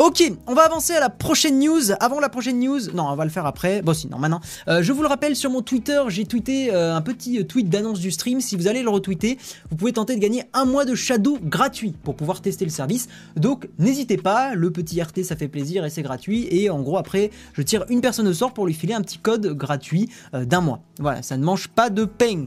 Ok, 0.00 0.22
on 0.46 0.54
va 0.54 0.62
avancer 0.62 0.94
à 0.94 1.00
la 1.00 1.10
prochaine 1.10 1.58
news. 1.58 1.92
Avant 2.00 2.20
la 2.20 2.30
prochaine 2.30 2.58
news, 2.58 2.80
non, 2.94 3.04
on 3.06 3.16
va 3.16 3.24
le 3.24 3.30
faire 3.30 3.44
après. 3.44 3.82
Bon, 3.82 3.92
si, 3.92 4.08
non, 4.08 4.16
maintenant. 4.16 4.40
Euh, 4.66 4.82
je 4.82 4.94
vous 4.94 5.02
le 5.02 5.08
rappelle, 5.08 5.36
sur 5.36 5.50
mon 5.50 5.60
Twitter, 5.60 6.00
j'ai 6.08 6.24
tweeté 6.24 6.72
euh, 6.72 6.96
un 6.96 7.02
petit 7.02 7.38
euh, 7.38 7.44
tweet 7.44 7.68
d'annonce 7.68 8.00
du 8.00 8.10
stream. 8.10 8.40
Si 8.40 8.56
vous 8.56 8.66
allez 8.66 8.82
le 8.82 8.88
retweeter, 8.88 9.36
vous 9.68 9.76
pouvez 9.76 9.92
tenter 9.92 10.14
de 10.16 10.20
gagner 10.20 10.44
un 10.54 10.64
mois 10.64 10.86
de 10.86 10.94
Shadow 10.94 11.36
gratuit 11.42 11.92
pour 12.02 12.16
pouvoir 12.16 12.40
tester 12.40 12.64
le 12.64 12.70
service. 12.70 13.08
Donc, 13.36 13.68
n'hésitez 13.78 14.16
pas. 14.16 14.54
Le 14.54 14.70
petit 14.70 15.02
RT, 15.02 15.22
ça 15.22 15.36
fait 15.36 15.48
plaisir 15.48 15.84
et 15.84 15.90
c'est 15.90 16.00
gratuit. 16.00 16.48
Et 16.50 16.70
en 16.70 16.80
gros, 16.80 16.96
après, 16.96 17.30
je 17.52 17.60
tire 17.60 17.84
une 17.90 18.00
personne 18.00 18.26
au 18.26 18.32
sort 18.32 18.54
pour 18.54 18.66
lui 18.66 18.72
filer 18.72 18.94
un 18.94 19.02
petit 19.02 19.18
code 19.18 19.48
gratuit 19.48 20.08
d'un 20.32 20.62
mois. 20.62 20.80
Voilà, 20.98 21.20
ça 21.20 21.36
ne 21.36 21.44
mange 21.44 21.68
pas 21.68 21.90
de 21.90 22.06
pain. 22.06 22.46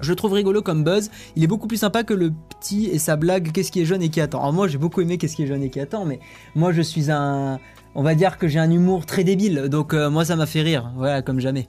Je 0.00 0.10
le 0.10 0.16
trouve 0.16 0.32
rigolo 0.32 0.62
comme 0.62 0.84
buzz. 0.84 1.10
Il 1.36 1.44
est 1.44 1.46
beaucoup 1.48 1.66
plus 1.66 1.76
sympa 1.76 2.04
que 2.04 2.14
le 2.14 2.32
petit 2.60 2.86
et 2.86 2.98
sa 2.98 3.16
blague 3.16 3.52
Qu'est-ce 3.52 3.72
qui 3.72 3.80
est 3.80 3.84
jeune 3.84 4.02
et 4.02 4.08
qui 4.08 4.20
attend. 4.20 4.40
Alors 4.40 4.52
moi 4.52 4.68
j'ai 4.68 4.78
beaucoup 4.78 5.00
aimé 5.00 5.18
Qu'est-ce 5.18 5.36
qui 5.36 5.42
est 5.42 5.46
jeune 5.46 5.62
et 5.62 5.70
qui 5.70 5.80
attend, 5.80 6.04
mais 6.04 6.20
moi 6.54 6.72
je 6.72 6.82
suis 6.82 7.10
un. 7.10 7.58
On 7.94 8.02
va 8.02 8.14
dire 8.14 8.38
que 8.38 8.46
j'ai 8.46 8.58
un 8.60 8.70
humour 8.70 9.06
très 9.06 9.24
débile, 9.24 9.68
donc 9.70 9.92
euh, 9.92 10.08
moi 10.08 10.24
ça 10.24 10.36
m'a 10.36 10.46
fait 10.46 10.60
rire, 10.60 10.92
voilà, 10.94 11.20
comme 11.22 11.40
jamais. 11.40 11.66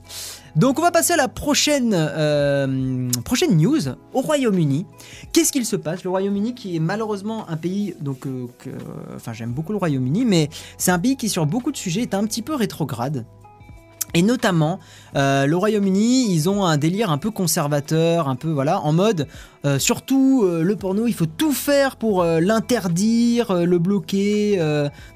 Donc 0.54 0.78
on 0.78 0.82
va 0.82 0.92
passer 0.92 1.14
à 1.14 1.16
la 1.16 1.26
prochaine, 1.26 1.92
euh, 1.94 3.08
prochaine 3.24 3.56
news 3.56 3.80
au 4.12 4.20
Royaume-Uni. 4.20 4.86
Qu'est-ce 5.32 5.50
qu'il 5.50 5.64
se 5.64 5.76
passe? 5.76 6.04
Le 6.04 6.10
Royaume-Uni 6.10 6.54
qui 6.54 6.76
est 6.76 6.80
malheureusement 6.80 7.48
un 7.48 7.56
pays, 7.56 7.94
donc, 8.00 8.26
euh, 8.26 8.46
enfin 9.16 9.32
j'aime 9.32 9.52
beaucoup 9.52 9.72
le 9.72 9.78
Royaume-Uni, 9.78 10.24
mais 10.24 10.50
c'est 10.76 10.92
un 10.92 10.98
pays 10.98 11.16
qui 11.16 11.28
sur 11.28 11.46
beaucoup 11.46 11.72
de 11.72 11.76
sujets 11.76 12.02
est 12.02 12.14
un 12.14 12.24
petit 12.26 12.42
peu 12.42 12.54
rétrograde. 12.54 13.24
Et 14.14 14.22
notamment, 14.22 14.80
euh, 15.16 15.46
le 15.46 15.56
Royaume-Uni, 15.56 16.32
ils 16.32 16.48
ont 16.48 16.64
un 16.64 16.78
délire 16.78 17.10
un 17.10 17.18
peu 17.18 17.30
conservateur, 17.30 18.28
un 18.28 18.36
peu 18.36 18.50
voilà, 18.50 18.80
en 18.80 18.92
mode, 18.92 19.28
euh, 19.64 19.78
surtout 19.78 20.42
euh, 20.44 20.62
le 20.62 20.76
porno, 20.76 21.06
il 21.06 21.14
faut 21.14 21.26
tout 21.26 21.52
faire 21.52 21.96
pour 21.96 22.24
l'interdire, 22.24 23.52
le 23.54 23.78
bloquer, 23.78 24.58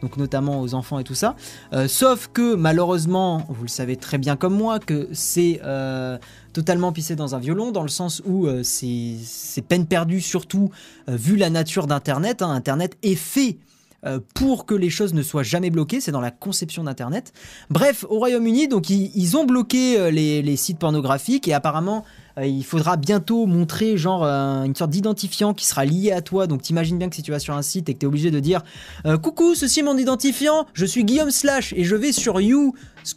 donc 0.02 0.16
notamment 0.16 0.61
aux 0.61 0.74
enfants 0.74 0.98
et 0.98 1.04
tout 1.04 1.14
ça. 1.14 1.35
Sauf 1.88 2.28
que 2.33 2.54
malheureusement, 2.54 3.44
vous 3.48 3.62
le 3.62 3.68
savez 3.68 3.96
très 3.96 4.18
bien 4.18 4.37
comme 4.37 4.54
moi, 4.54 4.78
que 4.78 5.09
c'est 5.12 5.61
totalement 6.52 6.92
pissé 6.92 7.16
dans 7.16 7.35
un 7.35 7.38
violon, 7.38 7.72
dans 7.72 7.83
le 7.83 7.88
sens 7.88 8.22
où 8.26 8.46
c'est 8.62 9.62
peine 9.66 9.87
perdue, 9.87 10.20
surtout 10.20 10.70
vu 11.09 11.37
la 11.37 11.50
nature 11.50 11.87
d'Internet. 11.87 12.42
hein. 12.42 12.50
Internet 12.50 12.96
est 13.02 13.16
fait 13.16 13.59
euh, 14.07 14.21
pour 14.35 14.67
que 14.67 14.75
les 14.75 14.90
choses 14.90 15.14
ne 15.14 15.23
soient 15.23 15.43
jamais 15.43 15.71
bloquées, 15.71 16.01
c'est 16.01 16.12
dans 16.12 16.21
la 16.21 16.31
conception 16.31 16.85
d'Internet. 16.85 17.33
Bref, 17.71 18.05
au 18.09 18.19
Royaume-Uni, 18.19 18.69
donc 18.69 18.90
ils, 18.90 19.37
ont 19.37 19.45
bloqué 19.45 19.99
euh, 19.99 20.11
les, 20.11 20.57
sites 20.57 20.79
pornographiques 20.79 21.49
et 21.49 21.55
apparemment 21.55 22.05
euh, 22.38 22.47
il 22.47 22.64
faudra 22.64 22.97
bientôt 22.97 23.47
montrer 23.47 23.97
genre 23.97 24.25
une 24.25 24.75
sorte 24.75 24.90
d'identifiant 24.90 25.55
qui 25.55 25.67
sera 25.67 25.85
lié 25.85 26.12
à 26.12 26.21
toi. 26.21 26.47
Donc 26.47 26.62
t'imagines 26.62 26.99
bien 26.99 27.09
que 27.09 27.17
si 27.17 27.23
tu 27.23 27.31
vas 27.31 27.38
sur 27.38 27.55
un 27.55 27.62
site 27.62 27.88
et 27.88 27.95
que 27.95 28.01
tu 28.01 28.07
es 28.07 28.09
obligé 28.09 28.31
de 28.31 28.40
dire 28.40 28.62
coucou, 29.23 29.55
ceci 29.55 29.81
est 29.81 29.83
mon 29.85 29.97
identifiant, 29.97 30.67
je 30.75 30.85
suis 30.85 31.05
Guillaume 31.05 31.31
Slash 31.31 31.73
et 31.77 31.85
je 31.85 31.97
vais 31.97 32.12
sur 32.12 32.40
you 32.40 32.75
ce. 33.05 33.14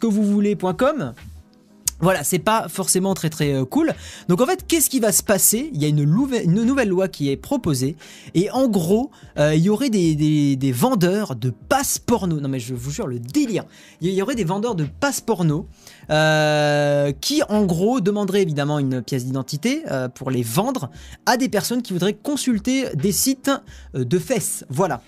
Voilà, 2.00 2.22
c'est 2.22 2.38
pas 2.38 2.68
forcément 2.68 3.14
très 3.14 3.28
très 3.28 3.54
euh, 3.54 3.64
cool. 3.64 3.92
Donc 4.28 4.40
en 4.40 4.46
fait, 4.46 4.64
qu'est-ce 4.66 4.88
qui 4.88 5.00
va 5.00 5.10
se 5.10 5.22
passer? 5.22 5.70
Il 5.72 5.82
y 5.82 5.84
a 5.84 5.88
une, 5.88 6.04
nouvelle 6.04 6.88
loi 6.88 7.08
qui 7.08 7.30
est 7.30 7.36
proposée 7.36 7.96
et 8.34 8.50
en 8.50 8.68
gros, 8.68 9.10
euh, 9.38 9.54
il 9.54 9.62
y 9.62 9.68
aurait 9.68 9.90
des, 9.90 10.72
vendeurs 10.72 11.34
de 11.34 11.50
passes 11.50 11.98
porno. 11.98 12.40
Non 12.40 12.48
mais 12.48 12.60
je 12.60 12.74
vous 12.74 12.90
jure, 12.90 13.08
le 13.08 13.18
délire. 13.18 13.64
Il 14.00 14.12
y 14.12 14.22
aurait 14.22 14.36
des 14.36 14.44
vendeurs 14.44 14.76
de 14.76 14.84
passes 14.84 15.20
porno 15.20 15.66
euh, 16.10 17.12
qui 17.20 17.42
en 17.48 17.64
gros 17.64 18.00
demanderaient 18.00 18.42
évidemment 18.42 18.78
une 18.78 19.02
pièce 19.02 19.24
d'identité 19.24 19.82
pour 20.14 20.30
les 20.30 20.42
vendre 20.42 20.90
à 21.26 21.36
des 21.36 21.48
personnes 21.48 21.82
qui 21.82 21.92
voudraient 21.92 22.14
consulter 22.14 22.94
des 22.94 23.12
sites 23.12 23.50
de 23.94 24.18
fesses. 24.18 24.64
Voilà. 24.68 25.00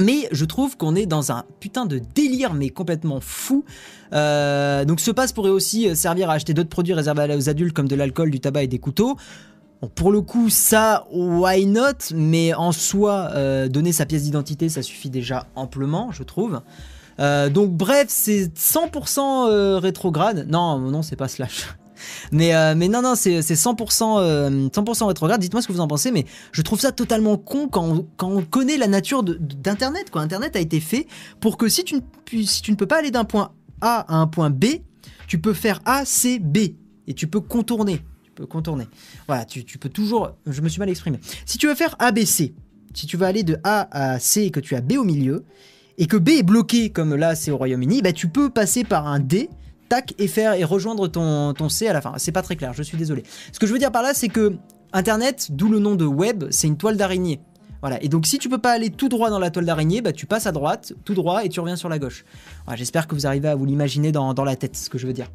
Mais 0.00 0.28
je 0.32 0.44
trouve 0.44 0.76
qu'on 0.76 0.94
est 0.94 1.06
dans 1.06 1.32
un 1.32 1.44
putain 1.60 1.86
de 1.86 2.00
délire, 2.14 2.54
mais 2.54 2.70
complètement 2.70 3.20
fou. 3.20 3.64
Euh, 4.12 4.84
donc 4.84 5.00
ce 5.00 5.10
passe 5.10 5.32
pourrait 5.32 5.50
aussi 5.50 5.88
euh, 5.88 5.94
servir 5.94 6.30
à 6.30 6.34
acheter 6.34 6.54
d'autres 6.54 6.68
produits 6.68 6.94
réservés 6.94 7.34
aux 7.34 7.48
adultes 7.48 7.74
comme 7.74 7.88
de 7.88 7.94
l'alcool, 7.94 8.30
du 8.30 8.40
tabac 8.40 8.64
et 8.64 8.66
des 8.66 8.78
couteaux. 8.78 9.16
Pour 9.94 10.12
le 10.12 10.20
coup, 10.20 10.50
ça, 10.50 11.06
why 11.10 11.64
not? 11.64 12.12
Mais 12.14 12.52
en 12.52 12.72
soi, 12.72 13.30
euh, 13.34 13.68
donner 13.68 13.92
sa 13.92 14.04
pièce 14.04 14.24
d'identité, 14.24 14.68
ça 14.68 14.82
suffit 14.82 15.08
déjà 15.08 15.46
amplement, 15.54 16.10
je 16.12 16.22
trouve. 16.22 16.60
Donc 17.18 17.72
bref, 17.72 18.06
c'est 18.08 18.46
100% 18.46 19.50
euh, 19.50 19.78
rétrograde. 19.78 20.46
Non, 20.48 20.78
non, 20.78 21.02
c'est 21.02 21.16
pas 21.16 21.28
slash. 21.28 21.68
Mais, 22.32 22.54
euh, 22.54 22.74
mais 22.76 22.88
non, 22.88 23.02
non, 23.02 23.14
c'est 23.14 23.42
c'est 23.42 23.54
100%, 23.54 24.18
euh, 24.18 24.68
100% 24.68 25.06
rétrograde. 25.06 25.40
Dites-moi 25.40 25.62
ce 25.62 25.68
que 25.68 25.72
vous 25.72 25.80
en 25.80 25.88
pensez, 25.88 26.10
mais 26.10 26.26
je 26.52 26.62
trouve 26.62 26.80
ça 26.80 26.92
totalement 26.92 27.36
con 27.36 27.68
quand 27.68 27.84
on, 27.84 28.06
quand 28.16 28.28
on 28.28 28.42
connaît 28.42 28.76
la 28.76 28.86
nature 28.86 29.22
d'Internet. 29.22 30.10
Quoi. 30.10 30.22
Internet 30.22 30.56
a 30.56 30.60
été 30.60 30.80
fait 30.80 31.06
pour 31.40 31.56
que 31.56 31.68
si 31.68 31.84
tu, 31.84 31.96
ne, 31.96 32.42
si 32.44 32.62
tu 32.62 32.70
ne 32.70 32.76
peux 32.76 32.86
pas 32.86 32.98
aller 32.98 33.10
d'un 33.10 33.24
point 33.24 33.52
A 33.80 34.06
à 34.08 34.16
un 34.16 34.26
point 34.26 34.50
B, 34.50 34.64
tu 35.26 35.40
peux 35.40 35.54
faire 35.54 35.80
A, 35.84 36.04
C, 36.04 36.38
B. 36.38 36.58
Et 37.06 37.14
tu 37.14 37.26
peux 37.26 37.40
contourner. 37.40 38.02
Tu 38.22 38.30
peux 38.34 38.46
contourner. 38.46 38.86
Voilà, 39.26 39.44
tu, 39.44 39.64
tu 39.64 39.78
peux 39.78 39.88
toujours... 39.88 40.32
Je 40.46 40.60
me 40.60 40.68
suis 40.68 40.78
mal 40.78 40.88
exprimé. 40.88 41.18
Si 41.46 41.58
tu 41.58 41.66
veux 41.66 41.74
faire 41.74 41.96
A, 41.98 42.12
B, 42.12 42.24
C, 42.24 42.54
si 42.94 43.06
tu 43.06 43.16
veux 43.16 43.26
aller 43.26 43.42
de 43.42 43.56
A 43.64 43.88
à 43.90 44.18
C 44.18 44.42
et 44.42 44.50
que 44.50 44.60
tu 44.60 44.74
as 44.74 44.80
B 44.80 44.92
au 44.92 45.04
milieu, 45.04 45.44
et 45.98 46.06
que 46.06 46.16
B 46.16 46.30
est 46.30 46.42
bloqué, 46.42 46.90
comme 46.90 47.14
là 47.14 47.34
c'est 47.34 47.50
au 47.50 47.58
Royaume-Uni, 47.58 48.02
bah, 48.02 48.12
tu 48.12 48.28
peux 48.28 48.50
passer 48.50 48.84
par 48.84 49.06
un 49.06 49.20
D, 49.20 49.50
tac, 49.90 50.14
et 50.18 50.28
faire 50.28 50.54
et 50.54 50.64
rejoindre 50.64 51.08
ton, 51.08 51.68
C 51.68 51.86
à 51.86 51.92
la 51.92 52.00
fin. 52.00 52.14
C'est 52.16 52.32
pas 52.32 52.42
très 52.42 52.56
clair, 52.56 52.72
je 52.72 52.82
suis 52.82 52.96
désolé. 52.96 53.24
Ce 53.52 53.58
que 53.58 53.66
je 53.66 53.72
veux 53.72 53.78
dire 53.78 53.92
par 53.92 54.02
là, 54.02 54.14
c'est 54.14 54.28
que 54.28 54.54
Internet, 54.94 55.48
d'où 55.50 55.68
le 55.68 55.78
nom 55.78 55.94
de 55.94 56.06
web, 56.06 56.44
c'est 56.50 56.66
une 56.66 56.78
toile 56.78 56.96
d'araignée. 56.96 57.40
Voilà. 57.82 58.02
Et 58.02 58.08
donc, 58.08 58.26
si 58.26 58.38
tu 58.38 58.48
peux 58.48 58.58
pas 58.58 58.72
aller 58.72 58.90
tout 58.90 59.08
droit 59.08 59.30
dans 59.30 59.38
la 59.38 59.50
toile 59.50 59.64
d'araignée, 59.64 60.02
bah, 60.02 60.12
tu 60.12 60.26
passes 60.26 60.46
à 60.46 60.52
droite, 60.52 60.92
tout 61.04 61.14
droit, 61.14 61.44
et 61.44 61.48
tu 61.48 61.60
reviens 61.60 61.76
sur 61.76 61.88
la 61.88 61.98
gauche. 61.98 62.24
Voilà, 62.64 62.76
J'espère 62.76 63.06
que 63.06 63.14
vous 63.14 63.26
arrivez 63.26 63.48
à 63.48 63.54
vous 63.54 63.64
l'imaginer 63.64 64.12
dans 64.12 64.44
la 64.44 64.56
tête, 64.56 64.76
ce 64.76 64.90
que 64.90 64.98
je 64.98 65.06
veux 65.06 65.12
dire. 65.12 65.28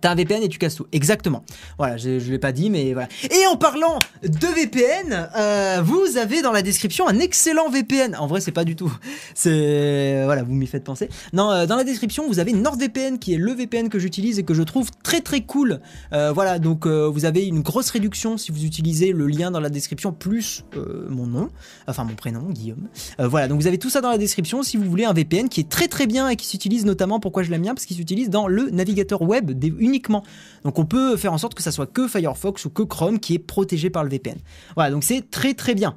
T'as 0.00 0.10
un 0.12 0.14
VPN 0.14 0.42
et 0.42 0.48
tu 0.48 0.58
casses 0.58 0.74
tout. 0.76 0.86
Exactement. 0.92 1.44
Voilà, 1.78 1.96
je, 1.96 2.18
je 2.18 2.30
l'ai 2.30 2.38
pas 2.38 2.52
dit, 2.52 2.70
mais 2.70 2.92
voilà. 2.92 3.08
Et 3.30 3.46
en 3.46 3.56
parlant 3.56 3.98
de 4.22 4.46
VPN, 4.46 5.28
euh, 5.36 5.80
vous 5.84 6.16
avez 6.16 6.42
dans 6.42 6.52
la 6.52 6.62
description 6.62 7.06
un 7.08 7.18
excellent 7.18 7.68
VPN. 7.68 8.16
En 8.16 8.26
vrai, 8.26 8.40
c'est 8.40 8.52
pas 8.52 8.64
du 8.64 8.76
tout. 8.76 8.92
C'est 9.34 10.24
voilà, 10.24 10.42
vous 10.42 10.54
m'y 10.54 10.66
faites 10.66 10.84
penser. 10.84 11.08
Non, 11.32 11.50
euh, 11.50 11.66
dans 11.66 11.76
la 11.76 11.84
description, 11.84 12.26
vous 12.28 12.38
avez 12.38 12.52
NordVPN 12.52 13.18
qui 13.18 13.34
est 13.34 13.38
le 13.38 13.52
VPN 13.52 13.88
que 13.88 13.98
j'utilise 13.98 14.38
et 14.38 14.42
que 14.42 14.54
je 14.54 14.62
trouve 14.62 14.90
très 15.02 15.20
très 15.20 15.40
cool. 15.42 15.80
Euh, 16.12 16.32
voilà, 16.32 16.58
donc 16.58 16.86
vous 16.86 17.24
avez 17.24 17.46
une 17.46 17.60
grosse 17.60 17.90
réduction 17.90 18.36
si 18.36 18.52
vous 18.52 18.64
utilisez 18.64 19.12
le 19.12 19.26
lien 19.26 19.50
dans 19.50 19.60
la 19.60 19.70
description 19.70 20.12
plus 20.12 20.64
mon 21.08 21.26
nom, 21.26 21.50
enfin 21.86 22.04
mon 22.04 22.14
prénom, 22.14 22.42
Guillaume. 22.50 22.88
Voilà, 23.18 23.48
donc 23.48 23.60
vous 23.60 23.66
avez 23.66 23.78
tout 23.78 23.90
ça 23.90 24.00
dans 24.00 24.10
la 24.10 24.18
description 24.18 24.62
si 24.62 24.76
vous 24.76 24.84
voulez 24.84 25.04
un 25.04 25.12
VPN 25.12 25.48
qui 25.48 25.60
est 25.60 25.68
très 25.68 25.88
très 25.88 26.06
bien 26.06 26.28
et 26.28 26.36
qui 26.36 26.46
s'utilise 26.46 26.84
notamment, 26.84 27.20
pourquoi 27.20 27.42
je 27.42 27.50
l'aime 27.50 27.62
bien? 27.62 27.74
Parce 27.74 27.86
qu'il 27.86 27.96
s'utilise 27.96 28.30
dans 28.30 28.46
le 28.46 28.70
navigateur 28.70 29.22
web 29.22 29.50
des- 29.50 29.72
uniquement. 29.90 30.22
Donc 30.64 30.78
on 30.78 30.84
peut 30.86 31.16
faire 31.16 31.32
en 31.32 31.38
sorte 31.38 31.54
que 31.54 31.62
ça 31.62 31.72
soit 31.72 31.86
que 31.86 32.06
Firefox 32.08 32.64
ou 32.64 32.70
que 32.70 32.82
Chrome 32.82 33.18
qui 33.20 33.34
est 33.34 33.38
protégé 33.38 33.90
par 33.90 34.04
le 34.04 34.10
VPN. 34.10 34.38
Voilà, 34.76 34.90
donc 34.92 35.04
c'est 35.04 35.30
très 35.30 35.54
très 35.54 35.74
bien. 35.74 35.96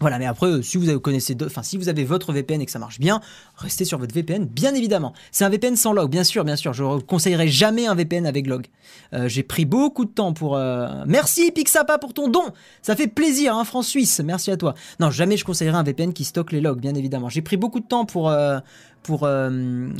Voilà, 0.00 0.18
mais 0.18 0.26
après, 0.26 0.60
si 0.62 0.76
vous 0.76 0.98
connaissez, 0.98 1.36
enfin, 1.46 1.62
si 1.62 1.76
vous 1.76 1.88
avez 1.88 2.02
votre 2.04 2.32
VPN 2.32 2.60
et 2.60 2.66
que 2.66 2.72
ça 2.72 2.80
marche 2.80 2.98
bien, 2.98 3.20
restez 3.56 3.84
sur 3.84 3.96
votre 3.96 4.12
VPN, 4.12 4.44
bien 4.44 4.74
évidemment. 4.74 5.12
C'est 5.30 5.44
un 5.44 5.48
VPN 5.48 5.76
sans 5.76 5.92
log, 5.92 6.10
bien 6.10 6.24
sûr, 6.24 6.44
bien 6.44 6.56
sûr. 6.56 6.72
Je 6.72 6.82
ne 6.82 6.98
conseillerais 6.98 7.46
jamais 7.46 7.86
un 7.86 7.94
VPN 7.94 8.26
avec 8.26 8.48
log. 8.48 8.66
Euh, 9.12 9.28
J'ai 9.28 9.44
pris 9.44 9.64
beaucoup 9.64 10.04
de 10.04 10.10
temps 10.10 10.32
pour. 10.32 10.56
euh, 10.56 11.04
Merci 11.06 11.52
Pixapa 11.52 11.98
pour 11.98 12.12
ton 12.12 12.26
don. 12.28 12.42
Ça 12.82 12.96
fait 12.96 13.06
plaisir, 13.06 13.56
hein, 13.56 13.64
France 13.64 13.86
Suisse. 13.86 14.20
Merci 14.24 14.50
à 14.50 14.56
toi. 14.56 14.74
Non, 14.98 15.10
jamais 15.12 15.36
je 15.36 15.44
conseillerais 15.44 15.78
un 15.78 15.84
VPN 15.84 16.12
qui 16.12 16.24
stocke 16.24 16.50
les 16.50 16.60
logs, 16.60 16.80
bien 16.80 16.94
évidemment. 16.96 17.28
J'ai 17.28 17.42
pris 17.42 17.56
beaucoup 17.56 17.80
de 17.80 17.86
temps 17.86 18.04
pour 18.04 18.28
euh, 18.30 18.58
pour 19.04 19.28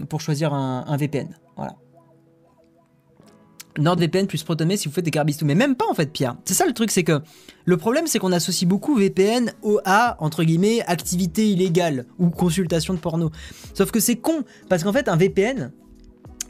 pour 0.09 0.21
choisir 0.21 0.53
un, 0.55 0.85
un 0.88 0.97
VPN. 0.97 1.29
Voilà. 1.57 1.77
NordVPN 3.79 4.27
plus 4.27 4.43
ProtonMail 4.43 4.79
si 4.79 4.89
vous 4.89 4.95
faites 4.95 5.05
des 5.05 5.11
carbistos. 5.11 5.45
Mais 5.45 5.55
même 5.55 5.75
pas 5.75 5.87
en 5.91 5.95
fait, 5.95 6.13
Pierre. 6.13 6.37
C'est 6.45 6.55
ça 6.55 6.67
le 6.67 6.73
truc, 6.73 6.91
c'est 6.91 7.05
que 7.05 7.21
le 7.65 7.77
problème, 7.77 8.07
c'est 8.07 8.19
qu'on 8.19 8.33
associe 8.33 8.69
beaucoup 8.69 8.95
VPN 8.95 9.53
au 9.63 9.81
à, 9.85 10.17
entre 10.23 10.45
guillemets, 10.45 10.83
activité 10.87 11.49
illégale 11.49 12.07
ou 12.19 12.31
consultation 12.31 12.95
de 12.95 12.99
porno. 12.99 13.31
Sauf 13.73 13.91
que 13.91 14.01
c'est 14.01 14.17
con, 14.17 14.45
parce 14.69 14.85
qu'en 14.85 14.93
fait, 14.93 15.09
un 15.09 15.17
VPN 15.17 15.73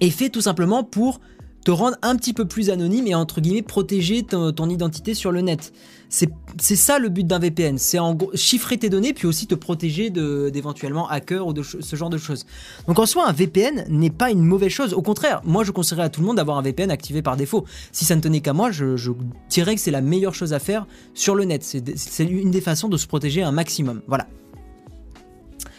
est 0.00 0.10
fait 0.10 0.28
tout 0.28 0.40
simplement 0.40 0.84
pour 0.84 1.20
te 1.64 1.70
rendre 1.70 1.96
un 2.02 2.14
petit 2.16 2.34
peu 2.34 2.44
plus 2.44 2.70
anonyme 2.70 3.06
et 3.06 3.14
entre 3.14 3.40
guillemets 3.40 3.62
protéger 3.62 4.22
ton, 4.22 4.68
identité 4.68 5.14
sur 5.14 5.32
le 5.32 5.40
net. 5.40 5.72
C'est 6.10 6.76
ça 6.76 6.98
le 6.98 7.08
but 7.08 7.26
d'un 7.26 7.40
VPN, 7.40 7.76
c'est 7.78 7.98
en 7.98 8.14
gros 8.14 8.30
chiffrer 8.34 8.78
tes 8.78 8.88
données 8.88 9.12
puis 9.12 9.26
aussi 9.26 9.46
te 9.46 9.54
protéger 9.54 10.10
d'éventuellement 10.10 11.08
hackers 11.08 11.46
ou 11.46 11.52
de 11.52 11.62
ce 11.62 11.96
genre 11.96 12.10
de 12.10 12.18
choses. 12.18 12.46
Donc 12.86 12.98
en 12.98 13.06
soi, 13.06 13.26
un 13.26 13.32
VPN 13.32 13.86
n'est 13.88 14.10
pas 14.10 14.30
une 14.30 14.42
mauvaise 14.42 14.70
chose. 14.70 14.94
Au 14.94 15.02
contraire, 15.02 15.40
moi 15.44 15.64
je 15.64 15.72
conseillerais 15.72 16.04
à 16.04 16.08
tout 16.10 16.20
le 16.20 16.26
monde 16.26 16.36
d'avoir 16.36 16.58
un 16.58 16.62
VPN 16.62 16.90
activé 16.90 17.22
par 17.22 17.36
défaut. 17.36 17.64
Si 17.90 18.04
ça 18.04 18.14
ne 18.14 18.20
tenait 18.20 18.40
qu'à 18.40 18.52
moi, 18.52 18.70
je, 18.70 18.94
dirais 19.48 19.74
que 19.74 19.80
c'est 19.80 19.90
la 19.90 20.02
meilleure 20.02 20.34
chose 20.34 20.52
à 20.52 20.58
faire 20.58 20.86
sur 21.14 21.34
le 21.34 21.44
net. 21.44 21.64
C'est 21.64 22.24
une 22.24 22.50
des 22.50 22.60
façons 22.60 22.88
de 22.88 22.96
se 22.96 23.06
protéger 23.06 23.42
un 23.42 23.52
maximum. 23.52 24.02
Voilà. 24.06 24.26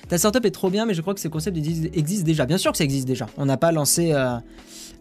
Ta 0.08 0.18
startup 0.18 0.46
est 0.46 0.52
trop 0.52 0.70
bien, 0.70 0.86
mais 0.86 0.94
je 0.94 1.02
crois 1.02 1.14
que 1.14 1.20
ces 1.20 1.30
concepts 1.30 1.58
exis- 1.58 1.90
existent 1.94 2.26
déjà. 2.26 2.46
Bien 2.46 2.58
sûr 2.58 2.72
que 2.72 2.78
ça 2.78 2.84
existe 2.84 3.08
déjà. 3.08 3.28
On 3.38 3.46
n'a 3.46 3.58
pas 3.58 3.72
lancé 3.72 4.12
euh, 4.14 4.38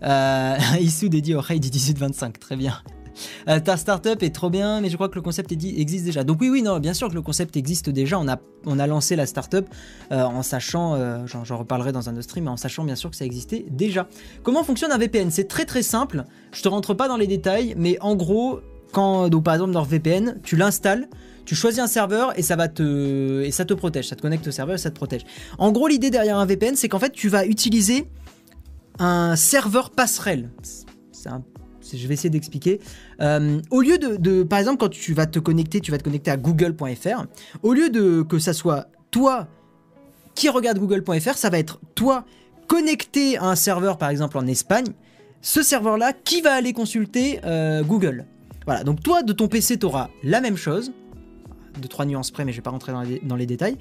euh, 0.03 0.57
issue 0.81 1.09
dédié 1.09 1.35
au 1.35 1.41
Raid 1.41 1.61
du 1.61 1.69
1825. 1.69 2.39
Très 2.39 2.57
bien. 2.57 2.75
Euh, 3.49 3.61
ta 3.61 3.77
startup 3.77 4.23
est 4.23 4.35
trop 4.35 4.51
bien, 4.51 4.81
mais 4.81 4.91
je 4.91 4.97
crois 4.97 5.09
que 5.09 5.15
le 5.15 5.23
concept 5.23 5.53
existe 5.53 6.05
déjà. 6.05 6.25
Donc 6.25 6.41
oui, 6.41 6.49
oui, 6.49 6.63
non, 6.63 6.79
bien 6.79 6.95
sûr 6.95 7.09
que 7.09 7.15
le 7.15 7.23
concept 7.23 7.57
existe 7.57 7.91
déjà. 7.91 8.19
On 8.19 8.29
a, 8.29 8.39
on 8.67 8.79
a 8.79 8.87
lancé 8.87 9.17
la 9.17 9.27
startup 9.27 9.67
euh, 10.13 10.23
en 10.23 10.43
sachant, 10.43 10.95
euh, 10.95 11.27
j'en 11.27 11.57
reparlerai 11.57 11.93
dans 11.93 12.09
un 12.09 12.13
autre 12.13 12.23
stream, 12.23 12.45
mais 12.45 12.51
en 12.51 12.57
sachant 12.57 12.85
bien 12.85 12.97
sûr 12.97 13.11
que 13.11 13.17
ça 13.17 13.25
existait 13.25 13.65
déjà. 13.71 14.09
Comment 14.43 14.65
fonctionne 14.65 14.93
un 14.93 14.99
VPN 14.99 15.31
C'est 15.31 15.49
très 15.49 15.65
très 15.65 15.83
simple. 15.83 16.25
Je 16.53 16.63
te 16.63 16.69
rentre 16.69 16.95
pas 16.95 17.09
dans 17.09 17.17
les 17.17 17.27
détails, 17.27 17.75
mais 17.77 17.99
en 18.01 18.17
gros, 18.17 18.61
quand, 18.93 19.29
donc 19.29 19.45
par 19.45 19.55
exemple 19.55 19.73
NordVPN, 19.73 20.41
tu 20.43 20.57
l'installes, 20.57 21.09
tu 21.45 21.55
choisis 21.55 21.81
un 21.81 21.87
serveur 21.87 22.39
et 22.39 22.43
ça 22.43 22.57
va 22.57 22.69
te 22.69 23.43
et 23.43 23.51
ça 23.51 23.65
te 23.65 23.75
protège, 23.75 24.09
ça 24.09 24.17
te 24.17 24.23
connecte 24.23 24.47
au 24.47 24.51
serveur 24.51 24.77
et 24.77 24.79
ça 24.79 24.91
te 24.91 24.97
protège. 24.97 25.23
En 25.59 25.73
gros, 25.73 25.89
l'idée 25.89 26.11
derrière 26.11 26.39
un 26.39 26.47
VPN, 26.47 26.75
c'est 26.75 26.89
qu'en 26.89 26.99
fait, 26.99 27.13
tu 27.13 27.29
vas 27.29 27.45
utiliser 27.45 28.07
un 28.99 29.37
serveur 29.37 29.91
passerelle. 29.91 30.51
Je 31.93 32.07
vais 32.07 32.15
essayer 32.15 32.31
d'expliquer. 32.31 32.81
Euh, 33.21 33.61
au 33.71 33.83
lieu 33.83 33.99
de, 33.99 34.43
par 34.43 34.59
exemple, 34.59 34.79
quand 34.79 34.89
tu 34.89 35.15
vas 35.15 35.27
te 35.27 35.39
connecter, 35.39 35.81
tu 35.81 35.91
vas 35.91 35.99
te 35.99 36.05
connecter 36.05 36.31
à 36.31 36.37
google.fr. 36.37 37.25
Au 37.63 37.73
lieu 37.73 37.91
de 37.91 38.23
que 38.23 38.39
ça 38.39 38.53
soit 38.53 38.89
toi 39.11 39.49
qui 40.35 40.49
regarde 40.49 40.79
google.fr, 40.79 41.37
ça 41.37 41.51
va 41.51 41.59
être 41.59 41.81
toi 41.95 42.25
connecté 42.67 43.37
à 43.37 43.45
un 43.45 43.57
serveur, 43.57 43.99
par 43.99 44.09
exemple 44.09 44.39
en 44.39 44.47
Espagne. 44.47 44.87
Ce 45.43 45.63
serveur-là 45.63 46.13
qui 46.13 46.41
va 46.41 46.55
aller 46.55 46.73
consulter 46.73 47.41
euh, 47.45 47.83
Google. 47.83 48.25
Voilà, 48.65 48.83
donc 48.83 49.03
toi 49.03 49.23
de 49.23 49.33
ton 49.33 49.47
PC, 49.47 49.79
tu 49.79 49.87
auras 49.87 50.09
la 50.23 50.41
même 50.41 50.57
chose, 50.57 50.93
de 51.79 51.87
trois 51.87 52.07
nuances 52.07 52.31
près, 52.31 52.45
mais 52.45 52.53
je 52.53 52.57
vais 52.57 52.63
pas 52.63 52.71
rentrer 52.71 52.93
dans 52.93 53.03
les, 53.03 53.21
dans 53.21 53.37
les 53.37 53.47
détails. 53.47 53.77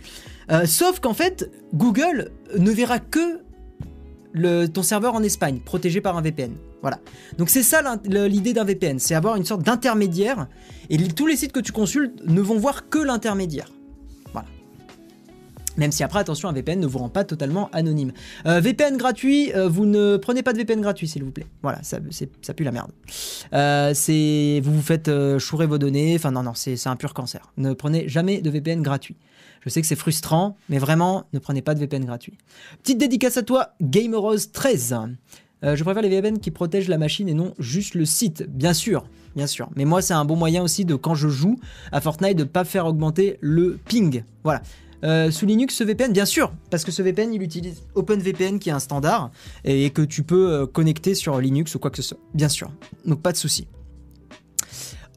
Euh, 0.51 0.65
sauf 0.65 0.99
qu'en 0.99 1.13
fait, 1.13 1.49
Google 1.73 2.31
ne 2.57 2.71
verra 2.71 2.99
que 2.99 3.39
le, 4.33 4.67
ton 4.67 4.83
serveur 4.83 5.13
en 5.15 5.23
Espagne, 5.23 5.59
protégé 5.63 6.01
par 6.01 6.17
un 6.17 6.21
VPN. 6.21 6.55
Voilà. 6.81 6.99
Donc 7.37 7.49
c'est 7.49 7.63
ça 7.63 7.81
l'idée 8.05 8.53
d'un 8.53 8.65
VPN, 8.65 8.99
c'est 8.99 9.15
avoir 9.15 9.35
une 9.35 9.45
sorte 9.45 9.63
d'intermédiaire, 9.63 10.47
et 10.89 10.97
tous 10.97 11.27
les 11.27 11.37
sites 11.37 11.51
que 11.51 11.59
tu 11.59 11.71
consultes 11.71 12.21
ne 12.25 12.41
vont 12.41 12.57
voir 12.57 12.89
que 12.89 12.99
l'intermédiaire. 12.99 13.69
Voilà. 14.33 14.47
Même 15.77 15.91
si 15.91 16.03
après, 16.03 16.19
attention, 16.19 16.49
un 16.49 16.53
VPN 16.53 16.79
ne 16.79 16.87
vous 16.87 16.99
rend 16.99 17.09
pas 17.09 17.23
totalement 17.23 17.69
anonyme. 17.71 18.11
Euh, 18.45 18.59
VPN 18.59 18.97
gratuit, 18.97 19.51
euh, 19.53 19.67
vous 19.67 19.85
ne 19.85 20.17
prenez 20.17 20.43
pas 20.43 20.53
de 20.53 20.57
VPN 20.57 20.81
gratuit, 20.81 21.07
s'il 21.07 21.23
vous 21.23 21.31
plaît. 21.31 21.47
Voilà, 21.61 21.81
ça, 21.83 21.99
ça 22.41 22.53
pue 22.53 22.63
la 22.63 22.71
merde. 22.71 22.91
Euh, 23.53 23.93
vous 24.63 24.73
vous 24.73 24.81
faites 24.81 25.07
euh, 25.07 25.39
chourer 25.39 25.65
vos 25.65 25.77
données. 25.77 26.15
Enfin 26.15 26.31
non, 26.31 26.43
non, 26.43 26.53
c'est 26.53 26.87
un 26.87 26.95
pur 26.95 27.13
cancer. 27.13 27.51
Ne 27.57 27.73
prenez 27.73 28.07
jamais 28.07 28.41
de 28.41 28.49
VPN 28.49 28.81
gratuit. 28.81 29.15
Je 29.63 29.69
sais 29.69 29.81
que 29.81 29.87
c'est 29.87 29.95
frustrant, 29.95 30.57
mais 30.67 30.77
vraiment, 30.77 31.25
ne 31.31 31.39
prenez 31.39 31.61
pas 31.61 31.73
de 31.73 31.79
VPN 31.79 32.05
gratuit. 32.05 32.37
Petite 32.81 32.97
dédicace 32.97 33.37
à 33.37 33.43
toi, 33.43 33.69
GameRose13. 33.81 35.15
Euh, 35.63 35.75
je 35.77 35.83
préfère 35.83 36.01
les 36.01 36.09
VPN 36.09 36.39
qui 36.39 36.51
protègent 36.51 36.89
la 36.89 36.97
machine 36.97 37.29
et 37.29 37.33
non 37.33 37.53
juste 37.59 37.95
le 37.95 38.03
site. 38.05 38.43
Bien 38.49 38.73
sûr, 38.73 39.05
bien 39.35 39.47
sûr. 39.47 39.69
Mais 39.77 39.85
moi, 39.85 40.01
c'est 40.01 40.13
un 40.13 40.25
bon 40.25 40.35
moyen 40.35 40.63
aussi 40.63 40.83
de, 40.83 40.95
quand 40.95 41.15
je 41.15 41.29
joue 41.29 41.57
à 41.93 42.01
Fortnite, 42.01 42.37
de 42.37 42.43
ne 42.43 42.49
pas 42.49 42.65
faire 42.65 42.85
augmenter 42.85 43.37
le 43.39 43.79
ping. 43.85 44.23
Voilà. 44.43 44.61
Euh, 45.05 45.31
sous 45.31 45.45
Linux, 45.45 45.75
ce 45.75 45.83
VPN, 45.83 46.11
bien 46.11 46.25
sûr, 46.25 46.53
parce 46.69 46.83
que 46.83 46.91
ce 46.91 47.01
VPN, 47.01 47.33
il 47.33 47.41
utilise 47.41 47.83
OpenVPN 47.95 48.57
qui 48.59 48.69
est 48.69 48.73
un 48.73 48.79
standard 48.79 49.31
et 49.63 49.89
que 49.89 50.01
tu 50.01 50.23
peux 50.23 50.51
euh, 50.51 50.65
connecter 50.65 51.15
sur 51.15 51.39
Linux 51.39 51.75
ou 51.75 51.79
quoi 51.79 51.91
que 51.91 51.97
ce 51.97 52.03
soit. 52.03 52.19
Bien 52.33 52.49
sûr. 52.49 52.71
Donc 53.05 53.21
pas 53.21 53.31
de 53.31 53.37
souci. 53.37 53.67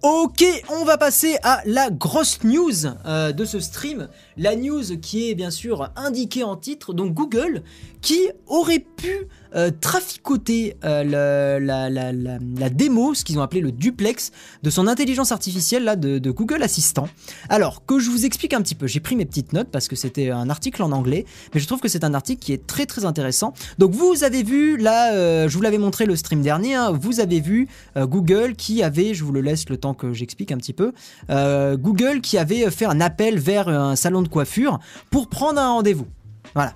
Ok, 0.02 0.44
on 0.68 0.84
va 0.84 0.98
passer 0.98 1.38
à 1.42 1.62
la 1.64 1.90
grosse 1.90 2.44
news 2.44 2.86
euh, 3.06 3.32
de 3.32 3.44
ce 3.46 3.60
stream. 3.60 4.08
La 4.36 4.54
news 4.54 4.84
qui 5.00 5.30
est 5.30 5.34
bien 5.34 5.50
sûr 5.50 5.90
indiquée 5.96 6.44
en 6.44 6.54
titre, 6.54 6.92
donc 6.92 7.14
Google, 7.14 7.62
qui 8.02 8.28
aurait 8.46 8.78
pu 8.78 9.26
euh, 9.54 9.70
traficoter 9.80 10.76
euh, 10.84 11.58
la, 11.60 12.70
démo, 12.70 13.14
ce 13.14 13.24
qu'ils 13.24 13.38
ont 13.38 13.42
appelé 13.42 13.60
le 13.60 13.72
duplex, 13.72 14.32
de 14.62 14.70
son 14.70 14.86
intelligence 14.86 15.32
artificielle 15.32 15.84
là, 15.84 15.96
de, 15.96 16.30
Google 16.30 16.62
Assistant. 16.62 17.08
Alors, 17.48 17.84
que 17.86 17.98
je 17.98 18.10
vous 18.10 18.24
explique 18.26 18.52
un 18.52 18.62
petit 18.62 18.74
peu, 18.74 18.86
j'ai 18.86 19.00
pris 19.00 19.16
mes 19.16 19.24
petites 19.24 19.52
notes 19.52 19.68
parce 19.70 19.88
que 19.88 19.96
c'était 19.96 20.30
un 20.30 20.50
article 20.50 20.82
en 20.82 20.92
anglais, 20.92 21.24
mais 21.54 21.60
je 21.60 21.66
trouve 21.66 21.80
que 21.80 21.88
c'est 21.88 22.04
un 22.04 22.14
article 22.14 22.42
qui 22.42 22.52
est 22.52 22.66
très 22.66 22.86
très 22.86 23.04
intéressant. 23.04 23.54
Donc 23.78 23.92
vous 23.92 24.24
avez 24.24 24.42
vu, 24.42 24.76
là, 24.76 25.12
euh, 25.12 25.48
je 25.48 25.56
vous 25.56 25.62
l'avais 25.62 25.78
montré 25.78 26.06
le 26.06 26.16
stream 26.16 26.42
dernier, 26.42 26.74
hein, 26.74 26.90
vous 26.92 27.20
avez 27.20 27.40
vu 27.40 27.68
Google 27.96 28.54
qui 28.56 28.82
avait, 28.82 29.14
je 29.14 29.24
vous 29.24 29.32
le 29.32 29.40
laisse 29.40 29.68
le 29.68 29.76
temps 29.76 29.94
que 29.94 30.12
j'explique 30.12 30.52
un 30.52 30.58
petit 30.58 30.72
peu, 30.72 30.92
Google 31.28 32.20
qui 32.20 32.38
avait 32.38 32.70
fait 32.70 32.86
un 32.86 33.00
appel 33.00 33.38
vers 33.38 33.68
un 33.68 33.96
salon 33.96 34.22
de 34.22 34.28
coiffure 34.28 34.78
pour 35.10 35.28
prendre 35.28 35.60
un 35.60 35.68
rendez-vous. 35.68 36.06
Voilà. 36.54 36.72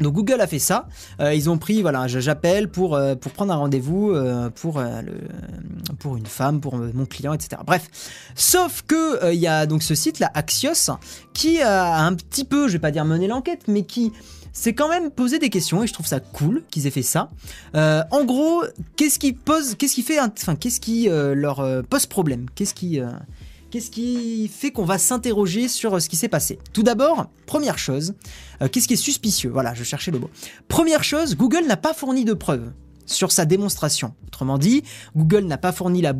Donc 0.00 0.14
Google 0.14 0.40
a 0.40 0.46
fait 0.46 0.58
ça. 0.58 0.88
Euh, 1.20 1.34
ils 1.34 1.48
ont 1.50 1.58
pris, 1.58 1.82
voilà, 1.82 2.06
j'appelle 2.08 2.68
pour, 2.68 2.94
euh, 2.94 3.14
pour 3.14 3.32
prendre 3.32 3.52
un 3.52 3.56
rendez-vous 3.56 4.10
euh, 4.10 4.50
pour, 4.50 4.80
une 4.80 6.26
femme, 6.26 6.60
pour 6.60 6.76
mon 6.76 7.06
client, 7.06 7.32
etc. 7.32 7.62
Bref. 7.66 7.88
Sauf 8.34 8.82
que 8.86 9.32
il 9.32 9.38
y 9.38 9.46
a 9.46 9.66
donc 9.66 9.82
ce 9.82 9.94
site 9.94 10.18
là, 10.18 10.30
Axios, 10.34 10.90
qui 11.34 11.60
a 11.60 12.04
un 12.04 12.14
petit 12.14 12.44
peu, 12.44 12.68
je 12.68 12.74
vais 12.74 12.78
pas 12.78 12.90
dire 12.90 13.04
mené 13.04 13.26
l'enquête, 13.26 13.62
mais 13.68 13.82
qui 13.82 14.12
s'est 14.52 14.72
quand 14.72 14.88
même 14.88 15.10
posé 15.10 15.38
des 15.38 15.48
questions 15.48 15.84
et 15.84 15.86
je 15.86 15.92
trouve 15.92 16.06
ça 16.06 16.18
cool 16.18 16.64
qu'ils 16.70 16.86
aient 16.86 16.90
fait 16.90 17.02
ça. 17.02 17.30
En 17.74 18.24
gros, 18.24 18.64
qu'est-ce 18.96 19.18
qui 19.18 19.32
pose, 19.32 19.74
qu'est-ce 19.76 19.94
qui 19.94 20.02
fait, 20.02 20.18
enfin, 20.20 20.56
qu'est-ce 20.56 20.80
qui 20.80 21.08
leur 21.08 21.84
pose 21.88 22.06
problème? 22.06 22.46
Qu'est-ce 22.54 22.74
qui, 22.74 23.00
qu'est-ce 23.70 23.90
qui 23.90 24.48
fait 24.48 24.70
qu'on 24.70 24.84
va 24.84 24.98
s'interroger 24.98 25.68
sur 25.68 25.94
euh, 25.94 26.00
ce 26.00 26.08
qui 26.08 26.16
s'est 26.16 26.28
passé? 26.28 26.58
Tout 26.72 26.82
d'abord, 26.82 27.26
première 27.46 27.78
chose, 27.78 28.14
euh, 28.60 28.68
qu'est-ce 28.68 28.88
qui 28.88 28.94
est 28.94 28.98
suspicieux? 28.98 29.50
Voilà, 29.50 29.74
je 29.74 29.84
cherchais 29.84 30.10
le 30.10 30.18
mot. 30.18 30.30
Première 30.68 31.04
chose, 31.04 31.36
Google 31.36 31.66
n'a 31.66 31.76
pas 31.76 31.94
fourni 31.94 32.24
de 32.24 32.34
preuves 32.34 32.72
sur 33.06 33.32
sa 33.32 33.44
démonstration. 33.44 34.14
Autrement 34.26 34.58
dit, 34.58 34.82
Google 35.16 35.44
n'a 35.44 35.58
pas 35.58 35.72
fourni 35.72 36.00
la, 36.02 36.12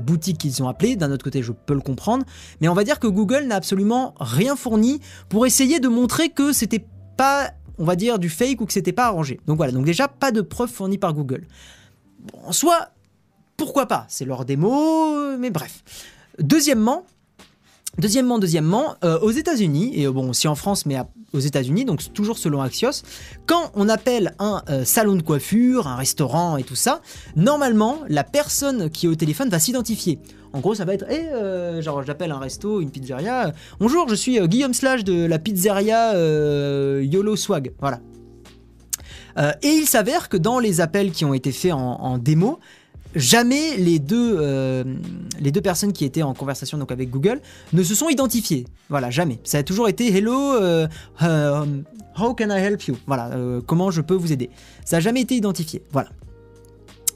boutique 0.00 0.38
qu'ils 0.38 0.62
ont 0.62 0.68
appelée, 0.68 0.96
d'un 0.96 1.10
autre 1.10 1.24
côté 1.24 1.42
je 1.42 1.52
peux 1.52 1.74
le 1.74 1.80
comprendre, 1.80 2.24
mais 2.60 2.68
on 2.68 2.74
va 2.74 2.84
dire 2.84 2.98
que 2.98 3.06
Google 3.06 3.44
n'a 3.44 3.56
absolument 3.56 4.14
rien 4.18 4.56
fourni 4.56 5.00
pour 5.28 5.46
essayer 5.46 5.80
de 5.80 5.88
montrer 5.88 6.30
que 6.30 6.52
c'était 6.52 6.86
pas, 7.16 7.52
on 7.78 7.84
va 7.84 7.96
dire, 7.96 8.18
du 8.18 8.28
fake 8.30 8.60
ou 8.60 8.66
que 8.66 8.72
c'était 8.72 8.92
pas 8.92 9.06
arrangé. 9.06 9.40
Donc 9.46 9.58
voilà, 9.58 9.72
donc 9.72 9.84
déjà 9.84 10.08
pas 10.08 10.32
de 10.32 10.40
preuves 10.40 10.70
fournies 10.70 10.98
par 10.98 11.12
Google. 11.12 11.46
Bon, 12.20 12.38
en 12.46 12.52
soi, 12.52 12.88
pourquoi 13.56 13.86
pas? 13.86 14.06
C'est 14.08 14.24
leur 14.24 14.44
démo, 14.44 15.36
mais 15.36 15.50
bref. 15.50 15.82
Deuxièmement, 16.38 17.04
Deuxièmement, 17.98 18.38
deuxièmement, 18.38 18.94
euh, 19.02 19.18
aux 19.18 19.32
États-Unis 19.32 19.90
et 19.96 20.06
euh, 20.06 20.12
bon 20.12 20.30
aussi 20.30 20.46
en 20.46 20.54
France, 20.54 20.86
mais 20.86 20.96
aux 21.32 21.40
États-Unis, 21.40 21.84
donc 21.84 22.12
toujours 22.12 22.38
selon 22.38 22.62
Axios, 22.62 23.02
quand 23.46 23.72
on 23.74 23.88
appelle 23.88 24.34
un 24.38 24.62
euh, 24.70 24.84
salon 24.84 25.16
de 25.16 25.22
coiffure, 25.22 25.88
un 25.88 25.96
restaurant 25.96 26.56
et 26.56 26.62
tout 26.62 26.76
ça, 26.76 27.00
normalement 27.34 27.98
la 28.08 28.22
personne 28.22 28.88
qui 28.88 29.06
est 29.06 29.08
au 29.08 29.16
téléphone 29.16 29.48
va 29.48 29.58
s'identifier. 29.58 30.20
En 30.52 30.60
gros, 30.60 30.76
ça 30.76 30.84
va 30.84 30.94
être, 30.94 31.06
Eh, 31.10 31.26
euh, 31.32 31.82
genre 31.82 32.04
j'appelle 32.04 32.30
un 32.30 32.38
resto, 32.38 32.80
une 32.80 32.92
pizzeria. 32.92 33.52
Bonjour, 33.80 34.08
je 34.08 34.14
suis 34.14 34.38
Guillaume 34.46 34.74
Slash 34.74 35.02
de 35.02 35.26
la 35.26 35.40
pizzeria 35.40 36.12
YOLO 37.02 37.34
Swag. 37.34 37.72
Voilà. 37.80 38.00
Et 39.62 39.68
il 39.68 39.86
s'avère 39.86 40.28
que 40.28 40.36
dans 40.36 40.58
les 40.58 40.80
appels 40.80 41.12
qui 41.12 41.24
ont 41.24 41.34
été 41.34 41.52
faits 41.52 41.72
en 41.72 42.18
démo, 42.18 42.58
jamais 43.14 43.76
les 43.76 43.98
deux, 43.98 44.36
euh, 44.38 44.84
les 45.40 45.50
deux 45.50 45.60
personnes 45.60 45.92
qui 45.92 46.04
étaient 46.04 46.22
en 46.22 46.34
conversation 46.34 46.78
donc 46.78 46.92
avec 46.92 47.10
Google 47.10 47.40
ne 47.72 47.82
se 47.82 47.94
sont 47.94 48.08
identifiées. 48.08 48.66
Voilà, 48.88 49.10
jamais. 49.10 49.38
Ça 49.44 49.58
a 49.58 49.62
toujours 49.62 49.88
été 49.88 50.14
Hello, 50.14 50.54
euh, 50.54 50.88
euh, 51.22 51.64
how 52.18 52.34
can 52.34 52.50
I 52.50 52.60
help 52.60 52.82
you? 52.84 52.96
Voilà, 53.06 53.30
euh, 53.32 53.60
comment 53.64 53.90
je 53.90 54.00
peux 54.00 54.14
vous 54.14 54.32
aider? 54.32 54.50
Ça 54.84 54.96
n'a 54.96 55.00
jamais 55.00 55.20
été 55.20 55.34
identifié. 55.34 55.82
Voilà. 55.92 56.10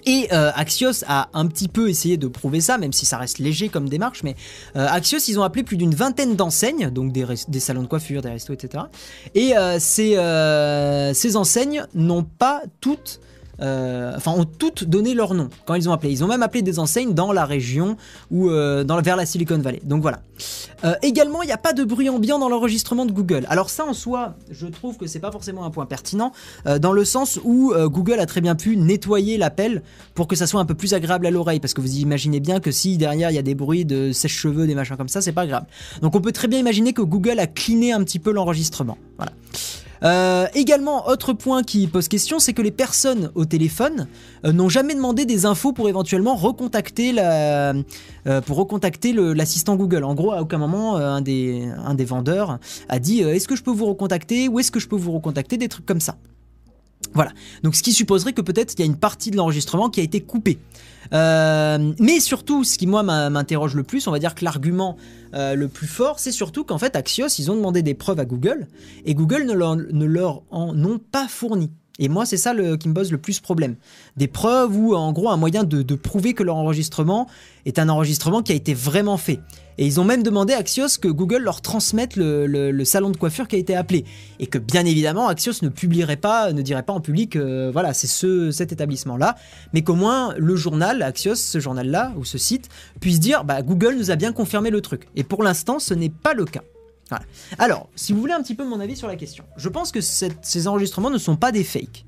Et 0.04 0.28
Axios 0.32 1.04
a 1.06 1.28
un 1.32 1.46
petit 1.46 1.68
peu 1.68 1.88
essayé 1.88 2.16
de 2.16 2.26
prouver 2.26 2.60
ça, 2.60 2.76
même 2.76 2.92
si 2.92 3.06
ça 3.06 3.18
reste 3.18 3.38
léger 3.38 3.68
comme 3.68 3.88
démarche, 3.88 4.24
mais 4.24 4.34
Axios, 4.74 5.20
ils 5.28 5.38
ont 5.38 5.44
appelé 5.44 5.62
plus 5.62 5.76
d'une 5.76 5.94
vingtaine 5.94 6.34
d'enseignes, 6.34 6.90
donc 6.90 7.12
des, 7.12 7.24
des 7.46 7.60
salons 7.60 7.82
de 7.82 7.86
coiffure, 7.86 8.20
des 8.20 8.30
restos, 8.30 8.52
etc. 8.52 8.86
Et 9.36 9.52
ces, 9.78 10.16
ces 11.14 11.36
enseignes 11.36 11.86
n'ont 11.94 12.24
pas 12.24 12.62
toutes, 12.80 13.20
euh, 13.62 14.12
enfin, 14.16 14.32
ont 14.32 14.44
toutes 14.44 14.84
donné 14.84 15.14
leur 15.14 15.34
nom 15.34 15.48
quand 15.64 15.74
ils 15.74 15.88
ont 15.88 15.92
appelé. 15.92 16.12
Ils 16.12 16.24
ont 16.24 16.26
même 16.26 16.42
appelé 16.42 16.62
des 16.62 16.78
enseignes 16.78 17.14
dans 17.14 17.32
la 17.32 17.44
région 17.44 17.96
ou 18.30 18.50
euh, 18.50 18.84
dans, 18.84 19.00
vers 19.00 19.16
la 19.16 19.26
Silicon 19.26 19.58
Valley. 19.58 19.80
Donc 19.84 20.02
voilà. 20.02 20.20
Euh, 20.84 20.94
également, 21.02 21.42
il 21.42 21.46
n'y 21.46 21.52
a 21.52 21.58
pas 21.58 21.72
de 21.72 21.84
bruit 21.84 22.08
ambiant 22.08 22.38
dans 22.38 22.48
l'enregistrement 22.48 23.06
de 23.06 23.12
Google. 23.12 23.46
Alors 23.48 23.70
ça, 23.70 23.84
en 23.84 23.94
soi, 23.94 24.34
je 24.50 24.66
trouve 24.66 24.96
que 24.96 25.06
c'est 25.06 25.20
pas 25.20 25.30
forcément 25.30 25.64
un 25.64 25.70
point 25.70 25.86
pertinent, 25.86 26.32
dans 26.80 26.92
le 26.92 27.04
sens 27.04 27.38
où 27.44 27.72
Google 27.86 28.18
a 28.18 28.26
très 28.26 28.40
bien 28.40 28.54
pu 28.54 28.76
nettoyer 28.76 29.38
l'appel 29.38 29.82
pour 30.14 30.26
que 30.26 30.36
ça 30.36 30.46
soit 30.46 30.60
un 30.60 30.64
peu 30.64 30.74
plus 30.74 30.94
agréable 30.94 31.26
à 31.26 31.30
l'oreille, 31.30 31.60
parce 31.60 31.74
que 31.74 31.80
vous 31.80 31.96
imaginez 31.98 32.40
bien 32.40 32.60
que 32.60 32.70
si 32.70 32.98
derrière 32.98 33.30
il 33.30 33.34
y 33.34 33.38
a 33.38 33.42
des 33.42 33.54
bruits 33.54 33.84
de 33.84 34.12
sèche-cheveux, 34.12 34.66
des 34.66 34.74
machins 34.74 34.96
comme 34.96 35.08
ça, 35.08 35.20
c'est 35.20 35.32
pas 35.32 35.46
grave. 35.46 35.64
Donc 36.00 36.14
on 36.16 36.20
peut 36.20 36.32
très 36.32 36.48
bien 36.48 36.58
imaginer 36.58 36.92
que 36.92 37.02
Google 37.02 37.38
a 37.38 37.46
cleané 37.46 37.92
un 37.92 38.02
petit 38.02 38.18
peu 38.18 38.32
l'enregistrement. 38.32 38.98
Voilà. 39.16 39.32
Euh, 40.02 40.46
également, 40.54 41.08
autre 41.08 41.32
point 41.32 41.62
qui 41.62 41.86
pose 41.86 42.08
question, 42.08 42.38
c'est 42.38 42.52
que 42.52 42.62
les 42.62 42.70
personnes 42.70 43.30
au 43.34 43.44
téléphone 43.44 44.08
euh, 44.44 44.52
n'ont 44.52 44.68
jamais 44.68 44.94
demandé 44.94 45.24
des 45.24 45.46
infos 45.46 45.72
pour 45.72 45.88
éventuellement 45.88 46.34
recontacter 46.34 47.12
la, 47.12 47.72
euh, 48.26 48.40
pour 48.40 48.56
recontacter 48.56 49.12
l'assistant 49.12 49.76
Google. 49.76 50.04
En 50.04 50.14
gros, 50.14 50.32
à 50.32 50.40
aucun 50.40 50.58
moment, 50.58 50.96
euh, 50.96 51.08
un, 51.08 51.20
des, 51.20 51.68
un 51.84 51.94
des 51.94 52.04
vendeurs 52.04 52.58
a 52.88 52.98
dit 52.98 53.20
est-ce 53.20 53.46
que 53.46 53.56
je 53.56 53.62
peux 53.62 53.70
vous 53.70 53.86
recontacter 53.86 54.48
ou 54.48 54.58
est-ce 54.58 54.72
que 54.72 54.80
je 54.80 54.88
peux 54.88 54.96
vous 54.96 55.12
recontacter? 55.12 55.56
Des 55.56 55.68
trucs 55.68 55.86
comme 55.86 56.00
ça. 56.00 56.16
Voilà. 57.14 57.32
Donc, 57.62 57.74
ce 57.74 57.82
qui 57.82 57.92
supposerait 57.92 58.32
que 58.32 58.40
peut-être 58.40 58.74
il 58.74 58.80
y 58.80 58.82
a 58.82 58.86
une 58.86 58.96
partie 58.96 59.30
de 59.30 59.36
l'enregistrement 59.36 59.90
qui 59.90 60.00
a 60.00 60.02
été 60.02 60.20
coupée. 60.20 60.58
Euh, 61.12 61.92
mais 61.98 62.20
surtout, 62.20 62.64
ce 62.64 62.78
qui 62.78 62.86
moi 62.86 63.02
m'interroge 63.02 63.74
le 63.74 63.82
plus, 63.82 64.06
on 64.06 64.10
va 64.10 64.18
dire 64.18 64.34
que 64.34 64.44
l'argument 64.44 64.96
euh, 65.34 65.54
le 65.54 65.68
plus 65.68 65.86
fort, 65.86 66.18
c'est 66.18 66.32
surtout 66.32 66.64
qu'en 66.64 66.78
fait 66.78 66.96
Axios, 66.96 67.28
ils 67.38 67.50
ont 67.50 67.56
demandé 67.56 67.82
des 67.82 67.94
preuves 67.94 68.20
à 68.20 68.24
Google 68.24 68.66
et 69.04 69.14
Google 69.14 69.44
ne 69.44 70.04
leur, 70.04 70.42
en 70.50 70.84
ont 70.84 70.98
pas 70.98 71.28
fourni. 71.28 71.70
Et 71.98 72.08
moi, 72.08 72.24
c'est 72.24 72.38
ça 72.38 72.54
le, 72.54 72.76
qui 72.78 72.88
me 72.88 72.94
pose 72.94 73.12
le 73.12 73.18
plus 73.18 73.40
problème. 73.40 73.76
Des 74.16 74.26
preuves 74.26 74.74
ou 74.76 74.94
en 74.94 75.12
gros 75.12 75.28
un 75.28 75.36
moyen 75.36 75.64
de 75.64 75.94
prouver 75.94 76.32
que 76.32 76.42
leur 76.42 76.56
enregistrement 76.56 77.28
est 77.66 77.78
un 77.78 77.88
enregistrement 77.90 78.42
qui 78.42 78.52
a 78.52 78.54
été 78.54 78.72
vraiment 78.72 79.18
fait. 79.18 79.40
Et 79.78 79.86
ils 79.86 80.00
ont 80.00 80.04
même 80.04 80.22
demandé 80.22 80.52
à 80.52 80.58
Axios 80.58 80.98
que 81.00 81.08
Google 81.08 81.42
leur 81.42 81.60
transmette 81.60 82.16
le, 82.16 82.84
salon 82.84 83.10
de 83.10 83.16
coiffure 83.16 83.48
qui 83.48 83.56
a 83.56 83.58
été 83.58 83.74
appelé. 83.74 84.04
Et 84.38 84.46
que 84.46 84.58
bien 84.58 84.84
évidemment, 84.84 85.28
Axios 85.28 85.54
ne 85.62 85.68
publierait 85.68 86.16
pas, 86.16 86.52
ne 86.52 86.62
dirait 86.62 86.82
pas 86.82 86.92
en 86.92 87.00
public, 87.00 87.36
euh, 87.36 87.70
voilà, 87.72 87.94
c'est 87.94 88.06
ce, 88.06 88.50
cet 88.50 88.72
établissement-là. 88.72 89.36
Mais 89.72 89.82
qu'au 89.82 89.94
moins 89.94 90.34
le 90.36 90.56
journal, 90.56 91.02
Axios, 91.02 91.36
ce 91.36 91.60
journal-là, 91.60 92.12
ou 92.16 92.24
ce 92.24 92.38
site, 92.38 92.68
puisse 93.00 93.20
dire, 93.20 93.44
bah, 93.44 93.62
Google 93.62 93.96
nous 93.96 94.10
a 94.10 94.16
bien 94.16 94.32
confirmé 94.32 94.70
le 94.70 94.80
truc. 94.80 95.08
Et 95.16 95.24
pour 95.24 95.42
l'instant, 95.42 95.78
ce 95.78 95.94
n'est 95.94 96.10
pas 96.10 96.34
le 96.34 96.44
cas. 96.44 96.62
Alors, 97.58 97.88
si 97.94 98.12
vous 98.12 98.20
voulez 98.20 98.32
un 98.32 98.42
petit 98.42 98.54
peu 98.54 98.64
mon 98.64 98.80
avis 98.80 98.96
sur 98.96 99.08
la 99.08 99.16
question, 99.16 99.44
je 99.56 99.68
pense 99.68 99.92
que 99.92 100.00
ces 100.00 100.68
enregistrements 100.68 101.10
ne 101.10 101.18
sont 101.18 101.36
pas 101.36 101.52
des 101.52 101.64
fakes. 101.64 102.06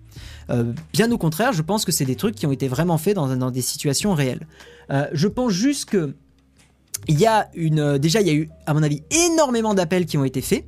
Euh, 0.50 0.72
bien 0.92 1.10
au 1.10 1.18
contraire, 1.18 1.52
je 1.52 1.62
pense 1.62 1.84
que 1.84 1.92
c'est 1.92 2.04
des 2.04 2.16
trucs 2.16 2.34
qui 2.34 2.46
ont 2.46 2.52
été 2.52 2.68
vraiment 2.68 2.98
faits 2.98 3.14
dans, 3.14 3.34
dans 3.36 3.50
des 3.50 3.62
situations 3.62 4.14
réelles. 4.14 4.46
Euh, 4.90 5.06
je 5.12 5.28
pense 5.28 5.52
juste 5.52 5.90
que 5.90 6.14
il 7.08 7.20
y 7.20 7.26
a 7.26 7.48
une, 7.54 7.80
euh, 7.80 7.98
déjà 7.98 8.20
il 8.20 8.26
y 8.26 8.30
a 8.30 8.34
eu, 8.34 8.48
à 8.66 8.74
mon 8.74 8.82
avis, 8.82 9.02
énormément 9.10 9.74
d'appels 9.74 10.06
qui 10.06 10.18
ont 10.18 10.24
été 10.24 10.40
faits. 10.40 10.66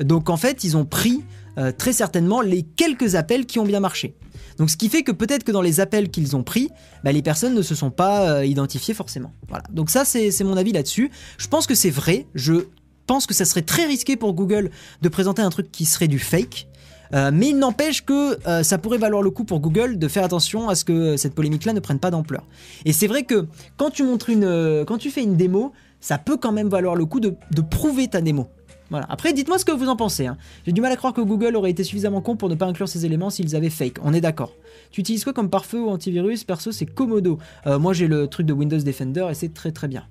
Donc 0.00 0.30
en 0.30 0.36
fait, 0.36 0.64
ils 0.64 0.76
ont 0.76 0.84
pris 0.84 1.22
euh, 1.58 1.72
très 1.72 1.92
certainement 1.92 2.40
les 2.40 2.62
quelques 2.62 3.14
appels 3.14 3.46
qui 3.46 3.58
ont 3.58 3.64
bien 3.64 3.80
marché. 3.80 4.14
Donc 4.58 4.70
ce 4.70 4.76
qui 4.76 4.88
fait 4.88 5.02
que 5.02 5.12
peut-être 5.12 5.44
que 5.44 5.52
dans 5.52 5.62
les 5.62 5.80
appels 5.80 6.10
qu'ils 6.10 6.36
ont 6.36 6.42
pris, 6.42 6.68
bah, 7.04 7.12
les 7.12 7.22
personnes 7.22 7.54
ne 7.54 7.62
se 7.62 7.74
sont 7.74 7.90
pas 7.90 8.30
euh, 8.30 8.44
identifiées 8.44 8.94
forcément. 8.94 9.32
Voilà. 9.48 9.64
Donc 9.70 9.90
ça 9.90 10.04
c'est 10.04 10.30
c'est 10.30 10.44
mon 10.44 10.56
avis 10.56 10.72
là-dessus. 10.72 11.10
Je 11.36 11.48
pense 11.48 11.66
que 11.66 11.74
c'est 11.74 11.90
vrai. 11.90 12.26
Je 12.34 12.66
pense 13.06 13.26
que 13.26 13.34
ça 13.34 13.44
serait 13.44 13.62
très 13.62 13.86
risqué 13.86 14.16
pour 14.16 14.34
Google 14.34 14.70
de 15.02 15.08
présenter 15.08 15.42
un 15.42 15.50
truc 15.50 15.72
qui 15.72 15.84
serait 15.84 16.08
du 16.08 16.18
fake. 16.18 16.67
Euh, 17.14 17.30
mais 17.32 17.48
il 17.50 17.58
n'empêche 17.58 18.04
que 18.04 18.38
euh, 18.46 18.62
ça 18.62 18.78
pourrait 18.78 18.98
valoir 18.98 19.22
le 19.22 19.30
coup 19.30 19.44
pour 19.44 19.60
Google 19.60 19.98
de 19.98 20.08
faire 20.08 20.24
attention 20.24 20.68
à 20.68 20.74
ce 20.74 20.84
que 20.84 21.16
cette 21.16 21.34
polémique-là 21.34 21.72
ne 21.72 21.80
prenne 21.80 21.98
pas 21.98 22.10
d'ampleur. 22.10 22.44
Et 22.84 22.92
c'est 22.92 23.06
vrai 23.06 23.22
que 23.24 23.46
quand 23.76 23.90
tu 23.90 24.02
montres 24.02 24.30
une, 24.30 24.44
euh, 24.44 24.84
quand 24.84 24.98
tu 24.98 25.10
fais 25.10 25.22
une 25.22 25.36
démo, 25.36 25.72
ça 26.00 26.18
peut 26.18 26.36
quand 26.36 26.52
même 26.52 26.68
valoir 26.68 26.94
le 26.94 27.06
coup 27.06 27.20
de, 27.20 27.34
prouver 27.70 28.08
ta 28.08 28.20
démo. 28.20 28.48
Voilà. 28.90 29.06
Après, 29.10 29.34
dites-moi 29.34 29.58
ce 29.58 29.66
que 29.66 29.72
vous 29.72 29.88
en 29.88 29.96
pensez. 29.96 30.26
hein. 30.26 30.38
J'ai 30.64 30.72
du 30.72 30.80
mal 30.80 30.90
à 30.90 30.96
croire 30.96 31.12
que 31.12 31.20
Google 31.20 31.56
aurait 31.56 31.70
été 31.70 31.84
suffisamment 31.84 32.22
con 32.22 32.36
pour 32.36 32.48
ne 32.48 32.54
pas 32.54 32.64
inclure 32.64 32.88
ces 32.88 33.04
éléments 33.04 33.28
s'ils 33.28 33.54
avaient 33.54 33.68
fake. 33.68 33.96
On 34.02 34.14
est 34.14 34.22
d'accord. 34.22 34.52
Tu 34.90 35.02
utilises 35.02 35.24
quoi 35.24 35.34
comme 35.34 35.50
pare-feu 35.50 35.80
ou 35.80 35.90
antivirus? 35.90 36.44
Perso, 36.44 36.72
c'est 36.72 36.86
Komodo. 36.86 37.38
Moi, 37.66 37.92
j'ai 37.92 38.06
le 38.06 38.28
truc 38.28 38.46
de 38.46 38.54
Windows 38.54 38.78
Defender 38.78 39.26
et 39.30 39.34
c'est 39.34 39.52
très 39.52 39.72
très 39.72 39.88
bien. 39.88 40.04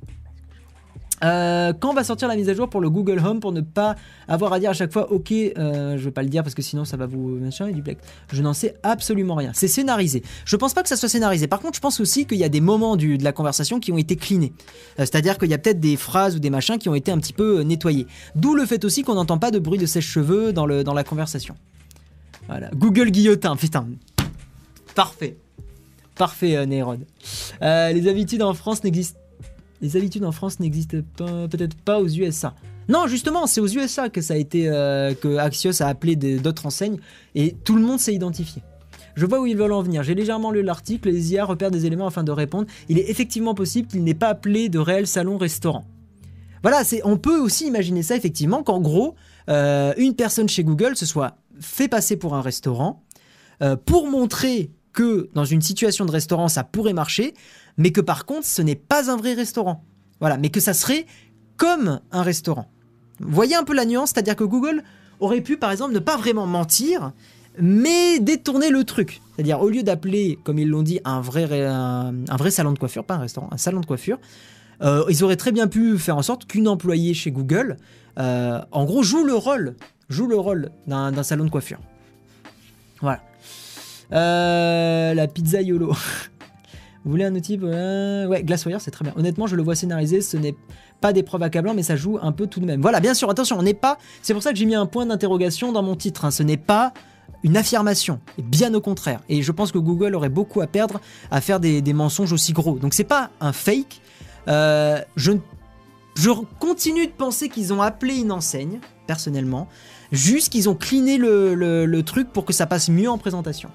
Euh, 1.23 1.73
quand 1.79 1.93
va 1.95 2.03
sortir 2.03 2.27
la 2.27 2.35
mise 2.35 2.47
à 2.47 2.53
jour 2.53 2.69
pour 2.69 2.79
le 2.79 2.91
Google 2.91 3.17
Home 3.25 3.39
pour 3.39 3.51
ne 3.51 3.61
pas 3.61 3.95
avoir 4.27 4.53
à 4.53 4.59
dire 4.59 4.69
à 4.69 4.73
chaque 4.73 4.93
fois 4.93 5.11
ok 5.11 5.31
euh, 5.31 5.97
je 5.97 6.03
vais 6.03 6.11
pas 6.11 6.21
le 6.21 6.29
dire 6.29 6.43
parce 6.43 6.53
que 6.53 6.61
sinon 6.61 6.85
ça 6.85 6.95
va 6.95 7.07
vous 7.07 7.39
machin 7.39 7.65
et 7.67 7.73
duplex 7.73 7.99
je 8.31 8.43
n'en 8.43 8.53
sais 8.53 8.75
absolument 8.83 9.33
rien. 9.33 9.49
C'est 9.55 9.67
scénarisé. 9.67 10.21
Je 10.45 10.55
pense 10.55 10.75
pas 10.75 10.83
que 10.83 10.89
ça 10.89 10.95
soit 10.95 11.09
scénarisé. 11.09 11.47
Par 11.47 11.59
contre 11.59 11.75
je 11.75 11.81
pense 11.81 11.99
aussi 11.99 12.27
qu'il 12.27 12.37
y 12.37 12.43
a 12.43 12.49
des 12.49 12.61
moments 12.61 12.95
du- 12.95 13.17
de 13.17 13.23
la 13.23 13.31
conversation 13.31 13.79
qui 13.79 13.91
ont 13.91 13.97
été 13.97 14.15
cleanés. 14.15 14.53
C'est 14.99 15.15
à 15.15 15.21
dire 15.21 15.39
qu'il 15.39 15.49
y 15.49 15.55
a 15.55 15.57
peut-être 15.57 15.79
des 15.79 15.97
phrases 15.97 16.35
ou 16.35 16.39
des 16.39 16.51
machins 16.51 16.77
qui 16.77 16.87
ont 16.87 16.95
été 16.95 17.11
un 17.11 17.17
petit 17.17 17.33
peu 17.33 17.59
euh, 17.59 17.63
nettoyés. 17.63 18.05
D'où 18.35 18.53
le 18.53 18.65
fait 18.67 18.85
aussi 18.85 19.01
qu'on 19.01 19.15
n'entend 19.15 19.39
pas 19.39 19.49
de 19.49 19.57
bruit 19.57 19.79
de 19.79 19.87
sèche-cheveux 19.87 20.53
dans, 20.53 20.67
dans 20.67 20.93
la 20.93 21.03
conversation. 21.03 21.55
Voilà. 22.47 22.69
Google 22.75 23.09
guillotin. 23.09 23.55
Putain. 23.55 23.87
Parfait. 24.93 25.35
Parfait 26.15 26.55
euh, 26.57 26.65
Nérod. 26.65 26.99
Euh, 27.61 27.91
les 27.91 28.07
habitudes 28.07 28.41
en 28.43 28.53
France 28.53 28.83
n'existent 28.83 29.19
les 29.81 29.97
habitudes 29.97 30.25
en 30.25 30.31
France 30.31 30.59
n'existent 30.59 30.97
peut-être 31.17 31.75
pas 31.75 31.99
aux 31.99 32.07
USA. 32.07 32.53
Non, 32.89 33.07
justement, 33.07 33.47
c'est 33.47 33.59
aux 33.59 33.67
USA 33.67 34.09
que 34.09 34.21
ça 34.21 34.33
a 34.33 34.37
été 34.37 34.69
euh, 34.69 35.13
que 35.13 35.37
Axios 35.37 35.81
a 35.81 35.87
appelé 35.87 36.15
d'autres 36.15 36.65
enseignes 36.65 36.97
et 37.35 37.55
tout 37.63 37.75
le 37.75 37.81
monde 37.81 37.99
s'est 37.99 38.13
identifié. 38.13 38.61
Je 39.15 39.25
vois 39.25 39.41
où 39.41 39.45
ils 39.45 39.57
veulent 39.57 39.73
en 39.73 39.81
venir. 39.81 40.03
J'ai 40.03 40.15
légèrement 40.15 40.51
lu 40.51 40.61
l'article. 40.61 41.09
Les 41.09 41.33
IA 41.33 41.43
repèrent 41.43 41.71
des 41.71 41.85
éléments 41.85 42.07
afin 42.07 42.23
de 42.23 42.31
répondre. 42.31 42.67
Il 42.87 42.99
est 42.99 43.09
effectivement 43.09 43.55
possible 43.55 43.87
qu'il 43.87 44.03
n'ait 44.03 44.13
pas 44.13 44.29
appelé 44.29 44.69
de 44.69 44.79
réel 44.79 45.07
salon-restaurant. 45.07 45.85
Voilà, 46.61 46.83
on 47.03 47.17
peut 47.17 47.39
aussi 47.39 47.67
imaginer 47.67 48.03
ça 48.03 48.15
effectivement 48.15 48.63
qu'en 48.63 48.79
gros, 48.79 49.15
euh, 49.49 49.93
une 49.97 50.15
personne 50.15 50.47
chez 50.49 50.63
Google 50.63 50.95
se 50.95 51.05
soit 51.05 51.37
fait 51.59 51.87
passer 51.87 52.15
pour 52.15 52.35
un 52.35 52.41
restaurant 52.41 53.03
euh, 53.61 53.75
pour 53.75 54.07
montrer 54.07 54.71
que 54.97 55.29
dans 55.35 55.45
une 55.45 55.61
situation 55.61 56.05
de 56.05 56.11
restaurant 56.11 56.47
ça 56.47 56.63
pourrait 56.63 56.91
marcher, 56.91 57.35
mais 57.77 57.91
que 57.91 58.01
par 58.01 58.25
contre 58.25 58.47
ce 58.47 58.63
n'est 58.63 58.75
pas 58.75 59.11
un 59.11 59.15
vrai 59.15 59.35
restaurant. 59.35 59.83
Voilà, 60.19 60.37
mais 60.37 60.49
que 60.49 60.59
ça 60.59 60.73
serait 60.73 61.05
comme 61.55 62.01
un 62.11 62.23
restaurant. 62.23 62.67
Voyez 63.19 63.53
un 63.53 63.63
peu 63.63 63.75
la 63.75 63.85
nuance, 63.85 64.09
c'est-à-dire 64.09 64.35
que 64.35 64.43
Google 64.43 64.81
aurait 65.19 65.41
pu 65.41 65.55
par 65.55 65.71
exemple 65.71 65.93
ne 65.93 65.99
pas 65.99 66.17
vraiment 66.17 66.47
mentir, 66.47 67.11
mais 67.59 68.19
détourner 68.19 68.71
le 68.71 68.83
truc. 68.85 69.21
C'est-à-dire 69.35 69.61
au 69.61 69.69
lieu 69.69 69.83
d'appeler, 69.83 70.39
comme 70.43 70.57
ils 70.57 70.67
l'ont 70.67 70.81
dit, 70.81 70.99
un 71.05 71.21
vrai, 71.21 71.45
un, 71.63 72.11
vrai 72.35 72.49
salon 72.49 72.71
de 72.71 72.79
coiffure, 72.79 73.03
pas 73.03 73.13
un 73.13 73.19
restaurant, 73.19 73.49
un 73.51 73.57
salon 73.57 73.81
de 73.81 73.85
coiffure, 73.85 74.17
euh, 74.81 75.03
ils 75.09 75.23
auraient 75.23 75.35
très 75.35 75.51
bien 75.51 75.67
pu 75.67 75.99
faire 75.99 76.17
en 76.17 76.23
sorte 76.23 76.47
qu'une 76.47 76.67
employée 76.67 77.13
chez 77.13 77.29
Google, 77.29 77.77
euh, 78.17 78.61
en 78.71 78.83
gros, 78.85 79.03
joue 79.03 79.23
le 79.23 79.35
rôle, 79.35 79.75
joue 80.09 80.25
le 80.25 80.37
rôle 80.37 80.71
d'un 80.87 81.21
salon 81.21 81.45
de 81.45 81.51
coiffure. 81.51 81.79
Voilà. 82.99 83.21
Euh, 84.13 85.13
la 85.13 85.27
pizza 85.27 85.61
YOLO. 85.61 85.93
Vous 87.05 87.11
voulez 87.11 87.23
un 87.25 87.35
outil 87.35 87.57
euh, 87.63 88.25
Ouais, 88.27 88.43
Glasswire, 88.43 88.81
c'est 88.81 88.91
très 88.91 89.03
bien. 89.05 89.13
Honnêtement, 89.15 89.47
je 89.47 89.55
le 89.55 89.63
vois 89.63 89.75
scénarisé, 89.75 90.19
ce 90.21 90.35
n'est 90.35 90.55
pas 90.99 91.13
des 91.13 91.23
preuves 91.23 91.43
accablantes, 91.43 91.75
mais 91.75 91.83
ça 91.83 91.95
joue 91.95 92.17
un 92.21 92.31
peu 92.31 92.47
tout 92.47 92.59
de 92.59 92.65
même. 92.65 92.81
Voilà, 92.81 92.99
bien 92.99 93.13
sûr, 93.13 93.29
attention, 93.29 93.57
on 93.57 93.63
n'est 93.63 93.73
pas. 93.73 93.97
C'est 94.21 94.33
pour 94.33 94.43
ça 94.43 94.51
que 94.51 94.57
j'ai 94.57 94.65
mis 94.65 94.75
un 94.75 94.85
point 94.87 95.05
d'interrogation 95.05 95.71
dans 95.71 95.83
mon 95.83 95.95
titre. 95.95 96.25
hein. 96.25 96.31
Ce 96.31 96.43
n'est 96.43 96.57
pas 96.57 96.93
une 97.43 97.55
affirmation, 97.55 98.19
bien 98.37 98.73
au 98.73 98.81
contraire. 98.81 99.21
Et 99.29 99.41
je 99.41 99.51
pense 99.51 99.71
que 99.71 99.77
Google 99.77 100.15
aurait 100.15 100.27
beaucoup 100.29 100.59
à 100.59 100.67
perdre 100.67 100.99
à 101.31 101.39
faire 101.39 101.59
des, 101.59 101.81
mensonges 101.93 102.33
aussi 102.33 102.51
gros. 102.51 102.77
Donc 102.77 102.93
c'est 102.93 103.03
pas 103.03 103.29
un 103.39 103.53
fake. 103.53 104.01
Euh, 104.49 104.99
je, 105.15 105.31
continue 106.59 107.05
de 107.07 107.11
penser 107.11 107.47
qu'ils 107.47 107.71
ont 107.73 107.81
appelé 107.81 108.15
une 108.17 108.31
enseigne, 108.31 108.79
personnellement, 109.05 109.67
juste 110.11 110.51
qu'ils 110.51 110.67
ont 110.67 110.77
le- 110.91 111.85
le 111.85 112.03
truc 112.03 112.33
pour 112.33 112.43
que 112.43 112.53
ça 112.53 112.65
passe 112.65 112.89
mieux 112.89 113.09
en 113.09 113.17
présentation. 113.17 113.69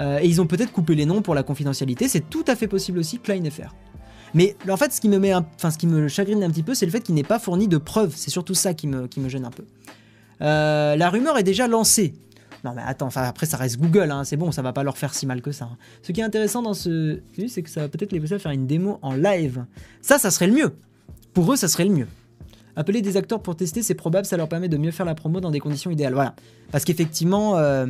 Euh, 0.00 0.18
et 0.20 0.26
ils 0.26 0.40
ont 0.40 0.46
peut-être 0.46 0.72
coupé 0.72 0.94
les 0.94 1.06
noms 1.06 1.22
pour 1.22 1.34
la 1.34 1.42
confidentialité, 1.42 2.08
c'est 2.08 2.28
tout 2.28 2.44
à 2.46 2.56
fait 2.56 2.68
possible 2.68 2.98
aussi, 2.98 3.18
Klein 3.18 3.42
FR. 3.50 3.74
Mais 4.34 4.56
en 4.68 4.76
fait, 4.76 4.92
ce 4.92 5.00
qui 5.00 5.08
me, 5.08 5.18
met 5.18 6.08
chagrine 6.08 6.42
un 6.42 6.50
petit 6.50 6.62
peu, 6.62 6.74
c'est 6.74 6.86
le 6.86 6.92
fait 6.92 7.00
qu'il 7.00 7.14
n'ait 7.14 7.22
pas 7.22 7.38
fourni 7.38 7.68
de 7.68 7.78
preuves. 7.78 8.12
C'est 8.14 8.30
surtout 8.30 8.54
ça 8.54 8.74
qui 8.74 8.86
me, 8.86 9.08
gêne 9.28 9.44
un 9.44 9.50
peu. 9.50 9.64
Euh, 10.40 10.96
la 10.96 11.10
rumeur 11.10 11.36
est 11.36 11.42
déjà 11.42 11.66
lancée. 11.68 12.14
Non 12.62 12.74
mais 12.76 12.82
attends, 12.84 13.08
après 13.14 13.46
ça 13.46 13.56
reste 13.56 13.78
Google, 13.78 14.10
hein, 14.10 14.22
c'est 14.24 14.36
bon, 14.36 14.52
ça 14.52 14.60
va 14.60 14.74
pas 14.74 14.82
leur 14.82 14.98
faire 14.98 15.14
si 15.14 15.24
mal 15.24 15.40
que 15.40 15.50
ça. 15.50 15.64
hein. 15.64 15.78
Ce 16.02 16.12
qui 16.12 16.20
est 16.20 16.24
intéressant 16.24 16.60
dans 16.60 16.74
ce, 16.74 17.20
c'est 17.48 17.62
que 17.62 17.70
ça 17.70 17.80
va 17.80 17.88
peut-être 17.88 18.12
les 18.12 18.20
pousser 18.20 18.34
à 18.34 18.38
faire 18.38 18.52
une 18.52 18.66
démo 18.66 18.98
en 19.00 19.14
live. 19.14 19.64
Ça, 20.02 20.18
ça 20.18 20.30
serait 20.30 20.46
le 20.46 20.52
mieux. 20.52 20.74
Pour 21.32 21.50
eux, 21.50 21.56
ça 21.56 21.68
serait 21.68 21.86
le 21.86 21.94
mieux. 21.94 22.06
Appeler 22.76 23.00
des 23.00 23.16
acteurs 23.16 23.40
pour 23.40 23.56
tester, 23.56 23.82
c'est 23.82 23.94
probable, 23.94 24.26
ça 24.26 24.36
leur 24.36 24.48
permet 24.48 24.68
de 24.68 24.76
mieux 24.76 24.90
faire 24.90 25.06
la 25.06 25.14
promo 25.14 25.40
dans 25.40 25.50
des 25.50 25.58
conditions 25.58 25.90
idéales. 25.90 26.12
Voilà. 26.12 26.34
Parce 26.70 26.84
qu'effectivement, 26.84 27.56
euh, 27.56 27.86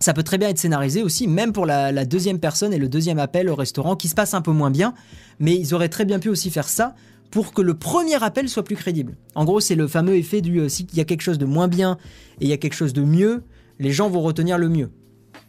ça 0.00 0.14
peut 0.14 0.22
très 0.22 0.38
bien 0.38 0.48
être 0.48 0.58
scénarisé 0.58 1.02
aussi, 1.02 1.26
même 1.26 1.52
pour 1.52 1.66
la, 1.66 2.04
deuxième 2.04 2.38
personne 2.38 2.72
et 2.72 2.78
le 2.78 2.88
deuxième 2.88 3.18
appel 3.18 3.48
au 3.48 3.54
restaurant, 3.54 3.96
qui 3.96 4.08
se 4.08 4.14
passe 4.14 4.34
un 4.34 4.42
peu 4.42 4.52
moins 4.52 4.70
bien. 4.70 4.94
Mais 5.40 5.54
ils 5.56 5.74
auraient 5.74 5.88
très 5.88 6.04
bien 6.04 6.18
pu 6.18 6.28
aussi 6.28 6.50
faire 6.50 6.68
ça 6.68 6.94
pour 7.30 7.52
que 7.52 7.62
le 7.62 7.74
premier 7.74 8.22
appel 8.22 8.48
soit 8.48 8.64
plus 8.64 8.76
crédible. 8.76 9.16
En 9.34 9.44
gros, 9.44 9.60
c'est 9.60 9.74
le 9.74 9.86
fameux 9.86 10.16
effet 10.16 10.40
du 10.40 10.60
euh, 10.60 10.68
s'il 10.68 10.94
y 10.94 11.00
a 11.00 11.04
quelque 11.04 11.20
chose 11.20 11.38
de 11.38 11.44
moins 11.44 11.68
bien 11.68 11.98
et 12.40 12.44
il 12.44 12.48
y 12.48 12.52
a 12.52 12.56
quelque 12.56 12.74
chose 12.74 12.92
de 12.92 13.02
mieux, 13.02 13.42
les 13.78 13.92
gens 13.92 14.08
vont 14.08 14.22
retenir 14.22 14.56
le 14.56 14.68
mieux. 14.68 14.90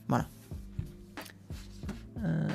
Voilà. 0.07 0.27
Euh, 2.25 2.47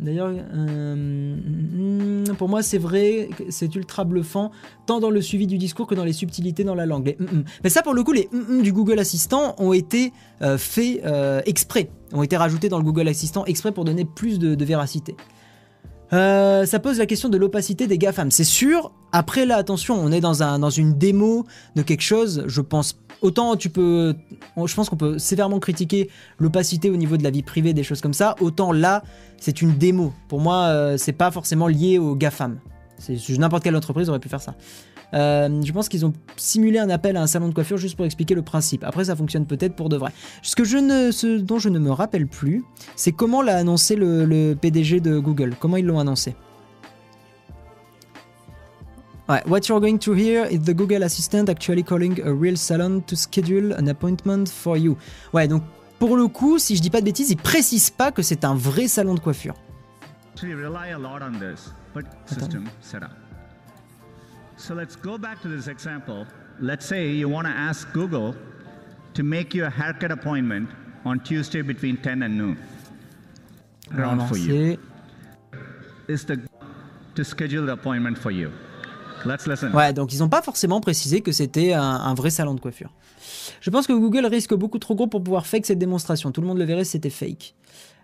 D'ailleurs, 0.00 0.32
euh, 0.54 2.24
pour 2.38 2.48
moi, 2.48 2.62
c'est 2.62 2.78
vrai, 2.78 3.28
c'est 3.48 3.74
ultra 3.74 4.04
bluffant, 4.04 4.50
tant 4.86 5.00
dans 5.00 5.10
le 5.10 5.20
suivi 5.20 5.46
du 5.46 5.58
discours 5.58 5.86
que 5.86 5.94
dans 5.94 6.04
les 6.04 6.12
subtilités 6.12 6.64
dans 6.64 6.74
la 6.74 6.86
langue. 6.86 7.16
Mais 7.64 7.70
ça, 7.70 7.82
pour 7.82 7.94
le 7.94 8.02
coup, 8.02 8.12
les 8.12 8.28
du 8.62 8.72
Google 8.72 8.98
Assistant 8.98 9.54
ont 9.58 9.72
été 9.72 10.12
euh, 10.42 10.58
faits 10.58 11.02
euh, 11.04 11.40
exprès, 11.46 11.90
ont 12.12 12.22
été 12.22 12.36
rajoutés 12.36 12.68
dans 12.68 12.78
le 12.78 12.84
Google 12.84 13.08
Assistant 13.08 13.44
exprès 13.44 13.72
pour 13.72 13.84
donner 13.84 14.04
plus 14.04 14.38
de 14.38 14.64
véracité. 14.64 15.16
Euh, 16.12 16.66
ça 16.66 16.78
pose 16.78 16.98
la 16.98 17.06
question 17.06 17.28
de 17.28 17.36
l'opacité 17.36 17.86
des 17.86 17.98
GAFAM. 17.98 18.30
C'est 18.30 18.44
sûr. 18.44 18.92
Après, 19.12 19.46
là, 19.46 19.56
attention, 19.56 19.94
on 19.94 20.12
est 20.12 20.20
dans, 20.20 20.42
un, 20.42 20.58
dans 20.58 20.70
une 20.70 20.96
démo 20.96 21.46
de 21.74 21.82
quelque 21.82 22.02
chose. 22.02 22.44
Je 22.46 22.60
pense. 22.60 22.98
Autant 23.22 23.56
tu 23.56 23.70
peux. 23.70 24.14
Je 24.62 24.74
pense 24.74 24.90
qu'on 24.90 24.96
peut 24.96 25.18
sévèrement 25.18 25.58
critiquer 25.58 26.10
l'opacité 26.38 26.90
au 26.90 26.96
niveau 26.96 27.16
de 27.16 27.24
la 27.24 27.30
vie 27.30 27.42
privée, 27.42 27.72
des 27.72 27.82
choses 27.82 28.00
comme 28.00 28.12
ça. 28.12 28.34
Autant 28.40 28.72
là, 28.72 29.02
c'est 29.38 29.62
une 29.62 29.76
démo. 29.76 30.12
Pour 30.28 30.40
moi, 30.40 30.66
euh, 30.66 30.96
c'est 30.98 31.12
pas 31.12 31.30
forcément 31.30 31.66
lié 31.66 31.98
aux 31.98 32.14
GAFAM. 32.14 32.60
C'est 32.98 33.16
n'importe 33.38 33.64
quelle 33.64 33.76
entreprise 33.76 34.08
aurait 34.08 34.20
pu 34.20 34.28
faire 34.28 34.40
ça. 34.40 34.54
Euh, 35.14 35.62
je 35.62 35.72
pense 35.72 35.88
qu'ils 35.88 36.04
ont 36.04 36.12
simulé 36.36 36.78
un 36.78 36.90
appel 36.90 37.16
à 37.16 37.22
un 37.22 37.26
salon 37.26 37.48
de 37.48 37.54
coiffure 37.54 37.76
juste 37.76 37.96
pour 37.96 38.04
expliquer 38.04 38.34
le 38.34 38.42
principe. 38.42 38.84
Après, 38.84 39.04
ça 39.04 39.16
fonctionne 39.16 39.46
peut-être 39.46 39.74
pour 39.74 39.88
de 39.88 39.96
vrai. 39.96 40.12
Ce, 40.42 40.56
que 40.56 40.64
je 40.64 40.78
ne, 40.78 41.10
ce 41.10 41.38
dont 41.38 41.58
je 41.58 41.68
ne 41.68 41.78
me 41.78 41.90
rappelle 41.90 42.26
plus, 42.26 42.64
c'est 42.96 43.12
comment 43.12 43.42
l'a 43.42 43.56
annoncé 43.56 43.96
le, 43.96 44.24
le 44.24 44.54
PDG 44.54 45.00
de 45.00 45.18
Google. 45.18 45.54
Comment 45.58 45.76
ils 45.76 45.86
l'ont 45.86 46.00
annoncé? 46.00 46.34
Ouais, 49.28 49.42
what 49.48 49.62
you're 49.68 49.80
going 49.80 49.98
to 49.98 50.14
hear 50.14 50.46
is 50.52 50.60
the 50.60 50.72
Google 50.72 51.02
Assistant 51.02 51.48
actually 51.48 51.82
calling 51.82 52.20
a 52.22 52.32
real 52.32 52.56
salon 52.56 53.00
to 53.08 53.16
schedule 53.16 53.72
an 53.72 53.88
appointment 53.88 54.46
for 54.48 54.76
you. 54.76 54.96
Ouais, 55.32 55.48
donc 55.48 55.64
pour 55.98 56.16
le 56.16 56.28
coup, 56.28 56.60
si 56.60 56.76
je 56.76 56.82
dis 56.82 56.90
pas 56.90 57.00
de 57.00 57.06
bêtises, 57.06 57.30
ils 57.30 57.36
précisent 57.36 57.90
pas 57.90 58.12
que 58.12 58.22
c'est 58.22 58.44
un 58.44 58.54
vrai 58.54 58.86
salon 58.86 59.14
de 59.14 59.20
coiffure. 59.20 59.54
actually 60.36 60.54
So 64.56 64.74
let's 64.74 64.96
go 64.96 65.18
back 65.18 65.42
to 65.42 65.48
this 65.48 65.68
example. 65.68 66.26
Let's 66.60 66.86
say 66.86 67.10
you 67.10 67.28
want 67.28 67.46
to 67.46 67.52
ask 67.52 67.92
Google 67.92 68.34
to 69.14 69.22
make 69.22 69.54
you 69.54 69.66
a 69.66 69.70
haircut 69.70 70.10
appointment 70.10 70.70
on 71.04 71.20
Tuesday 71.20 71.62
between 71.62 71.96
10 71.98 72.22
and 72.22 72.36
noon. 72.36 72.56
Around 73.96 74.26
for 74.28 74.36
you. 74.36 74.78
Is 76.08 76.24
the 76.24 76.40
to 77.14 77.24
schedule 77.24 77.66
the 77.66 77.72
appointment 77.72 78.18
for 78.18 78.30
you. 78.30 78.50
Let's 79.24 79.46
listen. 79.46 79.72
Ouais, 79.72 79.92
donc 79.92 80.12
ils 80.12 80.20
n'ont 80.20 80.28
pas 80.28 80.42
forcément 80.42 80.80
précisé 80.80 81.20
que 81.20 81.32
c'était 81.32 81.72
un, 81.72 81.82
un 81.82 82.14
vrai 82.14 82.30
salon 82.30 82.54
de 82.54 82.60
coiffure. 82.60 82.92
Je 83.60 83.70
pense 83.70 83.86
que 83.86 83.92
Google 83.92 84.26
risque 84.26 84.54
beaucoup 84.54 84.78
trop 84.78 84.94
gros 84.94 85.06
pour 85.06 85.22
pouvoir 85.22 85.46
fake 85.46 85.66
cette 85.66 85.78
démonstration. 85.78 86.30
Tout 86.30 86.40
le 86.40 86.46
monde 86.46 86.58
le 86.58 86.64
verrait 86.64 86.84
si 86.84 86.92
c'était 86.92 87.10
fake. 87.10 87.54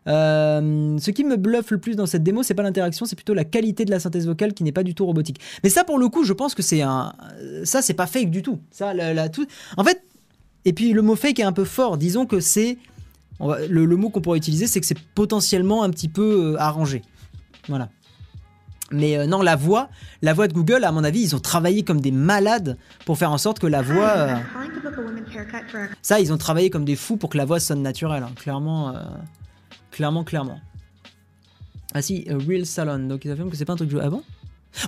Euh, 0.08 0.98
ce 0.98 1.10
qui 1.12 1.22
me 1.24 1.36
bluffe 1.36 1.70
le 1.70 1.78
plus 1.78 1.94
dans 1.94 2.06
cette 2.06 2.22
démo, 2.24 2.42
c'est 2.42 2.54
pas 2.54 2.62
l'interaction, 2.64 3.06
c'est 3.06 3.14
plutôt 3.16 3.34
la 3.34 3.44
qualité 3.44 3.84
de 3.84 3.90
la 3.90 4.00
synthèse 4.00 4.26
vocale 4.26 4.52
qui 4.52 4.64
n'est 4.64 4.72
pas 4.72 4.82
du 4.82 4.94
tout 4.94 5.06
robotique. 5.06 5.38
Mais 5.62 5.70
ça, 5.70 5.84
pour 5.84 5.98
le 5.98 6.08
coup, 6.08 6.24
je 6.24 6.32
pense 6.32 6.54
que 6.54 6.62
c'est 6.62 6.82
un, 6.82 7.12
ça, 7.64 7.82
c'est 7.82 7.94
pas 7.94 8.06
fake 8.06 8.30
du 8.30 8.42
tout. 8.42 8.58
Ça, 8.70 8.94
la, 8.94 9.14
la- 9.14 9.28
tout. 9.28 9.46
En 9.76 9.84
fait, 9.84 10.02
et 10.64 10.72
puis 10.72 10.92
le 10.92 11.02
mot 11.02 11.14
fake 11.16 11.38
est 11.38 11.44
un 11.44 11.52
peu 11.52 11.64
fort. 11.64 11.98
Disons 11.98 12.26
que 12.26 12.40
c'est, 12.40 12.78
le, 13.40 13.84
le 13.84 13.96
mot 13.96 14.10
qu'on 14.10 14.20
pourrait 14.20 14.38
utiliser, 14.38 14.66
c'est 14.66 14.80
que 14.80 14.86
c'est 14.86 14.98
potentiellement 15.14 15.82
un 15.84 15.90
petit 15.90 16.08
peu 16.08 16.54
euh, 16.54 16.60
arrangé. 16.60 17.02
Voilà. 17.68 17.88
Mais 18.90 19.16
euh, 19.16 19.26
non, 19.26 19.40
la 19.40 19.56
voix, 19.56 19.88
la 20.20 20.34
voix 20.34 20.48
de 20.48 20.52
Google, 20.52 20.84
à 20.84 20.92
mon 20.92 21.02
avis, 21.02 21.22
ils 21.22 21.34
ont 21.36 21.40
travaillé 21.40 21.82
comme 21.82 22.00
des 22.00 22.10
malades 22.10 22.76
pour 23.06 23.16
faire 23.18 23.32
en 23.32 23.38
sorte 23.38 23.58
que 23.58 23.66
la 23.66 23.82
voix. 23.82 24.08
euh, 24.10 24.34
ça, 26.02 26.20
ils 26.20 26.32
ont 26.32 26.38
travaillé 26.38 26.70
comme 26.70 26.84
des 26.84 26.96
fous 26.96 27.16
pour 27.16 27.30
que 27.30 27.38
la 27.38 27.44
voix 27.44 27.58
sonne 27.60 27.82
naturelle. 27.82 28.22
hein. 28.24 28.32
Clairement, 28.36 28.92
clairement, 29.92 30.24
clairement. 30.24 30.58
Ah 31.94 32.02
si, 32.02 32.24
euh, 32.28 32.38
Real 32.48 32.66
Salon. 32.66 33.06
Donc 33.06 33.24
ils 33.24 33.30
affirment 33.30 33.50
que 33.50 33.56
c'est 33.56 33.64
pas 33.64 33.74
un 33.74 33.76
truc 33.76 33.88
de 33.90 33.92
jeu. 33.96 34.02
Ah 34.02 34.10
bon? 34.10 34.22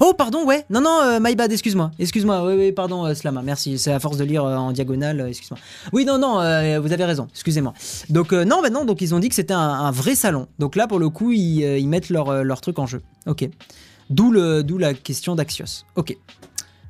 Oh, 0.00 0.14
pardon, 0.16 0.46
ouais. 0.46 0.64
Non, 0.70 0.80
non, 0.80 0.98
euh, 1.02 1.18
my 1.20 1.36
bad, 1.36 1.52
excuse-moi. 1.52 1.90
Excuse-moi, 1.98 2.46
oui, 2.46 2.54
oui, 2.58 2.72
pardon, 2.72 3.04
euh, 3.04 3.12
Slama. 3.14 3.42
Merci, 3.42 3.78
c'est 3.78 3.92
à 3.92 4.00
force 4.00 4.16
de 4.16 4.24
lire 4.24 4.42
euh, 4.42 4.56
en 4.56 4.72
diagonale, 4.72 5.20
excuse-moi. 5.28 5.58
Oui, 5.92 6.06
non, 6.06 6.16
non, 6.18 6.36
vous 6.80 6.92
avez 6.92 7.04
raison, 7.04 7.28
excusez-moi. 7.30 7.74
Donc, 8.08 8.32
non, 8.32 8.62
bah 8.62 8.70
non, 8.70 8.86
donc 8.86 9.02
ils 9.02 9.14
ont 9.14 9.18
dit 9.18 9.28
que 9.28 9.34
c'était 9.34 9.52
un, 9.52 9.58
un 9.60 9.90
vrai 9.90 10.14
salon. 10.14 10.48
Donc 10.58 10.74
là, 10.74 10.86
pour 10.86 10.98
le 10.98 11.10
coup, 11.10 11.32
ils, 11.32 11.60
ils 11.60 11.86
mettent 11.88 12.08
leur, 12.08 12.42
leur 12.44 12.62
truc 12.62 12.78
en 12.78 12.86
jeu. 12.86 13.02
Ok. 13.26 13.46
D'où 14.08 14.30
le- 14.32 14.62
d'où 14.62 14.78
la 14.78 14.94
question 14.94 15.34
d'Axios. 15.34 15.84
Ok. 15.96 16.16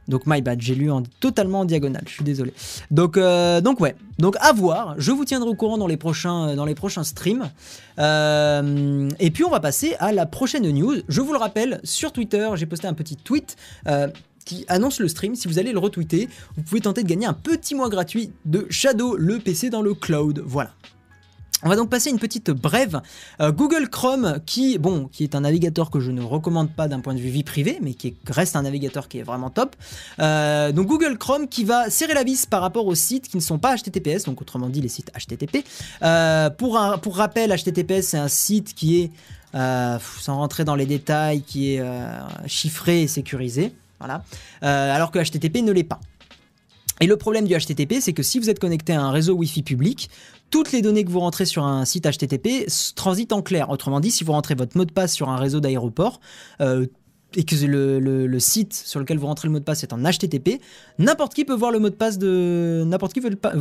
Donc, 0.09 0.23
my 0.27 0.43
bad, 0.43 0.61
j'ai 0.61 0.75
lu 0.75 0.91
en, 0.91 1.03
totalement 1.21 1.61
en 1.61 1.65
diagonale, 1.65 2.05
je 2.07 2.13
suis 2.13 2.25
désolé. 2.25 2.53
Donc, 2.91 3.17
euh, 3.17 3.61
donc 3.61 3.81
ouais, 3.81 3.97
donc 4.19 4.37
à 4.41 4.53
voir. 4.53 4.95
Je 4.99 5.13
vous 5.13 5.25
tiendrai 5.25 5.49
au 5.49 5.55
courant 5.55 5.79
dans 5.79 5.87
les 5.87 5.97
prochains, 5.97 6.55
dans 6.57 6.65
les 6.65 6.75
prochains 6.75 7.05
streams. 7.05 7.51
Euh, 7.99 9.09
et 9.19 9.31
puis 9.31 9.45
on 9.45 9.51
va 9.51 9.61
passer 9.61 9.95
à 9.99 10.13
la 10.13 10.27
prochaine 10.27 10.69
news. 10.71 10.97
Je 11.09 11.21
vous 11.21 11.33
le 11.33 11.39
rappelle, 11.39 11.81
sur 11.85 12.13
Twitter, 12.13 12.49
j'ai 12.55 12.67
posté 12.67 12.87
un 12.87 12.95
petit 12.95 13.17
tweet. 13.17 13.57
euh, 13.87 14.09
qui 14.45 14.65
annonce 14.69 15.01
le 15.01 15.09
stream, 15.09 15.35
si 15.35 15.49
vous 15.49 15.59
allez 15.59 15.73
le 15.73 15.79
retweeter, 15.79 16.29
vous 16.57 16.63
pouvez 16.63 16.83
tenter 16.83 17.03
de 17.03 17.09
gagner 17.09 17.25
un 17.25 17.33
petit 17.33 17.75
mois 17.75 17.89
gratuit 17.89 18.31
de 18.45 18.67
Shadow, 18.69 19.17
le 19.17 19.39
PC 19.39 19.71
dans 19.71 19.81
le 19.83 19.95
cloud. 19.95 20.43
Voilà. 20.45 20.71
On 21.63 21.69
va 21.71 21.77
donc 21.77 21.89
passer 21.89 22.11
une 22.11 22.19
petite 22.19 22.51
brève. 22.51 23.01
Euh, 23.41 23.51
Google 23.51 23.89
Chrome, 23.89 24.41
qui, 24.45 24.77
bon, 24.77 25.09
qui 25.11 25.23
est 25.25 25.35
un 25.35 25.41
navigateur 25.41 25.91
que 25.91 25.99
je 25.99 26.11
ne 26.11 26.21
recommande 26.21 26.71
pas 26.71 26.89
d'un 26.89 27.01
point 27.01 27.15
de 27.15 27.21
vue 27.21 27.31
vie 27.31 27.43
privée, 27.45 27.79
mais 27.81 27.95
qui 27.95 28.09
est- 28.09 28.17
reste 28.31 28.55
un 28.57 28.63
navigateur 28.63 29.09
qui 29.09 29.19
est 29.19 29.23
vraiment 29.23 29.49
top. 29.49 29.75
Euh, 30.19 30.73
donc 30.73 30.89
Google 30.89 31.17
Chrome 31.17 31.49
qui 31.49 31.65
va 31.65 31.89
serrer 31.89 32.13
la 32.13 32.23
vis 32.23 32.45
par 32.45 32.61
rapport 32.61 32.87
aux 32.87 32.95
sites 32.95 33.29
qui 33.29 33.39
ne 33.39 33.43
sont 33.43 33.59
pas 33.59 33.77
HTTPS, 33.77 34.25
donc 34.25 34.43
autrement 34.43 34.69
dit 34.69 34.83
les 34.83 34.89
sites 34.89 35.11
HTTP. 35.17 35.65
Euh, 36.03 36.51
pour, 36.51 36.75
rappel, 36.77 37.51
HTTPS 37.51 38.09
c'est 38.09 38.19
un 38.19 38.29
site 38.29 38.75
qui 38.75 39.01
est, 39.01 39.11
sans 39.55 40.37
rentrer 40.37 40.65
dans 40.65 40.75
les 40.75 40.87
détails, 40.87 41.41
qui 41.43 41.75
est 41.77 41.83
chiffré 42.47 43.03
et 43.03 43.09
sécurisé. 43.09 43.73
Voilà. 44.01 44.23
Alors 44.61 45.11
que 45.13 45.19
HTTP 45.19 45.63
ne 45.63 45.73
l'est 45.73 45.85
pas. 45.85 46.01
Et 47.01 47.07
le 47.07 47.17
problème 47.17 47.47
du 47.47 47.55
HTTP, 47.55 48.01
c'est 48.01 48.13
que 48.13 48.23
si 48.23 48.39
vous 48.39 48.51
êtes 48.51 48.61
connecté 48.61 48.93
à 48.93 49.03
un 49.03 49.11
réseau 49.11 49.35
Wi-Fi 49.35 49.63
public, 49.65 50.11
toutes 50.51 50.73
les 50.73 50.83
données 50.83 51.05
que 51.05 51.11
vous 51.11 51.21
rentrez 51.21 51.47
sur 51.47 51.65
un 51.65 51.85
site 51.85 52.07
HTTP 52.07 52.67
transitent 52.95 53.33
en 53.33 53.43
clair. 53.43 53.71
Autrement 53.71 54.01
dit, 54.01 54.11
si 54.11 54.25
vous 54.25 54.33
rentrez 54.33 54.55
votre 54.55 54.77
mot 54.77 54.85
de 54.85 54.93
passe 54.93 55.13
sur 55.13 55.29
un 55.29 55.37
réseau 55.37 55.61
d'aéroport, 55.61 56.21
euh, 56.61 56.87
et 57.37 57.45
que 57.45 57.55
le, 57.67 58.39
site 58.39 58.75
sur 58.75 59.01
lequel 59.01 59.19
vous 59.19 59.27
rentrez 59.27 59.49
le 59.49 59.53
mot 59.53 59.59
de 59.59 59.65
passe 59.65 59.83
est 59.83 59.93
en 59.93 59.99
HTTP, 59.99 60.61
n'importe 60.99 61.35
qui 61.35 61.45
peut 61.45 61.55
voir 61.55 61.71
le 61.71 61.79
mot 61.79 61.91
de 61.91 61.95
passe 61.95 62.19
de 62.19 62.85
n'importe 62.87 63.13
qui 63.13 63.21
peut 63.21 63.59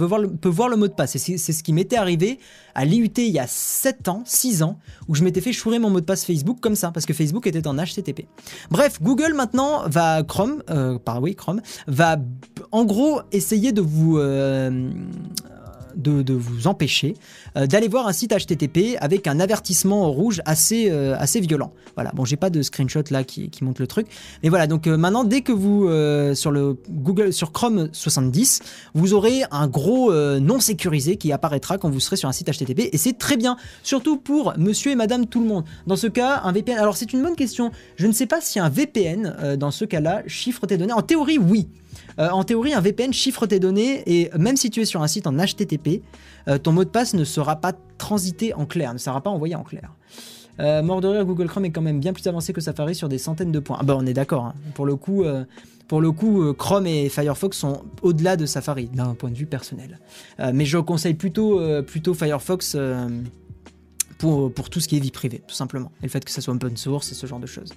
voir 0.50 0.70
le 0.70 0.78
mot 0.78 0.88
de 0.88 0.94
passe. 0.94 1.18
C'est 1.18 1.38
ce 1.38 1.64
qui 1.64 1.74
m'était 1.74 1.96
arrivé 1.96 2.40
à 2.76 2.86
l'IUT 2.86 3.12
il 3.18 3.30
y 3.30 3.40
a 3.40 3.48
7 3.48 4.08
ans, 4.10 4.24
6 4.26 4.64
ans, 4.64 4.80
où 5.08 5.16
je 5.16 5.24
m'étais 5.24 5.42
fait 5.42 5.54
chourer 5.54 5.80
mon 5.80 5.90
mot 5.90 6.00
de 6.00 6.06
passe 6.06 6.26
Facebook 6.26 6.60
comme 6.60 6.76
ça, 6.76 6.92
parce 6.92 7.06
que 7.06 7.14
Facebook 7.14 7.48
était 7.48 7.68
en 7.68 7.76
HTTP. 7.76 8.28
Bref, 8.72 9.02
Google 9.02 9.34
maintenant 9.34 9.88
va 9.88 10.24
Chrome, 10.24 10.64
euh, 10.70 10.98
par 11.00 11.22
oui 11.22 11.36
Chrome, 11.36 11.62
va 11.88 12.18
en 12.72 12.86
gros 12.86 13.22
essayer 13.32 13.72
de 13.72 13.82
vous 13.82 14.18
euh, 14.18 14.90
de, 15.96 16.22
de 16.22 16.34
vous 16.34 16.68
empêcher 16.68 17.16
euh, 17.58 17.68
d'aller 17.68 17.88
voir 17.88 18.08
un 18.08 18.14
site 18.14 18.34
HTTP 18.34 18.98
avec 19.00 19.28
un 19.28 19.40
avertissement 19.40 20.12
rouge 20.12 20.42
assez, 20.46 20.90
euh, 20.90 21.16
assez 21.18 21.40
violent. 21.40 21.72
Voilà, 21.96 22.12
bon, 22.14 22.26
j'ai 22.26 22.36
pas 22.36 22.50
de 22.50 22.62
screenshot 22.62 23.04
là 23.12 23.24
qui, 23.24 23.50
montre 23.62 23.82
le 23.82 23.88
truc. 23.88 24.08
Mais 24.42 24.50
voilà, 24.50 24.68
donc 24.68 24.88
euh, 24.88 24.98
maintenant, 24.98 25.24
dès 25.24 25.42
que 25.42 25.52
vous, 25.52 25.84
sur 26.36 26.52
le 26.52 26.78
Google, 26.90 27.32
sur 27.32 27.52
Chrome 27.52 27.90
70, 27.92 28.62
vous 28.94 29.14
aurez 29.14 29.44
un 29.52 29.68
gros 29.68 30.14
non 30.14 30.60
sécurisé 30.60 31.18
qui 31.18 31.32
apparaîtra 31.32 31.78
quand 31.78 31.90
vous 31.90 32.00
serez 32.00 32.16
sur 32.16 32.28
un 32.28 32.32
site 32.32 32.52
HTTP 32.52 32.90
et 32.92 32.98
c'est 32.98 33.18
très 33.18 33.38
bien, 33.38 33.58
surtout 33.84 34.18
pour 34.18 34.54
monsieur 34.58 34.92
et 34.92 34.96
madame 34.96 35.28
tout 35.28 35.40
le 35.40 35.48
monde. 35.48 35.64
Dans 35.88 35.96
ce 35.96 36.08
cas, 36.08 36.42
un 36.44 36.52
VPN, 36.52 36.78
alors 36.78 36.98
c'est 36.98 37.14
une 37.14 37.22
bonne 37.22 37.36
question. 37.36 37.72
Je 37.96 38.08
ne 38.08 38.12
sais 38.12 38.26
pas 38.26 38.42
si 38.42 38.60
un 38.60 38.70
VPN, 38.70 39.56
dans 39.58 39.72
ce 39.72 39.86
cas-là, 39.86 40.24
chiffre 40.28 40.66
tes 40.66 40.78
données. 40.78 40.94
En 40.94 41.02
théorie, 41.02 41.38
oui. 41.38 41.68
En 42.18 42.44
théorie, 42.44 42.74
un 42.74 42.82
VPN 42.82 43.14
chiffre 43.14 43.46
tes 43.46 43.60
données 43.60 44.04
et 44.08 44.30
même 44.38 44.58
si 44.58 44.70
tu 44.70 44.82
es 44.82 44.86
sur 44.86 45.02
un 45.02 45.08
site 45.08 45.28
en 45.28 45.34
HTTP, 45.34 46.02
euh, 46.48 46.58
ton 46.58 46.72
mot 46.72 46.84
de 46.84 46.90
passe 46.90 47.14
ne 47.14 47.24
sera 47.24 47.56
pas 47.56 47.74
transité 47.98 48.54
en 48.54 48.66
clair, 48.66 48.94
ne 48.94 48.98
sera 48.98 49.22
pas 49.22 49.30
envoyé 49.30 49.56
en 49.56 49.64
clair. 49.64 49.92
Euh, 50.60 50.82
de 50.82 51.08
rire, 51.08 51.26
Google 51.26 51.48
Chrome 51.48 51.66
est 51.66 51.72
quand 51.72 51.82
même 51.82 52.00
bien 52.00 52.14
plus 52.14 52.26
avancé 52.28 52.54
que 52.54 52.62
Safari 52.62 52.96
sur 52.96 53.10
des 53.10 53.18
centaines 53.18 53.52
de 53.52 53.60
points. 53.60 53.78
Ah 53.80 53.84
bah 53.84 53.96
on 53.98 54.06
est 54.06 54.14
d'accord. 54.14 54.46
hein. 54.46 54.54
Pour 54.76 54.86
le 54.86 54.96
coup, 54.96 55.24
euh, 55.24 55.46
euh, 55.92 56.54
Chrome 56.54 56.88
et 56.88 57.10
Firefox 57.10 57.58
sont 57.58 57.84
au-delà 58.02 58.36
de 58.36 58.46
Safari 58.46 58.88
d'un 58.88 59.16
point 59.16 59.32
de 59.32 59.36
vue 59.36 59.46
personnel. 59.46 60.00
Mais 60.54 60.66
je 60.66 60.78
conseille 60.78 61.14
plutôt, 61.14 61.62
plutôt 61.84 62.14
Firefox 62.14 62.78
pour, 64.18 64.54
pour 64.54 64.70
tout 64.70 64.80
ce 64.80 64.88
qui 64.88 64.98
est 64.98 65.00
vie 65.00 65.12
privée, 65.12 65.42
tout 65.48 65.56
simplement. 65.56 65.92
Et 66.02 66.06
le 66.06 66.10
fait 66.10 66.24
que 66.24 66.32
ça 66.32 66.42
soit 66.42 66.54
open 66.54 66.78
source 66.78 67.12
et 67.12 67.16
ce 67.16 67.28
genre 67.28 67.40
de 67.40 67.48
choses. 67.48 67.74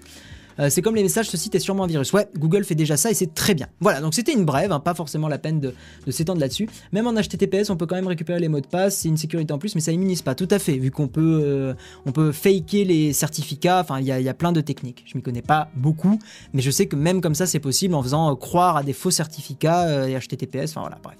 Euh, 0.58 0.70
c'est 0.70 0.82
comme 0.82 0.94
les 0.94 1.02
messages, 1.02 1.28
ce 1.28 1.36
site 1.36 1.54
est 1.54 1.60
sûrement 1.60 1.84
un 1.84 1.86
virus. 1.86 2.12
Ouais, 2.12 2.28
Google 2.38 2.64
fait 2.64 2.74
déjà 2.74 2.96
ça 2.96 3.10
et 3.10 3.14
c'est 3.14 3.34
très 3.34 3.54
bien. 3.54 3.68
Voilà, 3.80 4.00
donc 4.00 4.14
c'était 4.14 4.32
une 4.32 4.44
brève, 4.44 4.72
hein, 4.72 4.80
pas 4.80 4.94
forcément 4.94 5.28
la 5.28 5.38
peine 5.38 5.60
de, 5.60 5.74
s'étendre 6.10 6.40
là-dessus. 6.40 6.68
Même 6.92 7.06
en 7.06 7.12
HTTPS, 7.12 7.70
on 7.70 7.76
peut 7.76 7.86
quand 7.86 7.96
même 7.96 8.06
récupérer 8.06 8.40
les 8.40 8.48
mots 8.48 8.60
de 8.60 8.66
passe, 8.66 8.96
c'est 8.98 9.08
une 9.08 9.16
sécurité 9.16 9.52
en 9.52 9.58
plus, 9.58 9.74
mais 9.74 9.80
ça 9.80 9.92
immunise 9.92 10.22
pas. 10.22 10.34
Tout 10.34 10.48
à 10.50 10.58
fait, 10.58 10.78
vu 10.78 10.90
qu'on 10.90 11.08
peut, 11.08 11.42
euh, 11.44 11.74
peut 12.12 12.32
faker 12.32 12.84
les 12.84 13.12
certificats. 13.12 13.80
Enfin, 13.80 14.00
il 14.00 14.06
y 14.06 14.28
a, 14.28 14.34
plein 14.34 14.52
de 14.52 14.60
techniques. 14.60 15.04
Je 15.06 15.16
m'y 15.16 15.22
connais 15.22 15.42
pas 15.42 15.70
beaucoup, 15.76 16.18
mais 16.52 16.60
je 16.60 16.70
sais 16.70 16.86
que 16.86 16.96
même 16.96 17.20
comme 17.20 17.34
ça, 17.34 17.46
c'est 17.46 17.60
possible 17.60 17.94
en 17.94 18.02
faisant 18.02 18.32
euh, 18.32 18.34
croire 18.34 18.76
à 18.76 18.82
des 18.82 18.92
faux 18.92 19.10
certificats 19.10 20.08
et 20.08 20.18
HTTPS. 20.18 20.70
Enfin 20.70 20.82
voilà, 20.82 20.98
bref. 21.02 21.16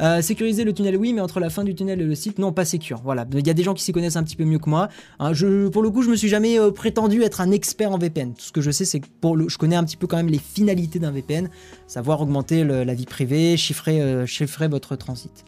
Euh, 0.00 0.22
sécuriser 0.22 0.64
le 0.64 0.72
tunnel, 0.72 0.96
oui, 0.96 1.12
mais 1.12 1.20
entre 1.20 1.40
la 1.40 1.50
fin 1.50 1.64
du 1.64 1.74
tunnel 1.74 2.00
et 2.00 2.04
le 2.04 2.14
site, 2.14 2.38
non, 2.38 2.52
pas 2.52 2.64
sécure. 2.64 3.00
Voilà, 3.04 3.26
il 3.32 3.46
y 3.46 3.50
a 3.50 3.54
des 3.54 3.62
gens 3.62 3.74
qui 3.74 3.82
s'y 3.82 3.92
connaissent 3.92 4.16
un 4.16 4.24
petit 4.24 4.36
peu 4.36 4.44
mieux 4.44 4.58
que 4.58 4.68
moi. 4.68 4.88
Hein, 5.18 5.32
je, 5.32 5.68
pour 5.68 5.82
le 5.82 5.90
coup, 5.90 6.02
je 6.02 6.10
me 6.10 6.16
suis 6.16 6.28
jamais 6.28 6.58
euh, 6.58 6.70
prétendu 6.70 7.22
être 7.22 7.40
un 7.40 7.50
expert 7.50 7.92
en 7.92 7.98
VPN. 7.98 8.34
Tout 8.34 8.44
ce 8.44 8.52
que 8.52 8.60
je 8.60 8.70
sais, 8.70 8.84
c'est 8.84 9.00
que 9.00 9.06
pour 9.20 9.36
le, 9.36 9.48
je 9.48 9.58
connais 9.58 9.76
un 9.76 9.84
petit 9.84 9.96
peu 9.96 10.06
quand 10.06 10.16
même 10.16 10.28
les 10.28 10.38
finalités 10.38 10.98
d'un 10.98 11.10
VPN, 11.10 11.48
savoir 11.86 12.20
augmenter 12.20 12.64
la 12.64 12.94
vie 12.94 13.06
privée, 13.06 13.56
chiffrer, 13.56 14.00
euh, 14.00 14.26
chiffrer 14.26 14.68
votre 14.68 14.96
transit. 14.96 15.44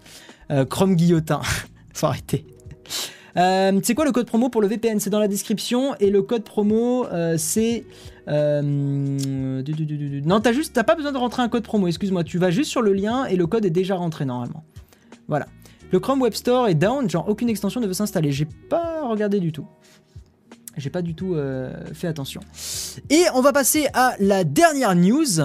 Chrome 0.70 0.94
guillotin, 0.94 1.40
faut 1.92 2.06
arrêter. 2.06 2.46
Euh, 3.36 3.80
c'est 3.82 3.94
quoi 3.94 4.04
le 4.04 4.12
code 4.12 4.26
promo 4.26 4.48
pour 4.48 4.62
le 4.62 4.68
VPN 4.68 5.00
C'est 5.00 5.10
dans 5.10 5.18
la 5.20 5.28
description. 5.28 5.94
Et 6.00 6.10
le 6.10 6.22
code 6.22 6.44
promo 6.44 7.06
euh, 7.06 7.36
c'est 7.38 7.84
euh, 8.28 8.60
non 10.24 10.40
t'as 10.40 10.52
juste 10.52 10.72
t'as 10.72 10.82
pas 10.82 10.96
besoin 10.96 11.12
de 11.12 11.18
rentrer 11.18 11.42
un 11.42 11.48
code 11.48 11.62
promo. 11.62 11.86
Excuse-moi 11.86 12.24
tu 12.24 12.38
vas 12.38 12.50
juste 12.50 12.70
sur 12.70 12.82
le 12.82 12.92
lien 12.92 13.24
et 13.26 13.36
le 13.36 13.46
code 13.46 13.64
est 13.64 13.70
déjà 13.70 13.96
rentré 13.96 14.24
normalement. 14.24 14.64
Voilà. 15.28 15.46
Le 15.92 16.00
Chrome 16.00 16.20
Web 16.22 16.34
Store 16.34 16.68
est 16.68 16.74
down. 16.74 17.08
Genre 17.08 17.28
aucune 17.28 17.48
extension 17.48 17.80
ne 17.80 17.86
veut 17.86 17.94
s'installer. 17.94 18.32
J'ai 18.32 18.46
pas 18.68 19.06
regardé 19.06 19.38
du 19.38 19.52
tout. 19.52 19.66
J'ai 20.76 20.90
pas 20.90 21.00
du 21.00 21.14
tout 21.14 21.36
fait 21.94 22.06
attention. 22.06 22.42
Et 23.08 23.22
on 23.34 23.40
va 23.40 23.52
passer 23.52 23.86
à 23.94 24.14
la 24.18 24.44
dernière 24.44 24.94
news. 24.94 25.40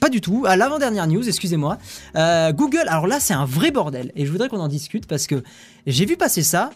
Pas 0.00 0.08
du 0.08 0.20
tout, 0.20 0.42
à 0.48 0.56
l'avant-dernière 0.56 1.06
news, 1.06 1.28
excusez-moi. 1.28 1.78
Google, 2.16 2.88
alors 2.88 3.06
là 3.06 3.20
c'est 3.20 3.34
un 3.34 3.44
vrai 3.44 3.70
bordel, 3.70 4.10
et 4.16 4.26
je 4.26 4.32
voudrais 4.32 4.48
qu'on 4.48 4.58
en 4.58 4.66
discute 4.66 5.06
parce 5.06 5.28
que 5.28 5.44
j'ai 5.86 6.04
vu 6.04 6.16
passer 6.16 6.42
ça, 6.42 6.70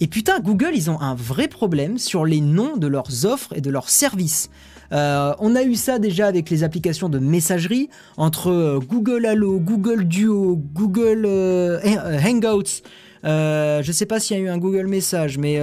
et 0.00 0.06
putain, 0.06 0.40
Google, 0.40 0.70
ils 0.74 0.90
ont 0.90 1.00
un 1.00 1.14
vrai 1.14 1.48
problème 1.48 1.98
sur 1.98 2.24
les 2.24 2.40
noms 2.40 2.76
de 2.76 2.86
leurs 2.86 3.26
offres 3.26 3.52
et 3.56 3.60
de 3.60 3.70
leurs 3.70 3.88
services. 3.88 4.50
Euh, 4.92 5.34
on 5.38 5.54
a 5.54 5.62
eu 5.64 5.74
ça 5.74 5.98
déjà 5.98 6.26
avec 6.26 6.48
les 6.48 6.62
applications 6.64 7.08
de 7.10 7.18
messagerie 7.18 7.90
entre 8.16 8.48
euh, 8.50 8.78
Google 8.78 9.26
Allo, 9.26 9.58
Google 9.60 10.04
Duo, 10.04 10.56
Google 10.72 11.24
euh, 11.26 11.78
Hang- 11.84 12.42
Hangouts. 12.44 12.82
Euh, 13.24 13.82
je 13.82 13.92
sais 13.92 14.06
pas 14.06 14.18
s'il 14.20 14.36
y 14.38 14.40
a 14.40 14.42
eu 14.44 14.48
un 14.48 14.56
Google 14.58 14.86
Message, 14.86 15.36
mais 15.36 15.60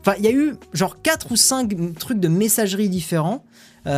enfin, 0.00 0.14
il 0.18 0.24
y 0.24 0.28
a 0.28 0.32
eu 0.32 0.54
genre 0.74 1.00
4 1.00 1.32
ou 1.32 1.36
5 1.36 1.94
trucs 1.98 2.20
de 2.20 2.28
messagerie 2.28 2.88
différents. 2.88 3.44
Et 3.86 3.90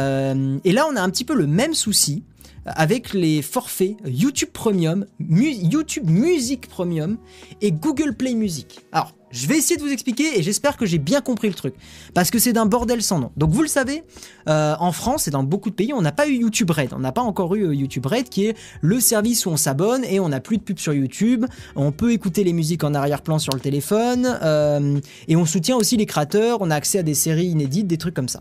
là, 0.72 0.86
on 0.90 0.96
a 0.96 1.00
un 1.00 1.10
petit 1.10 1.24
peu 1.24 1.34
le 1.34 1.46
même 1.48 1.74
souci 1.74 2.22
avec 2.66 3.12
les 3.14 3.42
forfaits 3.42 3.96
YouTube 4.04 4.50
Premium, 4.52 5.06
YouTube 5.18 6.08
Music 6.08 6.68
Premium 6.68 7.16
et 7.60 7.72
Google 7.72 8.14
Play 8.14 8.34
Music. 8.34 8.78
Alors, 8.92 9.14
je 9.32 9.46
vais 9.46 9.56
essayer 9.56 9.76
de 9.76 9.82
vous 9.82 9.92
expliquer 9.92 10.38
et 10.38 10.42
j'espère 10.42 10.76
que 10.76 10.86
j'ai 10.86 10.98
bien 10.98 11.20
compris 11.20 11.48
le 11.48 11.54
truc. 11.54 11.74
Parce 12.14 12.30
que 12.30 12.38
c'est 12.38 12.52
d'un 12.52 12.66
bordel 12.66 13.02
sans 13.02 13.18
nom. 13.18 13.30
Donc 13.36 13.50
vous 13.50 13.62
le 13.62 13.68
savez, 13.68 14.04
euh, 14.48 14.74
en 14.78 14.92
France 14.92 15.26
et 15.26 15.30
dans 15.30 15.42
beaucoup 15.42 15.70
de 15.70 15.74
pays, 15.74 15.92
on 15.92 16.02
n'a 16.02 16.12
pas 16.12 16.28
eu 16.28 16.34
YouTube 16.34 16.70
Red. 16.70 16.92
On 16.92 16.98
n'a 16.98 17.12
pas 17.12 17.22
encore 17.22 17.54
eu 17.54 17.66
euh, 17.66 17.74
YouTube 17.74 18.06
Red 18.06 18.28
qui 18.28 18.46
est 18.46 18.56
le 18.80 19.00
service 19.00 19.46
où 19.46 19.50
on 19.50 19.56
s'abonne 19.56 20.04
et 20.04 20.20
on 20.20 20.28
n'a 20.28 20.40
plus 20.40 20.58
de 20.58 20.62
pub 20.62 20.78
sur 20.78 20.92
YouTube. 20.92 21.46
On 21.74 21.92
peut 21.92 22.12
écouter 22.12 22.44
les 22.44 22.52
musiques 22.52 22.84
en 22.84 22.94
arrière-plan 22.94 23.38
sur 23.38 23.54
le 23.54 23.60
téléphone. 23.60 24.38
euh, 24.42 25.00
et 25.28 25.36
on 25.36 25.46
soutient 25.46 25.76
aussi 25.76 25.96
les 25.96 26.06
créateurs. 26.06 26.58
On 26.60 26.70
a 26.70 26.76
accès 26.76 26.98
à 26.98 27.02
des 27.02 27.14
séries 27.14 27.46
inédites, 27.46 27.86
des 27.86 27.98
trucs 27.98 28.14
comme 28.14 28.28
ça. 28.28 28.40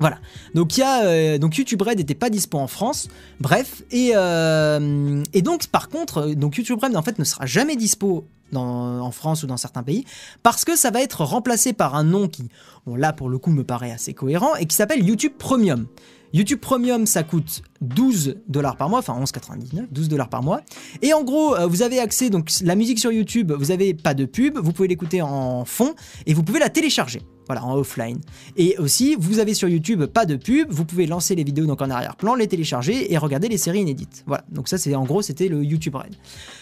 Voilà. 0.00 0.18
Euh, 0.56 1.38
donc 1.38 1.56
YouTube 1.56 1.82
Red 1.82 1.98
n'était 1.98 2.14
pas 2.14 2.30
dispo 2.30 2.58
en 2.58 2.66
France. 2.66 3.08
Bref 3.38 3.82
et 3.92 4.12
euh, 4.14 5.22
donc 5.42 5.66
par 5.66 5.88
contre 5.88 6.30
euh, 6.30 6.34
donc 6.34 6.56
YouTube 6.56 6.78
Red 6.82 6.96
en 6.96 7.02
fait 7.02 7.18
ne 7.18 7.24
sera 7.24 7.46
jamais 7.46 7.76
dispo 7.76 8.26
en 8.52 9.10
France 9.12 9.44
ou 9.44 9.46
dans 9.46 9.56
certains 9.56 9.84
pays 9.84 10.04
parce 10.42 10.64
que 10.64 10.74
ça 10.74 10.90
va 10.90 11.00
être 11.02 11.22
remplacé 11.22 11.72
par 11.72 11.94
un 11.94 12.02
nom 12.02 12.26
qui 12.26 12.48
bon 12.84 12.96
là 12.96 13.12
pour 13.12 13.28
le 13.28 13.38
coup 13.38 13.50
me 13.50 13.62
paraît 13.62 13.92
assez 13.92 14.12
cohérent 14.12 14.56
et 14.56 14.66
qui 14.66 14.74
s'appelle 14.74 15.04
YouTube 15.06 15.34
Premium. 15.38 15.86
YouTube 16.32 16.60
Premium, 16.60 17.06
ça 17.06 17.22
coûte 17.22 17.62
12 17.80 18.36
dollars 18.48 18.76
par 18.76 18.88
mois, 18.88 19.00
enfin 19.00 19.18
11,99, 19.20 19.86
12 19.90 20.08
dollars 20.08 20.28
par 20.28 20.42
mois. 20.42 20.60
Et 21.02 21.12
en 21.12 21.24
gros, 21.24 21.56
euh, 21.56 21.66
vous 21.66 21.82
avez 21.82 21.98
accès, 21.98 22.30
donc 22.30 22.50
la 22.62 22.74
musique 22.74 22.98
sur 22.98 23.10
YouTube, 23.10 23.52
vous 23.52 23.70
avez 23.70 23.94
pas 23.94 24.14
de 24.14 24.24
pub, 24.24 24.58
vous 24.58 24.72
pouvez 24.72 24.88
l'écouter 24.88 25.22
en 25.22 25.64
fond 25.64 25.94
et 26.26 26.34
vous 26.34 26.42
pouvez 26.42 26.60
la 26.60 26.68
télécharger. 26.68 27.22
Voilà, 27.46 27.64
en 27.64 27.74
offline. 27.74 28.20
Et 28.56 28.78
aussi, 28.78 29.16
vous 29.18 29.40
avez 29.40 29.54
sur 29.54 29.68
YouTube 29.68 30.04
pas 30.04 30.24
de 30.24 30.36
pub, 30.36 30.70
vous 30.70 30.84
pouvez 30.84 31.06
lancer 31.06 31.34
les 31.34 31.42
vidéos 31.42 31.66
donc 31.66 31.82
en 31.82 31.90
arrière-plan, 31.90 32.36
les 32.36 32.46
télécharger 32.46 33.12
et 33.12 33.18
regarder 33.18 33.48
les 33.48 33.58
séries 33.58 33.80
inédites. 33.80 34.22
Voilà, 34.28 34.44
donc 34.52 34.68
ça 34.68 34.78
c'est 34.78 34.94
en 34.94 35.02
gros 35.02 35.20
c'était 35.20 35.48
le 35.48 35.64
YouTube 35.64 35.96
Red. 35.96 36.14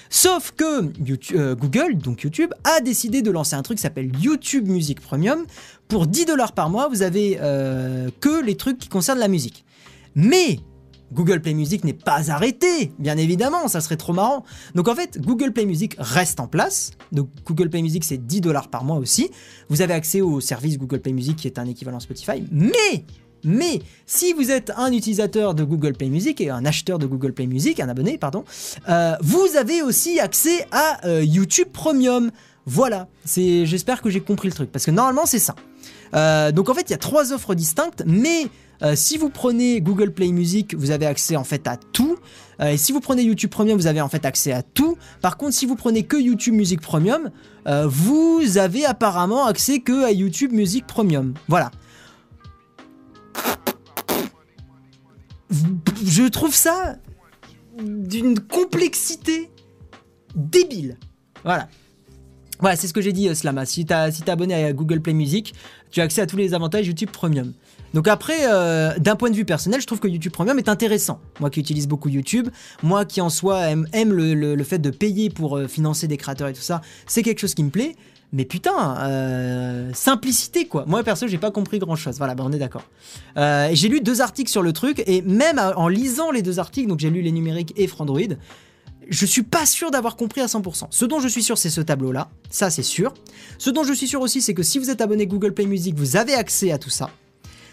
Sauf 0.09 0.53
que 0.57 0.91
euh, 1.37 1.55
Google, 1.55 1.99
donc 1.99 2.23
YouTube, 2.23 2.55
a 2.65 2.81
décidé 2.81 3.21
de 3.21 3.31
lancer 3.31 3.55
un 3.55 3.63
truc 3.63 3.77
qui 3.77 3.83
s'appelle 3.83 4.11
YouTube 4.19 4.67
Music 4.67 5.01
Premium. 5.01 5.45
Pour 5.89 6.07
10 6.07 6.27
dollars 6.27 6.53
par 6.53 6.69
mois, 6.69 6.89
vous 6.89 7.03
avez 7.03 7.39
euh, 7.41 8.11
que 8.21 8.43
les 8.45 8.57
trucs 8.57 8.79
qui 8.79 8.89
concernent 8.89 9.19
la 9.19 9.29
musique. 9.29 9.65
Mais 10.15 10.61
Google 11.13 11.41
Play 11.41 11.55
Music 11.55 11.85
n'est 11.85 11.95
pas 11.95 12.31
arrêté, 12.31 12.93
bien 12.99 13.17
évidemment, 13.17 13.69
ça 13.69 13.81
serait 13.81 13.97
trop 13.97 14.13
marrant. 14.13 14.45
Donc 14.75 14.89
en 14.89 14.95
fait, 14.95 15.19
Google 15.19 15.53
Play 15.53 15.65
Music 15.65 15.97
reste 15.99 16.41
en 16.41 16.47
place. 16.47 16.91
Donc 17.13 17.31
Google 17.47 17.71
Play 17.71 17.81
Music, 17.81 18.05
c'est 18.05 18.19
10 18.19 18.43
dollars 18.43 18.69
par 18.69 18.85
mois 18.85 18.97
aussi. 18.97 19.31
Vous 19.71 19.81
avez 19.81 19.95
accès 19.95 20.21
au 20.21 20.41
service 20.41 20.79
Google 20.79 21.01
Play 21.01 21.13
Music 21.13 21.37
qui 21.37 21.47
est 21.47 21.59
un 21.59 21.67
équivalent 21.67 22.01
Spotify. 22.01 22.45
Mais, 22.53 23.05
mais, 23.43 23.81
si 24.05 24.35
vous 24.35 24.51
êtes 24.51 24.71
un 24.77 24.93
utilisateur 24.93 25.55
de 25.55 25.65
Google 25.65 25.95
Play 25.95 26.11
Music 26.11 26.41
et 26.43 26.51
un 26.51 26.67
acheteur 26.67 26.99
de 26.99 27.07
Google 27.07 27.33
Play 27.33 27.47
Music, 27.47 27.81
un 27.81 27.89
abonné, 27.89 28.19
pardon, 28.19 28.45
euh, 28.91 29.15
vous 29.23 29.57
avez 29.57 29.81
aussi 29.81 30.21
accès 30.21 30.67
à 30.71 31.07
euh, 31.07 31.25
YouTube 31.25 31.69
Premium. 31.73 32.31
Voilà, 32.67 33.09
j'espère 33.25 34.03
que 34.03 34.11
j'ai 34.11 34.21
compris 34.21 34.49
le 34.49 34.55
truc, 34.55 34.71
parce 34.71 34.85
que 34.85 34.91
normalement 34.91 35.25
c'est 35.25 35.39
ça. 35.39 35.55
Euh, 36.15 36.53
donc 36.53 36.69
en 36.69 36.75
fait, 36.75 36.83
il 36.89 36.91
y 36.91 36.95
a 36.95 36.99
trois 36.99 37.33
offres 37.33 37.55
distinctes, 37.55 38.03
mais 38.07 38.49
euh, 38.83 38.95
si 38.97 39.19
vous 39.19 39.31
prenez 39.31 39.81
Google 39.81 40.13
Play 40.13 40.33
Music, 40.33 40.75
vous 40.75 40.91
avez 40.91 41.07
accès 41.07 41.37
en 41.37 41.45
fait 41.45 41.67
à 41.67 41.77
tout. 41.77 42.17
Euh, 42.61 42.71
et 42.71 42.77
si 42.77 42.93
vous 42.93 43.01
prenez 43.01 43.23
YouTube 43.23 43.51
Premium, 43.51 43.77
vous 43.77 43.87
avez 43.87 44.01
en 44.01 44.09
fait 44.09 44.25
accès 44.25 44.53
à 44.53 44.63
tout. 44.63 44.97
Par 45.21 45.37
contre, 45.37 45.55
si 45.55 45.67
vous 45.67 45.77
prenez 45.77 46.05
que 46.05 46.17
YouTube 46.17 46.55
Music 46.55 46.81
Premium, 46.81 47.31
vous 47.87 48.57
avez 48.57 48.87
apparemment 48.87 49.45
accès 49.45 49.81
que 49.81 50.03
à 50.05 50.11
YouTube 50.11 50.53
Music 50.53 50.87
Premium. 50.87 51.35
Voilà. 51.49 51.71
Je 56.03 56.27
trouve 56.29 56.55
ça 56.55 56.97
d'une 57.79 58.41
complexité 58.41 59.51
débile. 60.35 60.97
Voilà. 61.45 61.69
Voilà, 62.61 62.77
c'est 62.77 62.89
ce 62.89 62.93
que 62.93 63.01
j'ai 63.01 63.13
dit, 63.13 63.29
euh, 63.29 63.35
Slama. 63.35 63.67
Si 63.67 63.85
t'as 63.87 64.11
si 64.11 64.23
t'es 64.23 64.31
abonné 64.31 64.55
à 64.55 64.73
Google 64.73 65.01
Play 65.01 65.13
Music, 65.15 65.55
tu 65.91 66.01
as 66.01 66.05
accès 66.05 66.21
à 66.23 66.27
tous 66.27 66.37
les 66.37 66.55
avantages 66.55 66.87
YouTube 66.87 67.11
Premium. 67.13 67.53
Donc 67.95 68.09
après, 68.09 68.41
euh, 68.51 68.99
d'un 68.99 69.17
point 69.17 69.31
de 69.31 69.37
vue 69.37 69.45
personnel, 69.45 69.81
je 69.81 69.87
trouve 69.87 70.01
que 70.01 70.09
YouTube 70.09 70.33
Premium 70.33 70.59
est 70.59 70.69
intéressant. 70.69 71.21
Moi 71.41 71.51
qui 71.51 71.61
utilise 71.61 71.87
beaucoup 71.89 72.09
YouTube, 72.09 72.49
moi 72.83 73.05
qui 73.05 73.21
en 73.21 73.31
soi 73.31 73.69
aime, 73.71 73.87
aime 73.93 74.13
le, 74.13 74.35
le- 74.35 74.55
le 74.57 74.65
fait 74.65 74.79
de 74.79 74.91
payer 74.91 75.31
pour 75.31 75.57
euh, 75.57 75.69
financer 75.69 76.07
des 76.09 76.17
créateurs 76.17 76.49
et 76.49 76.53
tout 76.53 76.61
ça, 76.61 76.83
c'est 77.07 77.23
quelque 77.23 77.39
chose 77.39 77.55
qui 77.55 77.63
me 77.65 77.71
plaît. 77.71 77.95
Mais 78.31 78.45
putain, 78.45 79.91
simplicité 79.95 80.67
quoi. 80.67 80.85
Moi 80.87 81.03
perso, 81.03 81.27
j'ai 81.27 81.39
pas 81.39 81.51
compris 81.51 81.79
grand 81.79 81.97
chose. 81.97 82.19
Voilà, 82.19 82.35
bah 82.35 82.45
on 82.47 82.53
est 82.53 82.59
d'accord. 82.59 82.85
J'ai 83.37 83.89
lu 83.89 84.01
deux 84.03 84.21
articles 84.21 84.51
sur 84.51 84.61
le 84.63 84.75
truc 84.75 85.03
et 85.07 85.23
même 85.23 85.59
en 85.59 85.89
lisant 85.89 86.31
les 86.31 86.43
deux 86.43 86.59
articles, 86.59 86.89
donc 86.89 86.99
j'ai 87.01 87.09
lu 87.09 87.23
les 87.23 87.33
numériques 87.33 87.73
et 87.77 87.87
Frandroid, 87.87 88.21
je 89.09 89.27
suis 89.27 89.43
pas 89.43 89.67
sûr 89.67 89.91
d'avoir 89.91 90.17
compris 90.17 90.41
à 90.41 90.47
100%. 90.47 90.89
Ce 90.91 91.05
dont 91.05 91.21
je 91.21 91.29
suis 91.29 91.43
sûr, 91.43 91.57
c'est 91.57 91.71
ce 91.71 91.81
tableau-là. 91.81 92.29
Ça, 92.51 92.71
c'est 92.71 92.83
sûr. 92.83 93.15
Ce 93.59 93.71
dont 93.71 93.83
je 93.83 93.93
suis 93.93 94.07
sûr 94.07 94.21
aussi, 94.21 94.43
c'est 94.43 94.55
que 94.55 94.63
si 94.63 94.79
vous 94.79 94.91
êtes 94.91 95.01
abonné 95.01 95.27
Google 95.27 95.55
Play 95.55 95.67
Music, 95.67 95.95
vous 95.97 96.17
avez 96.17 96.35
accès 96.35 96.71
à 96.73 96.79
tout 96.79 96.91
ça. 96.91 97.11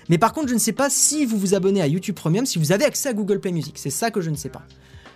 Mais 0.09 0.17
par 0.17 0.33
contre, 0.33 0.47
je 0.47 0.53
ne 0.53 0.59
sais 0.59 0.71
pas 0.71 0.89
si 0.89 1.25
vous 1.25 1.37
vous 1.37 1.53
abonnez 1.53 1.81
à 1.81 1.87
YouTube 1.87 2.15
Premium, 2.15 2.45
si 2.45 2.59
vous 2.59 2.71
avez 2.71 2.85
accès 2.85 3.09
à 3.09 3.13
Google 3.13 3.39
Play 3.39 3.51
Music. 3.51 3.77
C'est 3.77 3.89
ça 3.89 4.11
que 4.11 4.21
je 4.21 4.29
ne 4.29 4.35
sais 4.35 4.49
pas. 4.49 4.63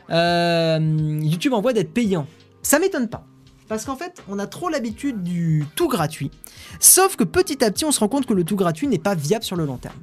Euh, 0.10 1.20
YouTube 1.22 1.54
envoie 1.54 1.74
d'être 1.74 1.94
payant. 1.94 2.28
Ça 2.64 2.80
m'étonne 2.80 3.08
pas. 3.08 3.26
Parce 3.68 3.86
qu'en 3.86 3.96
fait, 3.96 4.24
on 4.28 4.40
a 4.40 4.48
trop 4.48 4.70
l'habitude 4.70 5.24
du 5.24 5.64
tout 5.76 5.88
gratuit. 5.88 6.32
Sauf 6.80 7.16
que 7.16 7.24
petit 7.24 7.64
à 7.64 7.72
petit, 7.72 7.86
on 7.86 7.92
se 7.92 8.00
rend 8.00 8.10
compte 8.10 8.26
que 8.26 8.34
le 8.34 8.44
tout 8.44 8.56
gratuit 8.56 8.88
n'est 8.88 8.98
pas 8.98 9.14
viable 9.14 9.44
sur 9.44 9.56
le 9.56 9.66
long 9.66 9.78
terme. 9.78 9.96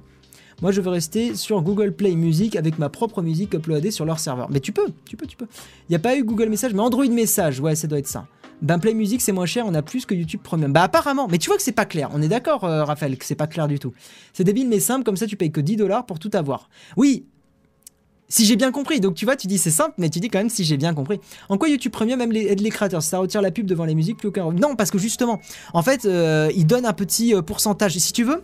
Moi, 0.62 0.72
je 0.72 0.80
veux 0.80 0.90
rester 0.90 1.34
sur 1.34 1.60
Google 1.62 1.92
Play 1.92 2.14
Music 2.14 2.56
avec 2.56 2.78
ma 2.78 2.88
propre 2.88 3.20
musique 3.20 3.54
uploadée 3.54 3.90
sur 3.90 4.04
leur 4.04 4.18
serveur. 4.18 4.48
Mais 4.50 4.60
tu 4.60 4.72
peux, 4.72 4.90
tu 5.04 5.16
peux, 5.16 5.26
tu 5.26 5.36
peux. 5.36 5.46
Il 5.88 5.92
n'y 5.92 5.96
a 5.96 5.98
pas 5.98 6.16
eu 6.16 6.24
Google 6.24 6.48
Message, 6.48 6.72
mais 6.72 6.80
Android 6.80 7.08
Message, 7.08 7.60
ouais, 7.60 7.74
ça 7.74 7.86
doit 7.86 7.98
être 7.98 8.08
ça. 8.08 8.26
Ben 8.62 8.78
Play 8.78 8.94
Music, 8.94 9.20
c'est 9.20 9.32
moins 9.32 9.44
cher, 9.44 9.66
on 9.66 9.74
a 9.74 9.82
plus 9.82 10.06
que 10.06 10.14
YouTube 10.14 10.40
Premium. 10.42 10.72
Bah 10.72 10.82
apparemment, 10.82 11.28
mais 11.28 11.36
tu 11.36 11.48
vois 11.48 11.58
que 11.58 11.62
c'est 11.62 11.72
pas 11.72 11.84
clair. 11.84 12.08
On 12.14 12.22
est 12.22 12.28
d'accord, 12.28 12.64
euh, 12.64 12.84
Raphaël, 12.84 13.18
que 13.18 13.24
c'est 13.26 13.34
pas 13.34 13.46
clair 13.46 13.68
du 13.68 13.78
tout. 13.78 13.92
C'est 14.32 14.44
débile 14.44 14.66
mais 14.66 14.80
simple, 14.80 15.04
comme 15.04 15.18
ça 15.18 15.26
tu 15.26 15.36
payes 15.36 15.52
que 15.52 15.60
10 15.60 15.76
dollars 15.76 16.06
pour 16.06 16.18
tout 16.18 16.30
avoir. 16.32 16.70
Oui, 16.96 17.26
si 18.28 18.44
j'ai 18.46 18.56
bien 18.56 18.72
compris. 18.72 19.00
Donc 19.00 19.14
tu 19.14 19.24
vois, 19.24 19.36
tu 19.36 19.46
dis 19.46 19.58
c'est 19.58 19.70
simple, 19.70 19.94
mais 19.98 20.08
tu 20.08 20.20
dis 20.20 20.28
quand 20.28 20.38
même 20.38 20.48
si 20.48 20.64
j'ai 20.64 20.76
bien 20.76 20.94
compris. 20.94 21.20
En 21.48 21.58
quoi 21.58 21.68
YouTube 21.68 21.92
Premium 21.92 22.20
aime 22.20 22.32
les, 22.32 22.54
les 22.54 22.70
créateurs? 22.70 23.02
Ça 23.02 23.18
retire 23.18 23.42
la 23.42 23.50
pub 23.50 23.66
devant 23.66 23.84
les 23.84 23.94
musiques, 23.94 24.16
plus 24.16 24.28
aucun. 24.28 24.50
Non, 24.52 24.74
parce 24.74 24.90
que 24.90 24.98
justement, 24.98 25.40
en 25.74 25.82
fait, 25.82 26.06
euh, 26.06 26.50
il 26.56 26.66
donne 26.66 26.86
un 26.86 26.92
petit 26.94 27.34
euh, 27.34 27.42
pourcentage. 27.42 27.96
Et 27.96 28.00
si 28.00 28.12
tu 28.12 28.24
veux, 28.24 28.42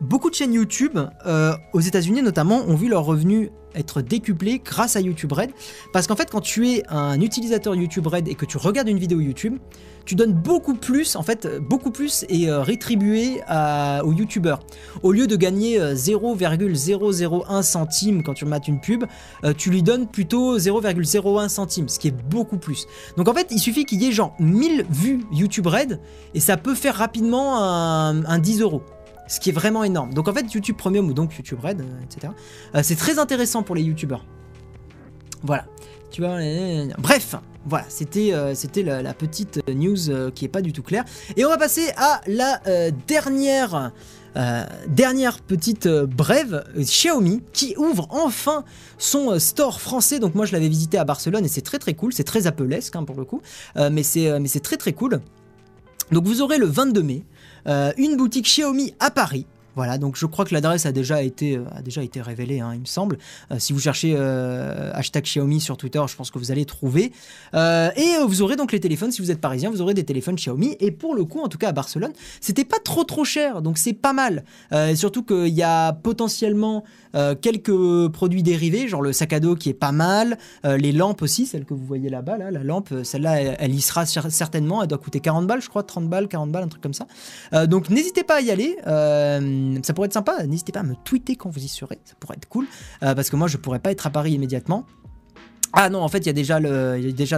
beaucoup 0.00 0.30
de 0.30 0.34
chaînes 0.34 0.54
YouTube, 0.54 0.98
euh, 1.26 1.52
aux 1.72 1.80
États-Unis 1.80 2.22
notamment, 2.22 2.62
ont 2.66 2.74
vu 2.74 2.88
leurs 2.88 3.04
revenus 3.04 3.50
être 3.74 4.02
décuplés 4.02 4.60
grâce 4.64 4.96
à 4.96 5.00
YouTube 5.00 5.32
Red. 5.32 5.50
Parce 5.92 6.06
qu'en 6.06 6.16
fait, 6.16 6.30
quand 6.30 6.40
tu 6.40 6.68
es 6.68 6.82
un 6.88 7.20
utilisateur 7.20 7.74
YouTube 7.74 8.06
Red 8.06 8.28
et 8.28 8.34
que 8.34 8.44
tu 8.44 8.56
regardes 8.56 8.88
une 8.88 8.98
vidéo 8.98 9.20
YouTube, 9.20 9.58
tu 10.04 10.14
donnes 10.14 10.32
beaucoup 10.32 10.74
plus, 10.74 11.14
en 11.14 11.22
fait, 11.22 11.46
beaucoup 11.60 11.90
plus 11.90 12.24
est 12.28 12.48
euh, 12.48 12.62
rétribué 12.62 13.40
aux 14.02 14.12
YouTubeurs. 14.12 14.60
Au 15.02 15.12
lieu 15.12 15.26
de 15.26 15.36
gagner 15.36 15.80
euh, 15.80 15.94
0,001 15.94 17.62
centime 17.62 18.22
quand 18.22 18.34
tu 18.34 18.44
mates 18.44 18.66
une 18.66 18.80
pub, 18.80 19.04
euh, 19.44 19.52
tu 19.56 19.70
lui 19.70 19.82
donnes 19.82 20.06
plutôt 20.08 20.58
0,01 20.58 21.48
centime, 21.48 21.88
ce 21.88 21.98
qui 21.98 22.08
est 22.08 22.24
beaucoup 22.28 22.56
plus. 22.56 22.86
Donc 23.16 23.28
en 23.28 23.34
fait, 23.34 23.48
il 23.50 23.58
suffit 23.58 23.84
qu'il 23.84 24.02
y 24.02 24.08
ait 24.08 24.12
genre 24.12 24.34
1000 24.40 24.86
vues 24.90 25.20
YouTube 25.32 25.66
Red 25.66 26.00
et 26.34 26.40
ça 26.40 26.56
peut 26.56 26.74
faire 26.74 26.96
rapidement 26.96 27.62
un, 27.62 28.24
un 28.24 28.38
10 28.38 28.62
euros. 28.62 28.82
Ce 29.30 29.38
qui 29.38 29.50
est 29.50 29.52
vraiment 29.52 29.84
énorme. 29.84 30.12
Donc 30.12 30.26
en 30.26 30.34
fait, 30.34 30.52
YouTube 30.52 30.76
Premium 30.76 31.08
ou 31.08 31.14
donc 31.14 31.36
YouTube 31.36 31.60
Red, 31.62 31.80
euh, 31.80 31.84
etc. 32.04 32.32
euh, 32.74 32.80
c'est 32.82 32.96
très 32.96 33.20
intéressant 33.20 33.62
pour 33.62 33.76
les 33.76 33.82
YouTubeurs. 33.82 34.26
Voilà. 35.44 35.64
Tu 36.10 36.20
vois, 36.20 36.38
bref, 36.98 37.36
voilà, 37.64 37.84
c'était 37.88 38.32
euh, 38.32 38.52
la, 39.02 39.14
petite 39.14 39.60
news 39.68 40.30
qui 40.34 40.44
est 40.44 40.48
pas 40.48 40.60
du 40.60 40.72
tout 40.72 40.82
claire. 40.82 41.04
Et 41.36 41.44
on 41.44 41.48
va 41.48 41.56
passer 41.56 41.92
à 41.96 42.20
la 42.26 42.60
dernière 44.88 45.38
petite 45.38 45.86
brève, 45.86 46.64
Xiaomi 46.76 47.42
qui 47.52 47.76
ouvre 47.76 48.08
enfin 48.10 48.64
son 48.98 49.38
store 49.38 49.80
français. 49.80 50.18
Donc 50.18 50.34
moi 50.34 50.46
je 50.46 50.52
l'avais 50.52 50.68
visité 50.68 50.98
à 50.98 51.04
Barcelone 51.04 51.44
et 51.44 51.48
c'est 51.48 51.60
très 51.60 51.78
très 51.78 51.94
cool, 51.94 52.12
c'est 52.12 52.24
très 52.24 52.48
appelesque 52.48 52.96
hein, 52.96 53.04
pour 53.04 53.16
le 53.16 53.24
coup, 53.24 53.40
mais 53.76 54.02
c'est 54.02 54.60
très 54.60 54.76
très 54.76 54.92
cool. 54.92 55.20
Donc 56.10 56.24
vous 56.24 56.42
aurez 56.42 56.58
le 56.58 56.66
22 56.66 57.02
mai 57.02 57.22
euh, 57.66 57.92
une 57.96 58.16
boutique 58.16 58.46
Xiaomi 58.46 58.94
à 59.00 59.10
Paris. 59.10 59.46
Voilà, 59.76 59.98
donc 59.98 60.16
je 60.16 60.26
crois 60.26 60.44
que 60.44 60.52
l'adresse 60.52 60.84
a 60.84 60.92
déjà 60.92 61.22
été, 61.22 61.56
euh, 61.56 61.62
déjà 61.84 62.02
été 62.02 62.20
révélée, 62.20 62.58
hein, 62.58 62.72
il 62.74 62.80
me 62.80 62.86
semble. 62.86 63.18
Euh, 63.52 63.56
si 63.60 63.72
vous 63.72 63.78
cherchez 63.78 64.16
hashtag 64.16 65.24
Xiaomi 65.24 65.60
sur 65.60 65.76
Twitter, 65.76 66.02
je 66.08 66.16
pense 66.16 66.30
que 66.30 66.38
vous 66.38 66.50
allez 66.50 66.64
trouver. 66.64 67.12
Et 67.54 68.16
vous 68.26 68.42
aurez 68.42 68.56
donc 68.56 68.72
les 68.72 68.80
téléphones, 68.80 69.12
si 69.12 69.22
vous 69.22 69.30
êtes 69.30 69.40
parisien, 69.40 69.70
vous 69.70 69.80
aurez 69.80 69.94
des 69.94 70.04
téléphones 70.04 70.34
Xiaomi. 70.34 70.76
Et 70.80 70.90
pour 70.90 71.14
le 71.14 71.24
coup, 71.24 71.40
en 71.40 71.48
tout 71.48 71.58
cas 71.58 71.68
à 71.68 71.72
Barcelone, 71.72 72.12
c'était 72.40 72.64
pas 72.64 72.78
trop 72.82 73.04
trop 73.04 73.24
cher, 73.24 73.62
donc 73.62 73.78
c'est 73.78 73.92
pas 73.92 74.12
mal. 74.12 74.44
Surtout 74.96 75.22
qu'il 75.22 75.54
y 75.54 75.62
a 75.62 75.92
potentiellement 75.92 76.84
euh, 77.14 77.34
quelques 77.34 78.08
produits 78.12 78.42
dérivés, 78.42 78.88
genre 78.88 79.02
le 79.02 79.12
sac 79.12 79.32
à 79.32 79.40
dos 79.40 79.54
qui 79.54 79.68
est 79.68 79.74
pas 79.74 79.92
mal, 79.92 80.38
euh, 80.64 80.76
les 80.76 80.92
lampes 80.92 81.22
aussi, 81.22 81.46
celle 81.46 81.64
que 81.64 81.74
vous 81.74 81.84
voyez 81.84 82.08
là-bas, 82.08 82.38
là, 82.38 82.50
la 82.50 82.62
lampe, 82.62 82.92
euh, 82.92 83.04
celle-là, 83.04 83.40
elle, 83.40 83.74
y 83.74 83.80
sera 83.80 84.04
cer- 84.04 84.30
certainement, 84.30 84.82
elle 84.82 84.88
doit 84.88 84.98
coûter 84.98 85.20
40 85.20 85.46
balles, 85.46 85.60
je 85.62 85.68
crois, 85.68 85.82
30 85.82 86.08
balles, 86.08 86.28
40 86.28 86.50
balles, 86.52 86.64
un 86.64 86.68
truc 86.68 86.82
comme 86.82 86.94
ça. 86.94 87.06
Donc 87.66 87.90
n'hésitez 87.90 88.22
pas 88.24 88.36
à 88.36 88.40
y 88.40 88.50
aller, 88.50 88.76
ça 89.82 89.92
pourrait 89.94 90.06
être 90.06 90.14
sympa, 90.14 90.44
n'hésitez 90.46 90.72
pas 90.72 90.80
à 90.80 90.84
me 90.84 90.94
tweeter 91.04 91.36
quand 91.36 91.50
vous 91.50 91.64
y 91.64 91.68
serez, 91.68 91.98
ça 92.04 92.14
pourrait 92.20 92.36
être 92.36 92.48
cool, 92.48 92.66
parce 93.00 93.30
que 93.30 93.36
moi 93.36 93.48
je 93.48 93.56
pourrais 93.56 93.78
pas 93.80 93.90
être 93.90 94.06
à 94.06 94.10
Paris 94.10 94.32
immédiatement. 94.32 94.84
Ah 95.72 95.88
non, 95.88 96.00
en 96.00 96.08
fait, 96.08 96.18
il 96.18 96.26
y 96.26 96.30
a 96.30 96.32
déjà 96.32 96.58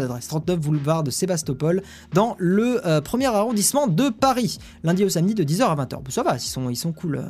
l'adresse 0.00 0.28
39 0.28 0.58
boulevard 0.58 1.02
de 1.02 1.10
Sébastopol 1.10 1.82
dans 2.14 2.34
le 2.38 2.86
euh, 2.86 3.00
premier 3.00 3.26
arrondissement 3.26 3.86
de 3.86 4.08
Paris, 4.08 4.58
lundi 4.84 5.04
au 5.04 5.08
samedi 5.10 5.34
de 5.34 5.44
10h 5.44 5.64
à 5.64 5.76
20h. 5.76 6.02
Bon, 6.02 6.10
ça 6.10 6.22
va, 6.22 6.36
ils 6.36 6.40
sont, 6.40 6.70
ils 6.70 6.76
sont 6.76 6.92
cool. 6.92 7.16
euh, 7.16 7.22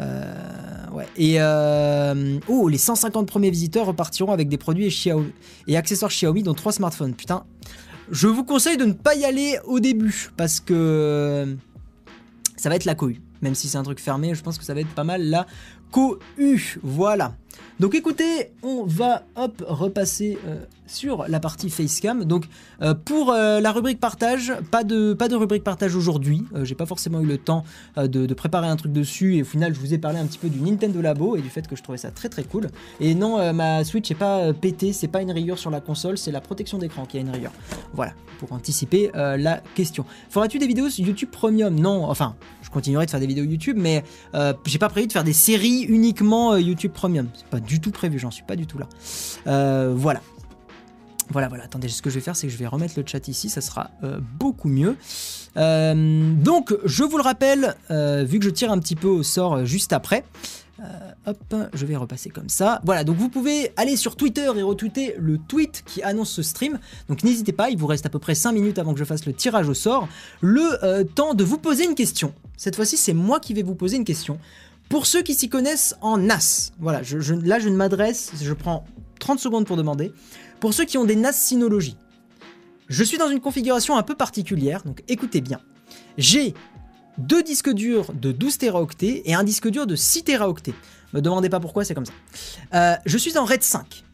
euh, 0.00 0.90
ouais. 0.92 1.06
Et 1.16 1.38
oh, 2.48 2.68
les 2.68 2.78
150 2.78 3.28
premiers 3.28 3.50
visiteurs 3.50 3.86
repartiront 3.86 4.32
avec 4.32 4.48
des 4.48 4.58
produits 4.58 4.86
et, 4.86 4.90
Xiaomi, 4.90 5.32
et 5.68 5.76
accessoires 5.76 6.10
Xiaomi, 6.10 6.42
dont 6.42 6.54
3 6.54 6.72
smartphones. 6.72 7.14
Putain, 7.14 7.44
je 8.10 8.26
vous 8.26 8.44
conseille 8.44 8.76
de 8.76 8.84
ne 8.84 8.92
pas 8.92 9.14
y 9.14 9.24
aller 9.24 9.58
au 9.64 9.78
début 9.78 10.30
parce 10.36 10.58
que 10.58 11.56
ça 12.56 12.68
va 12.68 12.74
être 12.74 12.86
la 12.86 12.96
cohue. 12.96 13.20
Même 13.40 13.54
si 13.54 13.68
c'est 13.68 13.78
un 13.78 13.82
truc 13.82 14.00
fermé, 14.00 14.34
je 14.34 14.42
pense 14.42 14.58
que 14.58 14.64
ça 14.64 14.74
va 14.74 14.80
être 14.80 14.94
pas 14.94 15.04
mal 15.04 15.22
la 15.22 15.46
cohue. 15.92 16.80
Voilà. 16.82 17.36
Donc 17.80 17.94
écoutez, 17.96 18.52
on 18.62 18.84
va 18.84 19.24
hop 19.34 19.64
repasser 19.66 20.38
euh, 20.46 20.60
sur 20.86 21.24
la 21.26 21.40
partie 21.40 21.70
facecam. 21.70 22.24
Donc 22.24 22.46
euh, 22.82 22.94
pour 22.94 23.32
euh, 23.32 23.60
la 23.60 23.72
rubrique 23.72 23.98
partage, 23.98 24.52
pas 24.70 24.84
de, 24.84 25.16
rubrique 25.34 25.64
partage 25.64 25.96
aujourd'hui. 25.96 26.44
J'ai 26.62 26.76
pas 26.76 26.86
forcément 26.86 27.20
eu 27.20 27.26
le 27.26 27.38
temps 27.38 27.64
de, 27.96 28.32
préparer 28.34 28.68
un 28.68 28.76
truc 28.76 28.92
dessus 28.92 29.36
et 29.36 29.42
au 29.42 29.44
final 29.44 29.74
je 29.74 29.80
vous 29.80 29.94
ai 29.94 29.98
parlé 29.98 30.18
un 30.18 30.26
petit 30.26 30.38
peu 30.38 30.48
du 30.48 30.60
Nintendo 30.60 31.00
Labo 31.00 31.36
et 31.36 31.40
du 31.40 31.48
fait 31.48 31.66
que 31.66 31.76
je 31.76 31.82
trouvais 31.82 31.98
ça 31.98 32.10
très 32.10 32.28
très 32.28 32.44
cool. 32.44 32.68
Et 33.00 33.14
non, 33.14 33.52
ma 33.52 33.84
Switch 33.84 34.10
est 34.10 34.16
pas 34.16 34.52
pétée, 34.52 34.92
c'est 34.92 35.08
pas 35.08 35.22
une 35.22 35.32
rayure 35.32 35.58
sur 35.58 35.70
la 35.70 35.80
console, 35.80 36.18
c'est 36.18 36.32
la 36.32 36.40
protection 36.40 36.78
d'écran 36.78 37.06
qui 37.06 37.16
a 37.16 37.20
une 37.20 37.30
rayure. 37.30 37.52
Voilà, 37.92 38.12
pour 38.38 38.52
anticiper 38.52 39.10
la 39.14 39.62
question. 39.74 40.04
Feras-tu 40.30 40.58
des 40.58 40.66
vidéos 40.66 40.90
sur 40.90 41.04
YouTube 41.04 41.30
Premium? 41.30 41.74
Non, 41.74 42.04
enfin, 42.04 42.34
je 42.62 42.70
continuerai 42.70 43.06
de 43.06 43.10
faire 43.10 43.20
des 43.20 43.26
vidéos 43.26 43.44
YouTube, 43.44 43.76
mais 43.78 44.04
j'ai 44.66 44.78
pas 44.78 44.88
prévu 44.88 45.06
de 45.06 45.12
faire 45.12 45.24
des 45.24 45.32
séries 45.32 45.82
uniquement 45.82 46.56
YouTube 46.56 46.92
Premium. 46.92 47.28
Du 47.60 47.80
tout 47.80 47.90
prévu, 47.90 48.18
j'en 48.18 48.30
suis 48.30 48.44
pas 48.44 48.56
du 48.56 48.66
tout 48.66 48.78
là. 48.78 48.88
Euh, 49.46 49.92
voilà. 49.96 50.20
Voilà, 51.30 51.48
voilà. 51.48 51.64
Attendez, 51.64 51.88
ce 51.88 52.02
que 52.02 52.10
je 52.10 52.16
vais 52.16 52.20
faire, 52.20 52.36
c'est 52.36 52.46
que 52.46 52.52
je 52.52 52.58
vais 52.58 52.66
remettre 52.66 52.94
le 52.98 53.04
chat 53.06 53.26
ici, 53.28 53.48
ça 53.48 53.62
sera 53.62 53.90
euh, 54.02 54.20
beaucoup 54.38 54.68
mieux. 54.68 54.96
Euh, 55.56 56.34
donc, 56.34 56.74
je 56.84 57.02
vous 57.02 57.16
le 57.16 57.22
rappelle, 57.22 57.74
vu 57.90 58.38
que 58.38 58.44
je 58.44 58.50
tire 58.50 58.70
un 58.70 58.78
petit 58.78 58.96
peu 58.96 59.08
au 59.08 59.22
sort 59.22 59.64
juste 59.64 59.94
après, 59.94 60.24
hop, 61.26 61.54
je 61.72 61.86
vais 61.86 61.96
repasser 61.96 62.28
comme 62.28 62.50
ça. 62.50 62.82
Voilà, 62.84 63.04
donc 63.04 63.16
vous 63.16 63.30
pouvez 63.30 63.72
aller 63.76 63.96
sur 63.96 64.16
Twitter 64.16 64.50
et 64.54 64.62
retweeter 64.62 65.14
le 65.18 65.38
tweet 65.38 65.82
qui 65.86 66.02
annonce 66.02 66.30
ce 66.30 66.42
stream. 66.42 66.78
Donc 67.08 67.24
n'hésitez 67.24 67.52
pas, 67.52 67.70
il 67.70 67.78
vous 67.78 67.86
reste 67.86 68.04
à 68.04 68.10
peu 68.10 68.18
près 68.18 68.34
5 68.34 68.52
minutes 68.52 68.78
avant 68.78 68.92
que 68.92 68.98
je 68.98 69.04
fasse 69.04 69.24
le 69.24 69.32
tirage 69.32 69.66
au 69.66 69.74
sort. 69.74 70.08
Le 70.42 71.04
temps 71.04 71.32
de 71.32 71.42
vous 71.42 71.56
poser 71.56 71.84
une 71.84 71.94
question. 71.94 72.34
Cette 72.58 72.76
fois-ci, 72.76 72.98
c'est 72.98 73.14
moi 73.14 73.40
qui 73.40 73.54
vais 73.54 73.62
vous 73.62 73.74
poser 73.74 73.96
une 73.96 74.04
question. 74.04 74.38
Pour 74.94 75.06
ceux 75.06 75.22
qui 75.22 75.34
s'y 75.34 75.48
connaissent 75.48 75.96
en 76.02 76.18
NAS, 76.18 76.70
voilà, 76.78 77.00
là 77.00 77.58
je 77.58 77.68
ne 77.68 77.74
m'adresse, 77.74 78.30
je 78.40 78.52
prends 78.52 78.84
30 79.18 79.40
secondes 79.40 79.66
pour 79.66 79.76
demander. 79.76 80.12
Pour 80.60 80.72
ceux 80.72 80.84
qui 80.84 80.98
ont 80.98 81.04
des 81.04 81.16
NAS 81.16 81.32
Synology, 81.32 81.96
je 82.86 83.02
suis 83.02 83.18
dans 83.18 83.28
une 83.28 83.40
configuration 83.40 83.96
un 83.96 84.04
peu 84.04 84.14
particulière, 84.14 84.84
donc 84.84 85.02
écoutez 85.08 85.40
bien. 85.40 85.58
J'ai 86.16 86.54
deux 87.18 87.42
disques 87.42 87.70
durs 87.70 88.12
de 88.12 88.30
12 88.30 88.58
Teraoctets 88.58 89.22
et 89.24 89.34
un 89.34 89.42
disque 89.42 89.68
dur 89.68 89.88
de 89.88 89.96
6 89.96 90.22
Teraoctets. 90.22 90.74
Me 91.12 91.20
demandez 91.20 91.48
pas 91.48 91.58
pourquoi, 91.58 91.84
c'est 91.84 91.94
comme 91.96 92.06
ça. 92.06 92.12
Euh, 92.74 92.94
je 93.04 93.18
suis 93.18 93.36
en 93.36 93.44
RAID 93.44 93.64
5. 93.64 94.04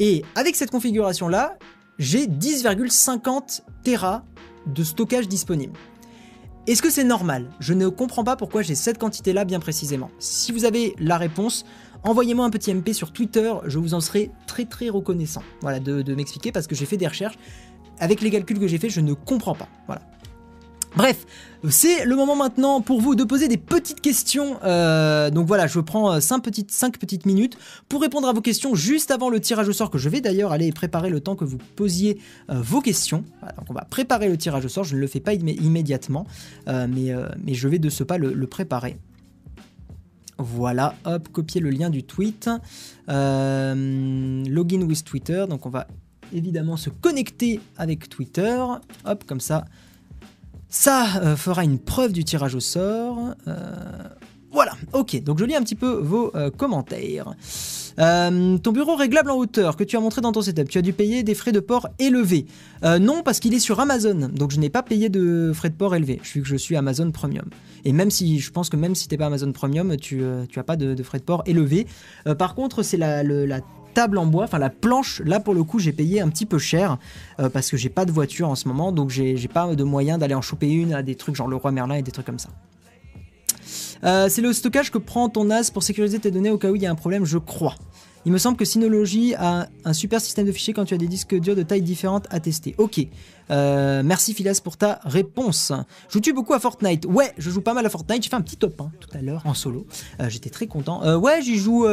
Et 0.00 0.24
avec 0.34 0.56
cette 0.56 0.72
configuration-là, 0.72 1.56
j'ai 2.00 2.26
10,50 2.26 3.60
Tera 3.84 4.24
de 4.66 4.82
stockage 4.82 5.28
disponible. 5.28 5.78
Est-ce 6.66 6.80
que 6.80 6.88
c'est 6.88 7.04
normal? 7.04 7.50
Je 7.60 7.74
ne 7.74 7.88
comprends 7.88 8.24
pas 8.24 8.36
pourquoi 8.36 8.62
j'ai 8.62 8.74
cette 8.74 8.96
quantité-là 8.96 9.44
bien 9.44 9.60
précisément. 9.60 10.10
Si 10.18 10.50
vous 10.50 10.64
avez 10.64 10.94
la 10.98 11.18
réponse, 11.18 11.66
envoyez-moi 12.04 12.46
un 12.46 12.48
petit 12.48 12.72
MP 12.72 12.94
sur 12.94 13.12
Twitter, 13.12 13.52
je 13.66 13.78
vous 13.78 13.92
en 13.92 14.00
serai 14.00 14.30
très 14.46 14.64
très 14.64 14.88
reconnaissant. 14.88 15.42
Voilà, 15.60 15.78
de, 15.78 16.00
de 16.00 16.14
m'expliquer 16.14 16.52
parce 16.52 16.66
que 16.66 16.74
j'ai 16.74 16.86
fait 16.86 16.96
des 16.96 17.06
recherches. 17.06 17.36
Avec 17.98 18.22
les 18.22 18.30
calculs 18.30 18.58
que 18.58 18.66
j'ai 18.66 18.78
fait, 18.78 18.88
je 18.88 19.02
ne 19.02 19.12
comprends 19.12 19.54
pas. 19.54 19.68
Voilà. 19.86 20.00
Bref, 20.96 21.26
c'est 21.70 22.04
le 22.04 22.14
moment 22.14 22.36
maintenant 22.36 22.80
pour 22.80 23.00
vous 23.00 23.16
de 23.16 23.24
poser 23.24 23.48
des 23.48 23.56
petites 23.56 24.00
questions. 24.00 24.58
Euh, 24.62 25.28
donc 25.30 25.46
voilà, 25.48 25.66
je 25.66 25.80
prends 25.80 26.20
5 26.20 26.38
petites, 26.40 26.70
cinq 26.70 26.98
petites 26.98 27.26
minutes 27.26 27.58
pour 27.88 28.00
répondre 28.00 28.28
à 28.28 28.32
vos 28.32 28.40
questions 28.40 28.76
juste 28.76 29.10
avant 29.10 29.28
le 29.28 29.40
tirage 29.40 29.68
au 29.68 29.72
sort 29.72 29.90
que 29.90 29.98
je 29.98 30.08
vais 30.08 30.20
d'ailleurs 30.20 30.52
aller 30.52 30.70
préparer 30.70 31.10
le 31.10 31.18
temps 31.18 31.34
que 31.34 31.44
vous 31.44 31.58
posiez 31.74 32.20
euh, 32.48 32.60
vos 32.60 32.80
questions. 32.80 33.24
Donc 33.42 33.70
on 33.70 33.74
va 33.74 33.84
préparer 33.84 34.28
le 34.28 34.36
tirage 34.36 34.64
au 34.64 34.68
sort, 34.68 34.84
je 34.84 34.94
ne 34.94 35.00
le 35.00 35.08
fais 35.08 35.18
pas 35.20 35.34
immé- 35.34 35.60
immédiatement, 35.60 36.26
euh, 36.68 36.86
mais, 36.88 37.10
euh, 37.12 37.26
je 37.48 37.66
vais 37.68 37.80
de 37.80 37.90
ce 37.90 38.04
pas 38.04 38.16
le, 38.18 38.32
le 38.32 38.46
préparer. 38.46 38.96
Voilà, 40.38 40.94
hop, 41.04 41.28
copier 41.28 41.60
le 41.60 41.70
lien 41.70 41.90
du 41.90 42.02
tweet. 42.04 42.48
Euh, 43.08 44.44
login 44.48 44.82
with 44.82 45.04
Twitter, 45.04 45.44
donc 45.48 45.66
on 45.66 45.70
va 45.70 45.86
évidemment 46.32 46.76
se 46.76 46.90
connecter 46.90 47.60
avec 47.76 48.08
Twitter. 48.08 48.64
Hop, 49.04 49.24
comme 49.26 49.40
ça. 49.40 49.64
Ça 50.76 51.22
euh, 51.22 51.36
fera 51.36 51.62
une 51.62 51.78
preuve 51.78 52.12
du 52.12 52.24
tirage 52.24 52.56
au 52.56 52.60
sort. 52.60 53.36
Euh, 53.46 53.54
voilà, 54.50 54.72
ok, 54.92 55.22
donc 55.22 55.38
je 55.38 55.44
lis 55.44 55.54
un 55.54 55.62
petit 55.62 55.76
peu 55.76 56.00
vos 56.02 56.32
euh, 56.34 56.50
commentaires. 56.50 57.32
Ton 57.96 58.72
bureau 58.72 58.96
réglable 58.96 59.30
en 59.30 59.36
hauteur 59.36 59.76
que 59.76 59.84
tu 59.84 59.96
as 59.96 60.00
montré 60.00 60.20
dans 60.20 60.32
ton 60.32 60.42
setup, 60.42 60.68
tu 60.68 60.78
as 60.78 60.82
dû 60.82 60.92
payer 60.92 61.22
des 61.22 61.36
frais 61.36 61.52
de 61.52 61.60
port 61.60 61.88
élevés. 62.00 62.46
Non, 62.82 63.22
parce 63.22 63.38
qu'il 63.38 63.54
est 63.54 63.60
sur 63.60 63.78
Amazon, 63.78 64.28
donc 64.32 64.50
je 64.50 64.58
n'ai 64.58 64.68
pas 64.68 64.82
payé 64.82 65.08
de 65.08 65.52
frais 65.54 65.70
de 65.70 65.76
port 65.76 65.94
élevés, 65.94 66.20
vu 66.24 66.42
que 66.42 66.48
je 66.48 66.56
suis 66.56 66.74
Amazon 66.74 67.12
Premium. 67.12 67.48
Et 67.84 67.92
même 67.92 68.10
si, 68.10 68.40
je 68.40 68.50
pense 68.50 68.68
que 68.68 68.76
même 68.76 68.96
si 68.96 69.06
t'es 69.06 69.16
pas 69.16 69.26
Amazon 69.26 69.52
Premium, 69.52 69.96
tu, 69.96 70.22
euh, 70.22 70.44
tu 70.48 70.58
as 70.58 70.64
pas 70.64 70.74
de, 70.74 71.00
frais 71.04 71.20
de 71.20 71.24
port 71.24 71.44
élevés. 71.46 71.86
Par 72.36 72.56
contre, 72.56 72.82
c'est 72.82 72.96
la 72.96 73.22
table 73.94 74.18
en 74.18 74.26
bois, 74.26 74.44
enfin 74.44 74.58
la 74.58 74.70
planche, 74.70 75.22
là 75.24 75.40
pour 75.40 75.54
le 75.54 75.64
coup 75.64 75.78
j'ai 75.78 75.92
payé 75.92 76.20
un 76.20 76.28
petit 76.28 76.46
peu 76.46 76.58
cher 76.58 76.98
euh, 77.40 77.48
parce 77.48 77.70
que 77.70 77.76
j'ai 77.76 77.88
pas 77.88 78.04
de 78.04 78.12
voiture 78.12 78.48
en 78.48 78.54
ce 78.54 78.68
moment, 78.68 78.92
donc 78.92 79.10
j'ai 79.10 79.36
pas 79.48 79.74
de 79.74 79.84
moyen 79.84 80.18
d'aller 80.18 80.34
en 80.34 80.42
choper 80.42 80.70
une 80.70 80.92
à 80.92 81.02
des 81.02 81.14
trucs 81.14 81.36
genre 81.36 81.48
le 81.48 81.56
roi 81.56 81.72
Merlin 81.72 81.94
et 81.94 82.02
des 82.02 82.12
trucs 82.12 82.26
comme 82.26 82.38
ça. 82.38 82.50
Euh, 84.04 84.28
c'est 84.28 84.42
le 84.42 84.52
stockage 84.52 84.90
que 84.90 84.98
prend 84.98 85.28
ton 85.28 85.44
NAS 85.44 85.70
pour 85.72 85.82
sécuriser 85.82 86.18
tes 86.18 86.30
données 86.30 86.50
au 86.50 86.58
cas 86.58 86.70
où 86.70 86.76
il 86.76 86.82
y 86.82 86.86
a 86.86 86.90
un 86.90 86.94
problème, 86.94 87.24
je 87.24 87.38
crois. 87.38 87.74
Il 88.26 88.32
me 88.32 88.38
semble 88.38 88.56
que 88.56 88.64
Synology 88.64 89.34
a 89.34 89.68
un 89.84 89.92
super 89.92 90.20
système 90.20 90.46
de 90.46 90.52
fichiers 90.52 90.72
quand 90.72 90.86
tu 90.86 90.94
as 90.94 90.98
des 90.98 91.08
disques 91.08 91.34
durs 91.38 91.56
de 91.56 91.62
tailles 91.62 91.82
différentes 91.82 92.26
à 92.30 92.40
tester. 92.40 92.74
Ok. 92.78 93.00
Euh, 93.50 94.02
merci 94.02 94.32
Philas 94.32 94.60
pour 94.64 94.78
ta 94.78 95.00
réponse. 95.04 95.72
Joues-tu 96.08 96.32
beaucoup 96.32 96.54
à 96.54 96.58
Fortnite 96.58 97.04
Ouais, 97.04 97.32
je 97.36 97.50
joue 97.50 97.60
pas 97.60 97.74
mal 97.74 97.84
à 97.84 97.90
Fortnite. 97.90 98.22
J'ai 98.22 98.30
fait 98.30 98.36
un 98.36 98.40
petit 98.40 98.56
top 98.56 98.80
1 98.80 98.92
tout 98.98 99.08
à 99.12 99.20
l'heure 99.20 99.42
en 99.44 99.52
solo. 99.52 99.86
J'étais 100.28 100.48
très 100.50 100.66
content. 100.66 101.18
Ouais, 101.18 101.42
j'y 101.42 101.56
joue. 101.56 101.86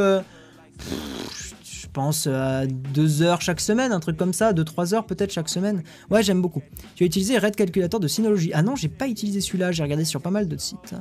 Pense 1.92 2.28
à 2.28 2.66
2 2.66 3.22
heures 3.22 3.42
chaque 3.42 3.60
semaine, 3.62 3.92
un 3.92 4.00
truc 4.00 4.18
comme 4.18 4.34
ça, 4.34 4.54
2-3 4.54 4.94
heures 4.94 5.06
peut-être 5.06 5.32
chaque 5.32 5.50
semaine. 5.50 5.84
Ouais, 6.10 6.24
j'aime 6.24 6.42
beaucoup. 6.42 6.62
Tu 6.96 7.04
as 7.04 7.08
utilisé 7.08 7.38
Red 7.38 7.56
Calculator 7.56 8.00
de 8.00 8.08
Synology. 8.08 8.52
Ah 8.54 8.62
non, 8.62 8.76
j'ai 8.76 8.88
pas 8.88 9.08
utilisé 9.08 9.42
celui-là, 9.42 9.72
j'ai 9.72 9.84
regardé 9.84 10.06
sur 10.06 10.22
pas 10.22 10.32
mal 10.32 10.48
d'autres 10.48 10.62
sites. 10.62 10.96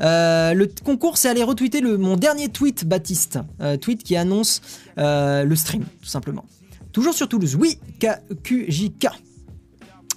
Euh, 0.00 0.54
le 0.54 0.68
concours, 0.84 1.18
c'est 1.18 1.28
aller 1.28 1.42
retweeter 1.42 1.80
le, 1.80 1.98
mon 1.98 2.16
dernier 2.16 2.48
tweet, 2.48 2.84
Baptiste. 2.84 3.38
Euh, 3.60 3.76
tweet 3.76 4.02
qui 4.02 4.16
annonce 4.16 4.60
euh, 4.98 5.44
le 5.44 5.56
stream, 5.56 5.84
tout 6.00 6.08
simplement. 6.08 6.44
Toujours 6.92 7.14
sur 7.14 7.28
Toulouse. 7.28 7.56
Oui, 7.56 7.78
KQJK. 8.00 9.08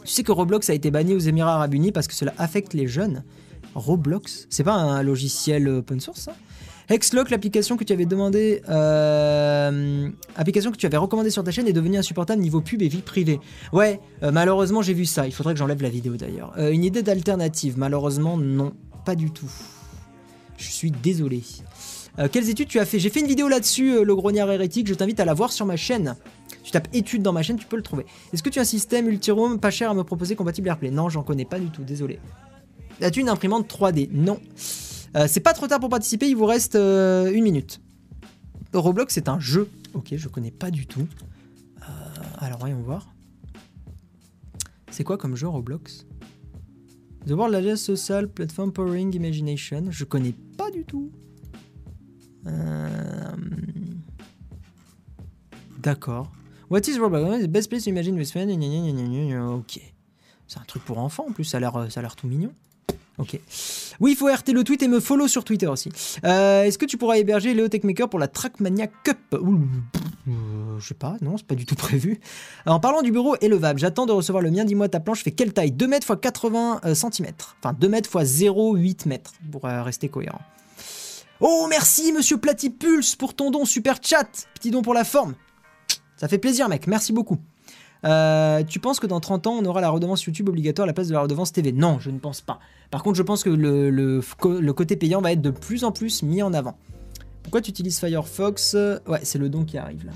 Tu 0.05 0.13
sais 0.13 0.23
que 0.23 0.31
Roblox 0.31 0.69
a 0.69 0.73
été 0.73 0.89
banni 0.89 1.13
aux 1.15 1.19
Émirats 1.19 1.55
Arabes 1.55 1.73
Unis 1.73 1.91
parce 1.91 2.07
que 2.07 2.13
cela 2.13 2.33
affecte 2.37 2.73
les 2.73 2.87
jeunes. 2.87 3.23
Roblox 3.75 4.47
C'est 4.49 4.63
pas 4.63 4.73
un 4.73 5.03
logiciel 5.03 5.67
open 5.67 5.99
source, 5.99 6.29
Hexlock, 6.89 7.29
l'application 7.29 7.75
que 7.75 7.83
tu 7.83 7.91
avais 7.91 8.05
demandé, 8.05 8.61
euh, 8.69 10.09
application 10.37 10.71
que 10.71 10.77
tu 10.77 10.85
avais 10.85 10.95
recommandée 10.95 11.29
sur 11.29 11.43
ta 11.43 11.51
chaîne 11.51 11.67
est 11.67 11.73
devenue 11.73 11.97
insupportable 11.97 12.41
niveau 12.41 12.61
pub 12.61 12.81
et 12.81 12.87
vie 12.87 13.01
privée. 13.01 13.41
Ouais, 13.73 13.99
euh, 14.23 14.31
malheureusement 14.31 14.81
j'ai 14.81 14.93
vu 14.93 15.05
ça. 15.05 15.27
Il 15.27 15.33
faudrait 15.33 15.53
que 15.53 15.59
j'enlève 15.59 15.81
la 15.81 15.89
vidéo 15.89 16.15
d'ailleurs. 16.15 16.53
Euh, 16.57 16.71
une 16.71 16.85
idée 16.85 17.03
d'alternative, 17.03 17.77
malheureusement 17.77 18.37
non, 18.37 18.71
pas 19.05 19.15
du 19.15 19.31
tout. 19.31 19.51
Je 20.57 20.69
suis 20.71 20.91
désolé. 20.91 21.43
Quelles 22.31 22.49
études 22.49 22.67
tu 22.67 22.79
as 22.79 22.85
fait? 22.85 22.97
J'ai 22.97 23.11
fait 23.11 23.19
une 23.19 23.27
vidéo 23.27 23.47
là-dessus, 23.47 24.03
le 24.03 24.15
grognard 24.15 24.49
hérétique. 24.49 24.87
Je 24.87 24.95
t'invite 24.95 25.19
à 25.19 25.25
la 25.25 25.35
voir 25.35 25.51
sur 25.51 25.67
ma 25.67 25.77
chaîne. 25.77 26.15
Tu 26.63 26.71
tapes 26.71 26.87
études 26.91 27.21
dans 27.21 27.31
ma 27.31 27.43
chaîne, 27.43 27.57
tu 27.57 27.67
peux 27.67 27.75
le 27.75 27.83
trouver. 27.83 28.07
Est-ce 28.33 28.41
que 28.41 28.49
tu 28.49 28.57
as 28.57 28.63
un 28.63 28.65
système 28.65 29.07
Ultiroom 29.07 29.59
pas 29.59 29.69
cher 29.69 29.91
à 29.91 29.93
me 29.93 30.03
proposer 30.03 30.35
compatible 30.35 30.67
AirPlay? 30.69 30.89
Non, 30.89 31.09
j'en 31.09 31.21
connais 31.21 31.45
pas 31.45 31.59
du 31.59 31.67
tout, 31.67 31.83
désolé. 31.83 32.19
As-tu 33.03 33.19
une 33.19 33.29
imprimante 33.29 33.71
3D 33.71 34.09
Non. 34.11 34.39
Euh, 35.15 35.25
c'est 35.27 35.39
pas 35.39 35.53
trop 35.53 35.67
tard 35.67 35.79
pour 35.79 35.89
participer, 35.89 36.27
il 36.27 36.35
vous 36.35 36.45
reste 36.45 36.75
euh, 36.75 37.31
une 37.31 37.43
minute. 37.43 37.81
Roblox, 38.73 39.13
c'est 39.13 39.29
un 39.29 39.39
jeu. 39.39 39.69
Ok, 39.93 40.13
je 40.15 40.27
connais 40.27 40.51
pas 40.51 40.69
du 40.69 40.85
tout. 40.85 41.07
Euh, 41.81 41.83
alors, 42.39 42.59
voyons 42.59 42.81
voir. 42.81 43.07
C'est 44.91 45.03
quoi 45.03 45.17
comme 45.17 45.35
jeu 45.35 45.47
Roblox? 45.47 46.05
The 47.25 47.31
World 47.31 47.53
Largest 47.53 47.85
Social 47.85 48.27
Platform 48.27 48.71
Powering 48.71 49.15
Imagination. 49.15 49.85
Je 49.89 50.03
connais 50.03 50.33
pas 50.57 50.71
du 50.71 50.83
tout. 50.83 51.11
D'accord. 55.79 56.31
What 56.69 56.81
is 56.87 56.97
Roblox? 56.99 57.43
The 57.43 57.47
best 57.47 57.69
place 57.69 57.83
to 57.85 57.89
imagine 57.89 58.15
with 58.15 58.29
friends? 58.29 58.51
Ok. 58.51 59.79
C'est 60.47 60.59
un 60.59 60.63
truc 60.63 60.83
pour 60.85 60.97
enfants 60.97 61.25
en 61.27 61.31
plus, 61.31 61.43
ça 61.43 61.57
a 61.57 61.59
l'air 61.59 62.15
tout 62.15 62.27
mignon. 62.27 62.51
Ok. 63.17 63.39
Oui, 63.99 64.11
il 64.11 64.15
faut 64.15 64.27
RT 64.27 64.49
le 64.49 64.63
tweet 64.63 64.83
et 64.83 64.87
me 64.87 64.99
follow 64.99 65.27
sur 65.27 65.43
Twitter 65.43 65.65
aussi. 65.65 65.89
Euh, 66.23 66.63
Est-ce 66.63 66.77
que 66.77 66.85
tu 66.85 66.97
pourras 66.97 67.17
héberger 67.17 67.55
Léo 67.55 67.67
Techmaker 67.67 68.09
pour 68.09 68.19
la 68.19 68.27
Trackmania 68.27 68.85
Cup? 68.87 69.17
Ouh, 69.33 69.59
euh, 70.27 70.79
Je 70.79 70.87
sais 70.87 70.93
pas, 70.93 71.15
non, 71.21 71.35
c'est 71.35 71.47
pas 71.47 71.55
du 71.55 71.65
tout 71.65 71.73
prévu. 71.75 72.19
En 72.67 72.79
parlant 72.79 73.01
du 73.01 73.11
bureau 73.11 73.35
élevable, 73.41 73.79
j'attends 73.79 74.05
de 74.05 74.11
recevoir 74.11 74.43
le 74.43 74.51
mien. 74.51 74.65
Dis-moi, 74.65 74.87
ta 74.87 74.99
planche 74.99 75.23
fait 75.23 75.31
quelle 75.31 75.51
taille? 75.51 75.71
2 75.71 75.87
mètres 75.87 76.07
x 76.11 76.19
80 76.21 76.81
cm. 76.93 77.27
Enfin, 77.63 77.73
2 77.79 77.89
mètres 77.89 78.09
x 78.13 78.31
0,8 78.41 79.07
mètres 79.07 79.33
pour 79.51 79.65
euh, 79.65 79.81
rester 79.81 80.09
cohérent. 80.09 80.41
Oh, 81.39 81.65
merci, 81.69 82.11
monsieur 82.13 82.37
Platipulse, 82.37 83.15
pour 83.15 83.35
ton 83.35 83.49
don, 83.49 83.65
super 83.65 83.97
chat. 84.01 84.27
Petit 84.53 84.69
don 84.69 84.83
pour 84.83 84.93
la 84.93 85.03
forme. 85.03 85.33
Ça 86.17 86.27
fait 86.27 86.39
plaisir, 86.39 86.69
mec, 86.69 86.85
merci 86.87 87.13
beaucoup. 87.13 87.37
Euh, 88.05 88.63
tu 88.63 88.79
penses 88.79 88.99
que 88.99 89.07
dans 89.07 89.19
30 89.19 89.47
ans, 89.47 89.55
on 89.59 89.65
aura 89.65 89.81
la 89.81 89.89
redevance 89.89 90.23
YouTube 90.23 90.49
obligatoire 90.49 90.83
à 90.83 90.87
la 90.87 90.93
place 90.93 91.07
de 91.07 91.13
la 91.13 91.21
redevance 91.21 91.51
TV 91.51 91.71
Non, 91.71 91.97
je 91.99 92.09
ne 92.11 92.19
pense 92.19 92.41
pas. 92.41 92.59
Par 92.91 93.03
contre, 93.03 93.17
je 93.17 93.23
pense 93.23 93.43
que 93.43 93.49
le, 93.49 93.89
le, 93.89 94.21
le 94.59 94.73
côté 94.73 94.95
payant 94.95 95.19
va 95.21 95.31
être 95.31 95.41
de 95.41 95.49
plus 95.51 95.83
en 95.83 95.91
plus 95.91 96.23
mis 96.23 96.41
en 96.43 96.53
avant. 96.53 96.77
Pourquoi 97.43 97.61
tu 97.61 97.69
utilises 97.71 97.99
Firefox? 97.99 98.75
Ouais, 99.07 99.19
c'est 99.23 99.37
le 99.39 99.49
don 99.49 99.63
qui 99.65 99.77
arrive 99.77 100.05
là. 100.05 100.11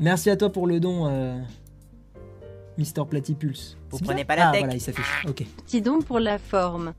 Merci 0.00 0.28
à 0.30 0.36
toi 0.36 0.50
pour 0.50 0.66
le 0.66 0.80
don, 0.80 1.06
euh... 1.06 1.38
Mister 2.78 3.02
Platypulse. 3.08 3.76
Vous 3.90 3.98
prenez 3.98 4.24
pas 4.24 4.36
la 4.36 4.48
Ah, 4.48 4.52
tech. 4.52 4.60
voilà, 4.60 4.74
il 4.74 4.80
s'affiche. 4.80 5.24
Ok. 5.28 5.44
Petit 5.64 5.80
don 5.80 6.00
pour 6.00 6.18
la 6.20 6.38
forme. 6.38 6.92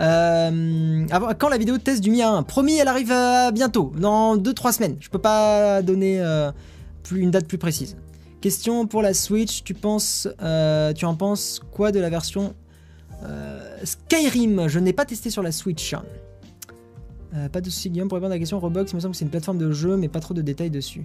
Euh, 0.00 1.06
avant- 1.10 1.28
quand 1.38 1.48
la 1.48 1.56
vidéo 1.58 1.76
de 1.78 1.82
test 1.82 2.02
du 2.02 2.10
Mia 2.10 2.28
1 2.30 2.42
Promis, 2.42 2.76
elle 2.78 2.88
arrive 2.88 3.10
euh, 3.12 3.50
bientôt, 3.50 3.92
dans 3.96 4.36
2-3 4.36 4.72
semaines. 4.72 4.96
Je 5.00 5.08
peux 5.08 5.18
pas 5.18 5.82
donner 5.82 6.20
euh, 6.20 6.52
plus, 7.02 7.20
une 7.20 7.30
date 7.30 7.46
plus 7.46 7.58
précise. 7.58 7.96
Question 8.40 8.86
pour 8.86 9.02
la 9.02 9.14
Switch, 9.14 9.64
tu 9.64 9.74
penses, 9.74 10.28
euh, 10.40 10.92
tu 10.92 11.04
en 11.04 11.16
penses 11.16 11.60
quoi 11.72 11.90
de 11.90 11.98
la 11.98 12.08
version 12.08 12.54
euh, 13.24 13.76
Skyrim? 13.82 14.68
Je 14.68 14.78
n'ai 14.78 14.92
pas 14.92 15.04
testé 15.04 15.28
sur 15.28 15.42
la 15.42 15.50
Switch. 15.50 15.94
Euh, 17.34 17.48
pas 17.48 17.60
de 17.60 17.68
soucis, 17.68 17.90
Guillaume, 17.90 18.08
pour 18.08 18.16
répondre 18.16 18.32
à 18.32 18.36
la 18.36 18.38
question 18.38 18.60
Roblox, 18.60 18.92
il 18.92 18.96
me 18.96 19.00
semble 19.00 19.12
que 19.12 19.18
c'est 19.18 19.24
une 19.24 19.30
plateforme 19.30 19.58
de 19.58 19.72
jeu, 19.72 19.96
mais 19.96 20.08
pas 20.08 20.20
trop 20.20 20.34
de 20.34 20.42
détails 20.42 20.70
dessus. 20.70 21.04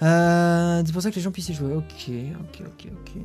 C'est 0.00 0.92
pour 0.92 1.02
ça 1.02 1.10
que 1.10 1.16
les 1.16 1.20
gens 1.20 1.30
puissent 1.30 1.50
y 1.50 1.54
jouer. 1.54 1.74
Ok, 1.74 2.10
ok, 2.10 2.62
ok, 2.66 2.86
ok. 2.92 3.22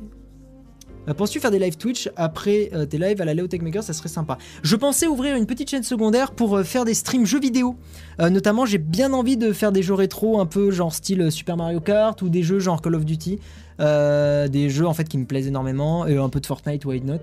Euh, 1.08 1.14
Penses-tu 1.14 1.40
faire 1.40 1.50
des 1.50 1.58
live 1.58 1.76
Twitch 1.76 2.10
après 2.16 2.70
euh, 2.72 2.86
tes 2.86 2.98
lives 2.98 3.20
à 3.20 3.24
la 3.24 3.34
Léo 3.34 3.46
Techmaker 3.46 3.82
Ça 3.82 3.92
serait 3.92 4.08
sympa. 4.08 4.38
Je 4.62 4.76
pensais 4.76 5.06
ouvrir 5.06 5.36
une 5.36 5.46
petite 5.46 5.70
chaîne 5.70 5.82
secondaire 5.82 6.32
pour 6.32 6.56
euh, 6.56 6.64
faire 6.64 6.84
des 6.84 6.94
streams 6.94 7.26
jeux 7.26 7.40
vidéo. 7.40 7.76
Notamment, 8.18 8.64
j'ai 8.64 8.78
bien 8.78 9.12
envie 9.12 9.36
de 9.36 9.52
faire 9.52 9.72
des 9.72 9.82
jeux 9.82 9.92
rétro, 9.92 10.40
un 10.40 10.46
peu 10.46 10.70
genre 10.70 10.94
style 10.94 11.30
Super 11.30 11.58
Mario 11.58 11.80
Kart 11.80 12.20
ou 12.22 12.30
des 12.30 12.42
jeux 12.42 12.58
genre 12.58 12.80
Call 12.80 12.94
of 12.94 13.04
Duty. 13.04 13.38
Des 13.78 14.70
jeux 14.70 14.86
en 14.86 14.94
fait 14.94 15.06
qui 15.06 15.18
me 15.18 15.26
plaisent 15.26 15.48
énormément 15.48 16.06
et 16.06 16.16
un 16.16 16.30
peu 16.30 16.40
de 16.40 16.46
Fortnite, 16.46 16.86
why 16.86 17.02
not. 17.02 17.20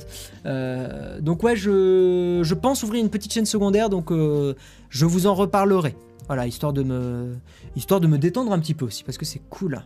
Donc 1.19 1.41
ouais, 1.41 1.55
je, 1.55 2.53
pense 2.53 2.83
ouvrir 2.83 3.03
une 3.03 3.09
petite 3.09 3.33
chaîne 3.33 3.47
secondaire, 3.47 3.89
donc 3.89 4.11
je 4.11 5.05
vous 5.05 5.25
en 5.25 5.33
reparlerai. 5.33 5.95
Voilà, 6.27 6.45
histoire 6.45 6.73
de 6.73 6.83
me, 6.83 7.37
histoire 7.75 7.99
de 7.99 8.05
me 8.05 8.19
détendre 8.19 8.51
un 8.51 8.59
petit 8.59 8.75
peu 8.75 8.85
aussi, 8.85 9.03
parce 9.03 9.17
que 9.17 9.25
c'est 9.25 9.41
cool. 9.49 9.83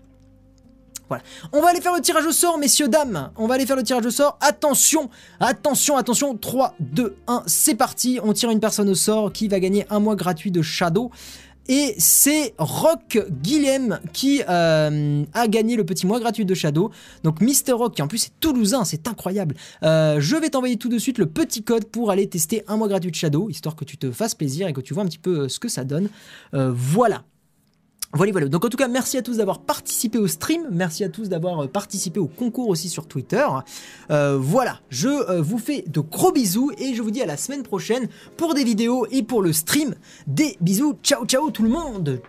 Voilà. 1.10 1.24
On 1.54 1.62
va 1.62 1.70
aller 1.70 1.82
faire 1.82 1.96
le 1.96 2.02
tirage 2.02 2.26
au 2.26 2.32
sort, 2.32 2.58
messieurs, 2.58 2.88
dames. 2.88 3.32
On 3.38 3.48
va 3.48 3.56
aller 3.56 3.66
faire 3.66 3.76
le 3.76 3.84
tirage 3.84 4.06
au 4.06 4.12
sort. 4.12 4.38
Attention, 4.42 5.10
attention, 5.40 5.98
attention. 5.98 6.36
3, 6.36 6.76
2, 6.80 7.16
1, 7.28 7.44
c'est 7.48 7.76
parti. 7.76 8.20
On 8.24 8.34
tire 8.34 8.50
une 8.50 8.60
personne 8.60 8.90
au 8.90 8.96
sort 8.96 9.32
qui 9.32 9.48
va 9.48 9.60
gagner 9.60 9.86
un 9.90 10.00
mois 10.00 10.16
gratuit 10.16 10.52
de 10.52 10.62
Shadow. 10.62 11.12
Et 11.70 11.96
c'est 11.98 12.54
Rock 12.58 13.20
Guilhem 13.42 14.00
qui 14.14 14.42
euh, 14.48 15.24
a 15.34 15.48
gagné 15.48 15.76
le 15.76 15.84
petit 15.84 16.08
mois 16.08 16.20
gratuit 16.20 16.46
de 16.46 16.54
Shadow. 16.54 16.92
Donc 17.24 17.42
Mister 17.42 17.74
Rock, 17.74 17.96
qui 17.96 18.02
en 18.02 18.08
plus 18.08 18.28
est 18.28 18.34
toulousain, 18.40 18.86
c'est 18.86 19.08
incroyable. 19.08 19.56
Euh, 19.84 20.22
je 20.22 20.38
vais 20.38 20.50
t'envoyer 20.50 20.78
tout 20.78 20.88
de 20.88 20.98
suite 20.98 21.18
le 21.18 21.26
petit 21.26 21.64
code 21.64 21.86
pour 21.86 22.10
aller 22.10 22.28
tester 22.28 22.64
un 22.68 22.78
mois 22.78 22.88
gratuit 22.88 23.12
de 23.12 23.16
Shadow, 23.16 23.50
histoire 23.50 23.76
que 23.76 23.84
tu 23.84 23.98
te 23.98 24.12
fasses 24.12 24.34
plaisir 24.34 24.68
et 24.68 24.74
que 24.74 24.80
tu 24.80 24.94
vois 24.94 25.04
un 25.04 25.08
petit 25.08 25.18
peu 25.18 25.42
euh, 25.42 25.50
ce 25.50 25.60
que 25.60 25.68
ça 25.68 25.84
donne. 25.84 26.10
Voilà. 26.54 27.24
Voilà, 28.14 28.32
voilà. 28.32 28.48
Donc 28.48 28.64
en 28.64 28.70
tout 28.70 28.78
cas, 28.78 28.88
merci 28.88 29.18
à 29.18 29.22
tous 29.22 29.38
d'avoir 29.38 29.60
participé 29.60 30.18
au 30.18 30.28
stream. 30.28 30.68
Merci 30.72 31.04
à 31.04 31.10
tous 31.10 31.30
d'avoir 31.30 31.64
euh, 31.64 31.68
participé 31.68 32.20
au 32.20 32.28
concours 32.28 32.70
aussi 32.70 32.90
sur 32.90 33.08
Twitter. 33.08 33.46
Euh, 34.12 34.38
voilà, 34.40 34.80
je 34.90 35.10
euh, 35.10 35.42
vous 35.42 35.58
fais 35.58 35.84
de 35.88 36.00
gros 36.00 36.32
bisous 36.32 36.72
et 36.78 36.94
je 36.94 37.02
vous 37.02 37.12
dis 37.12 37.22
à 37.22 37.26
la 37.26 37.38
semaine 37.38 37.64
prochaine 37.64 38.08
pour 38.38 38.54
des 38.54 38.64
vidéos 38.64 39.06
et 39.12 39.24
pour 39.24 39.42
le 39.42 39.52
stream. 39.52 39.94
Des 40.26 40.58
bisous. 40.62 40.98
Ciao, 41.04 41.26
ciao 41.26 41.52
tout 41.52 41.64
le 41.64 41.70
monde. 41.70 42.22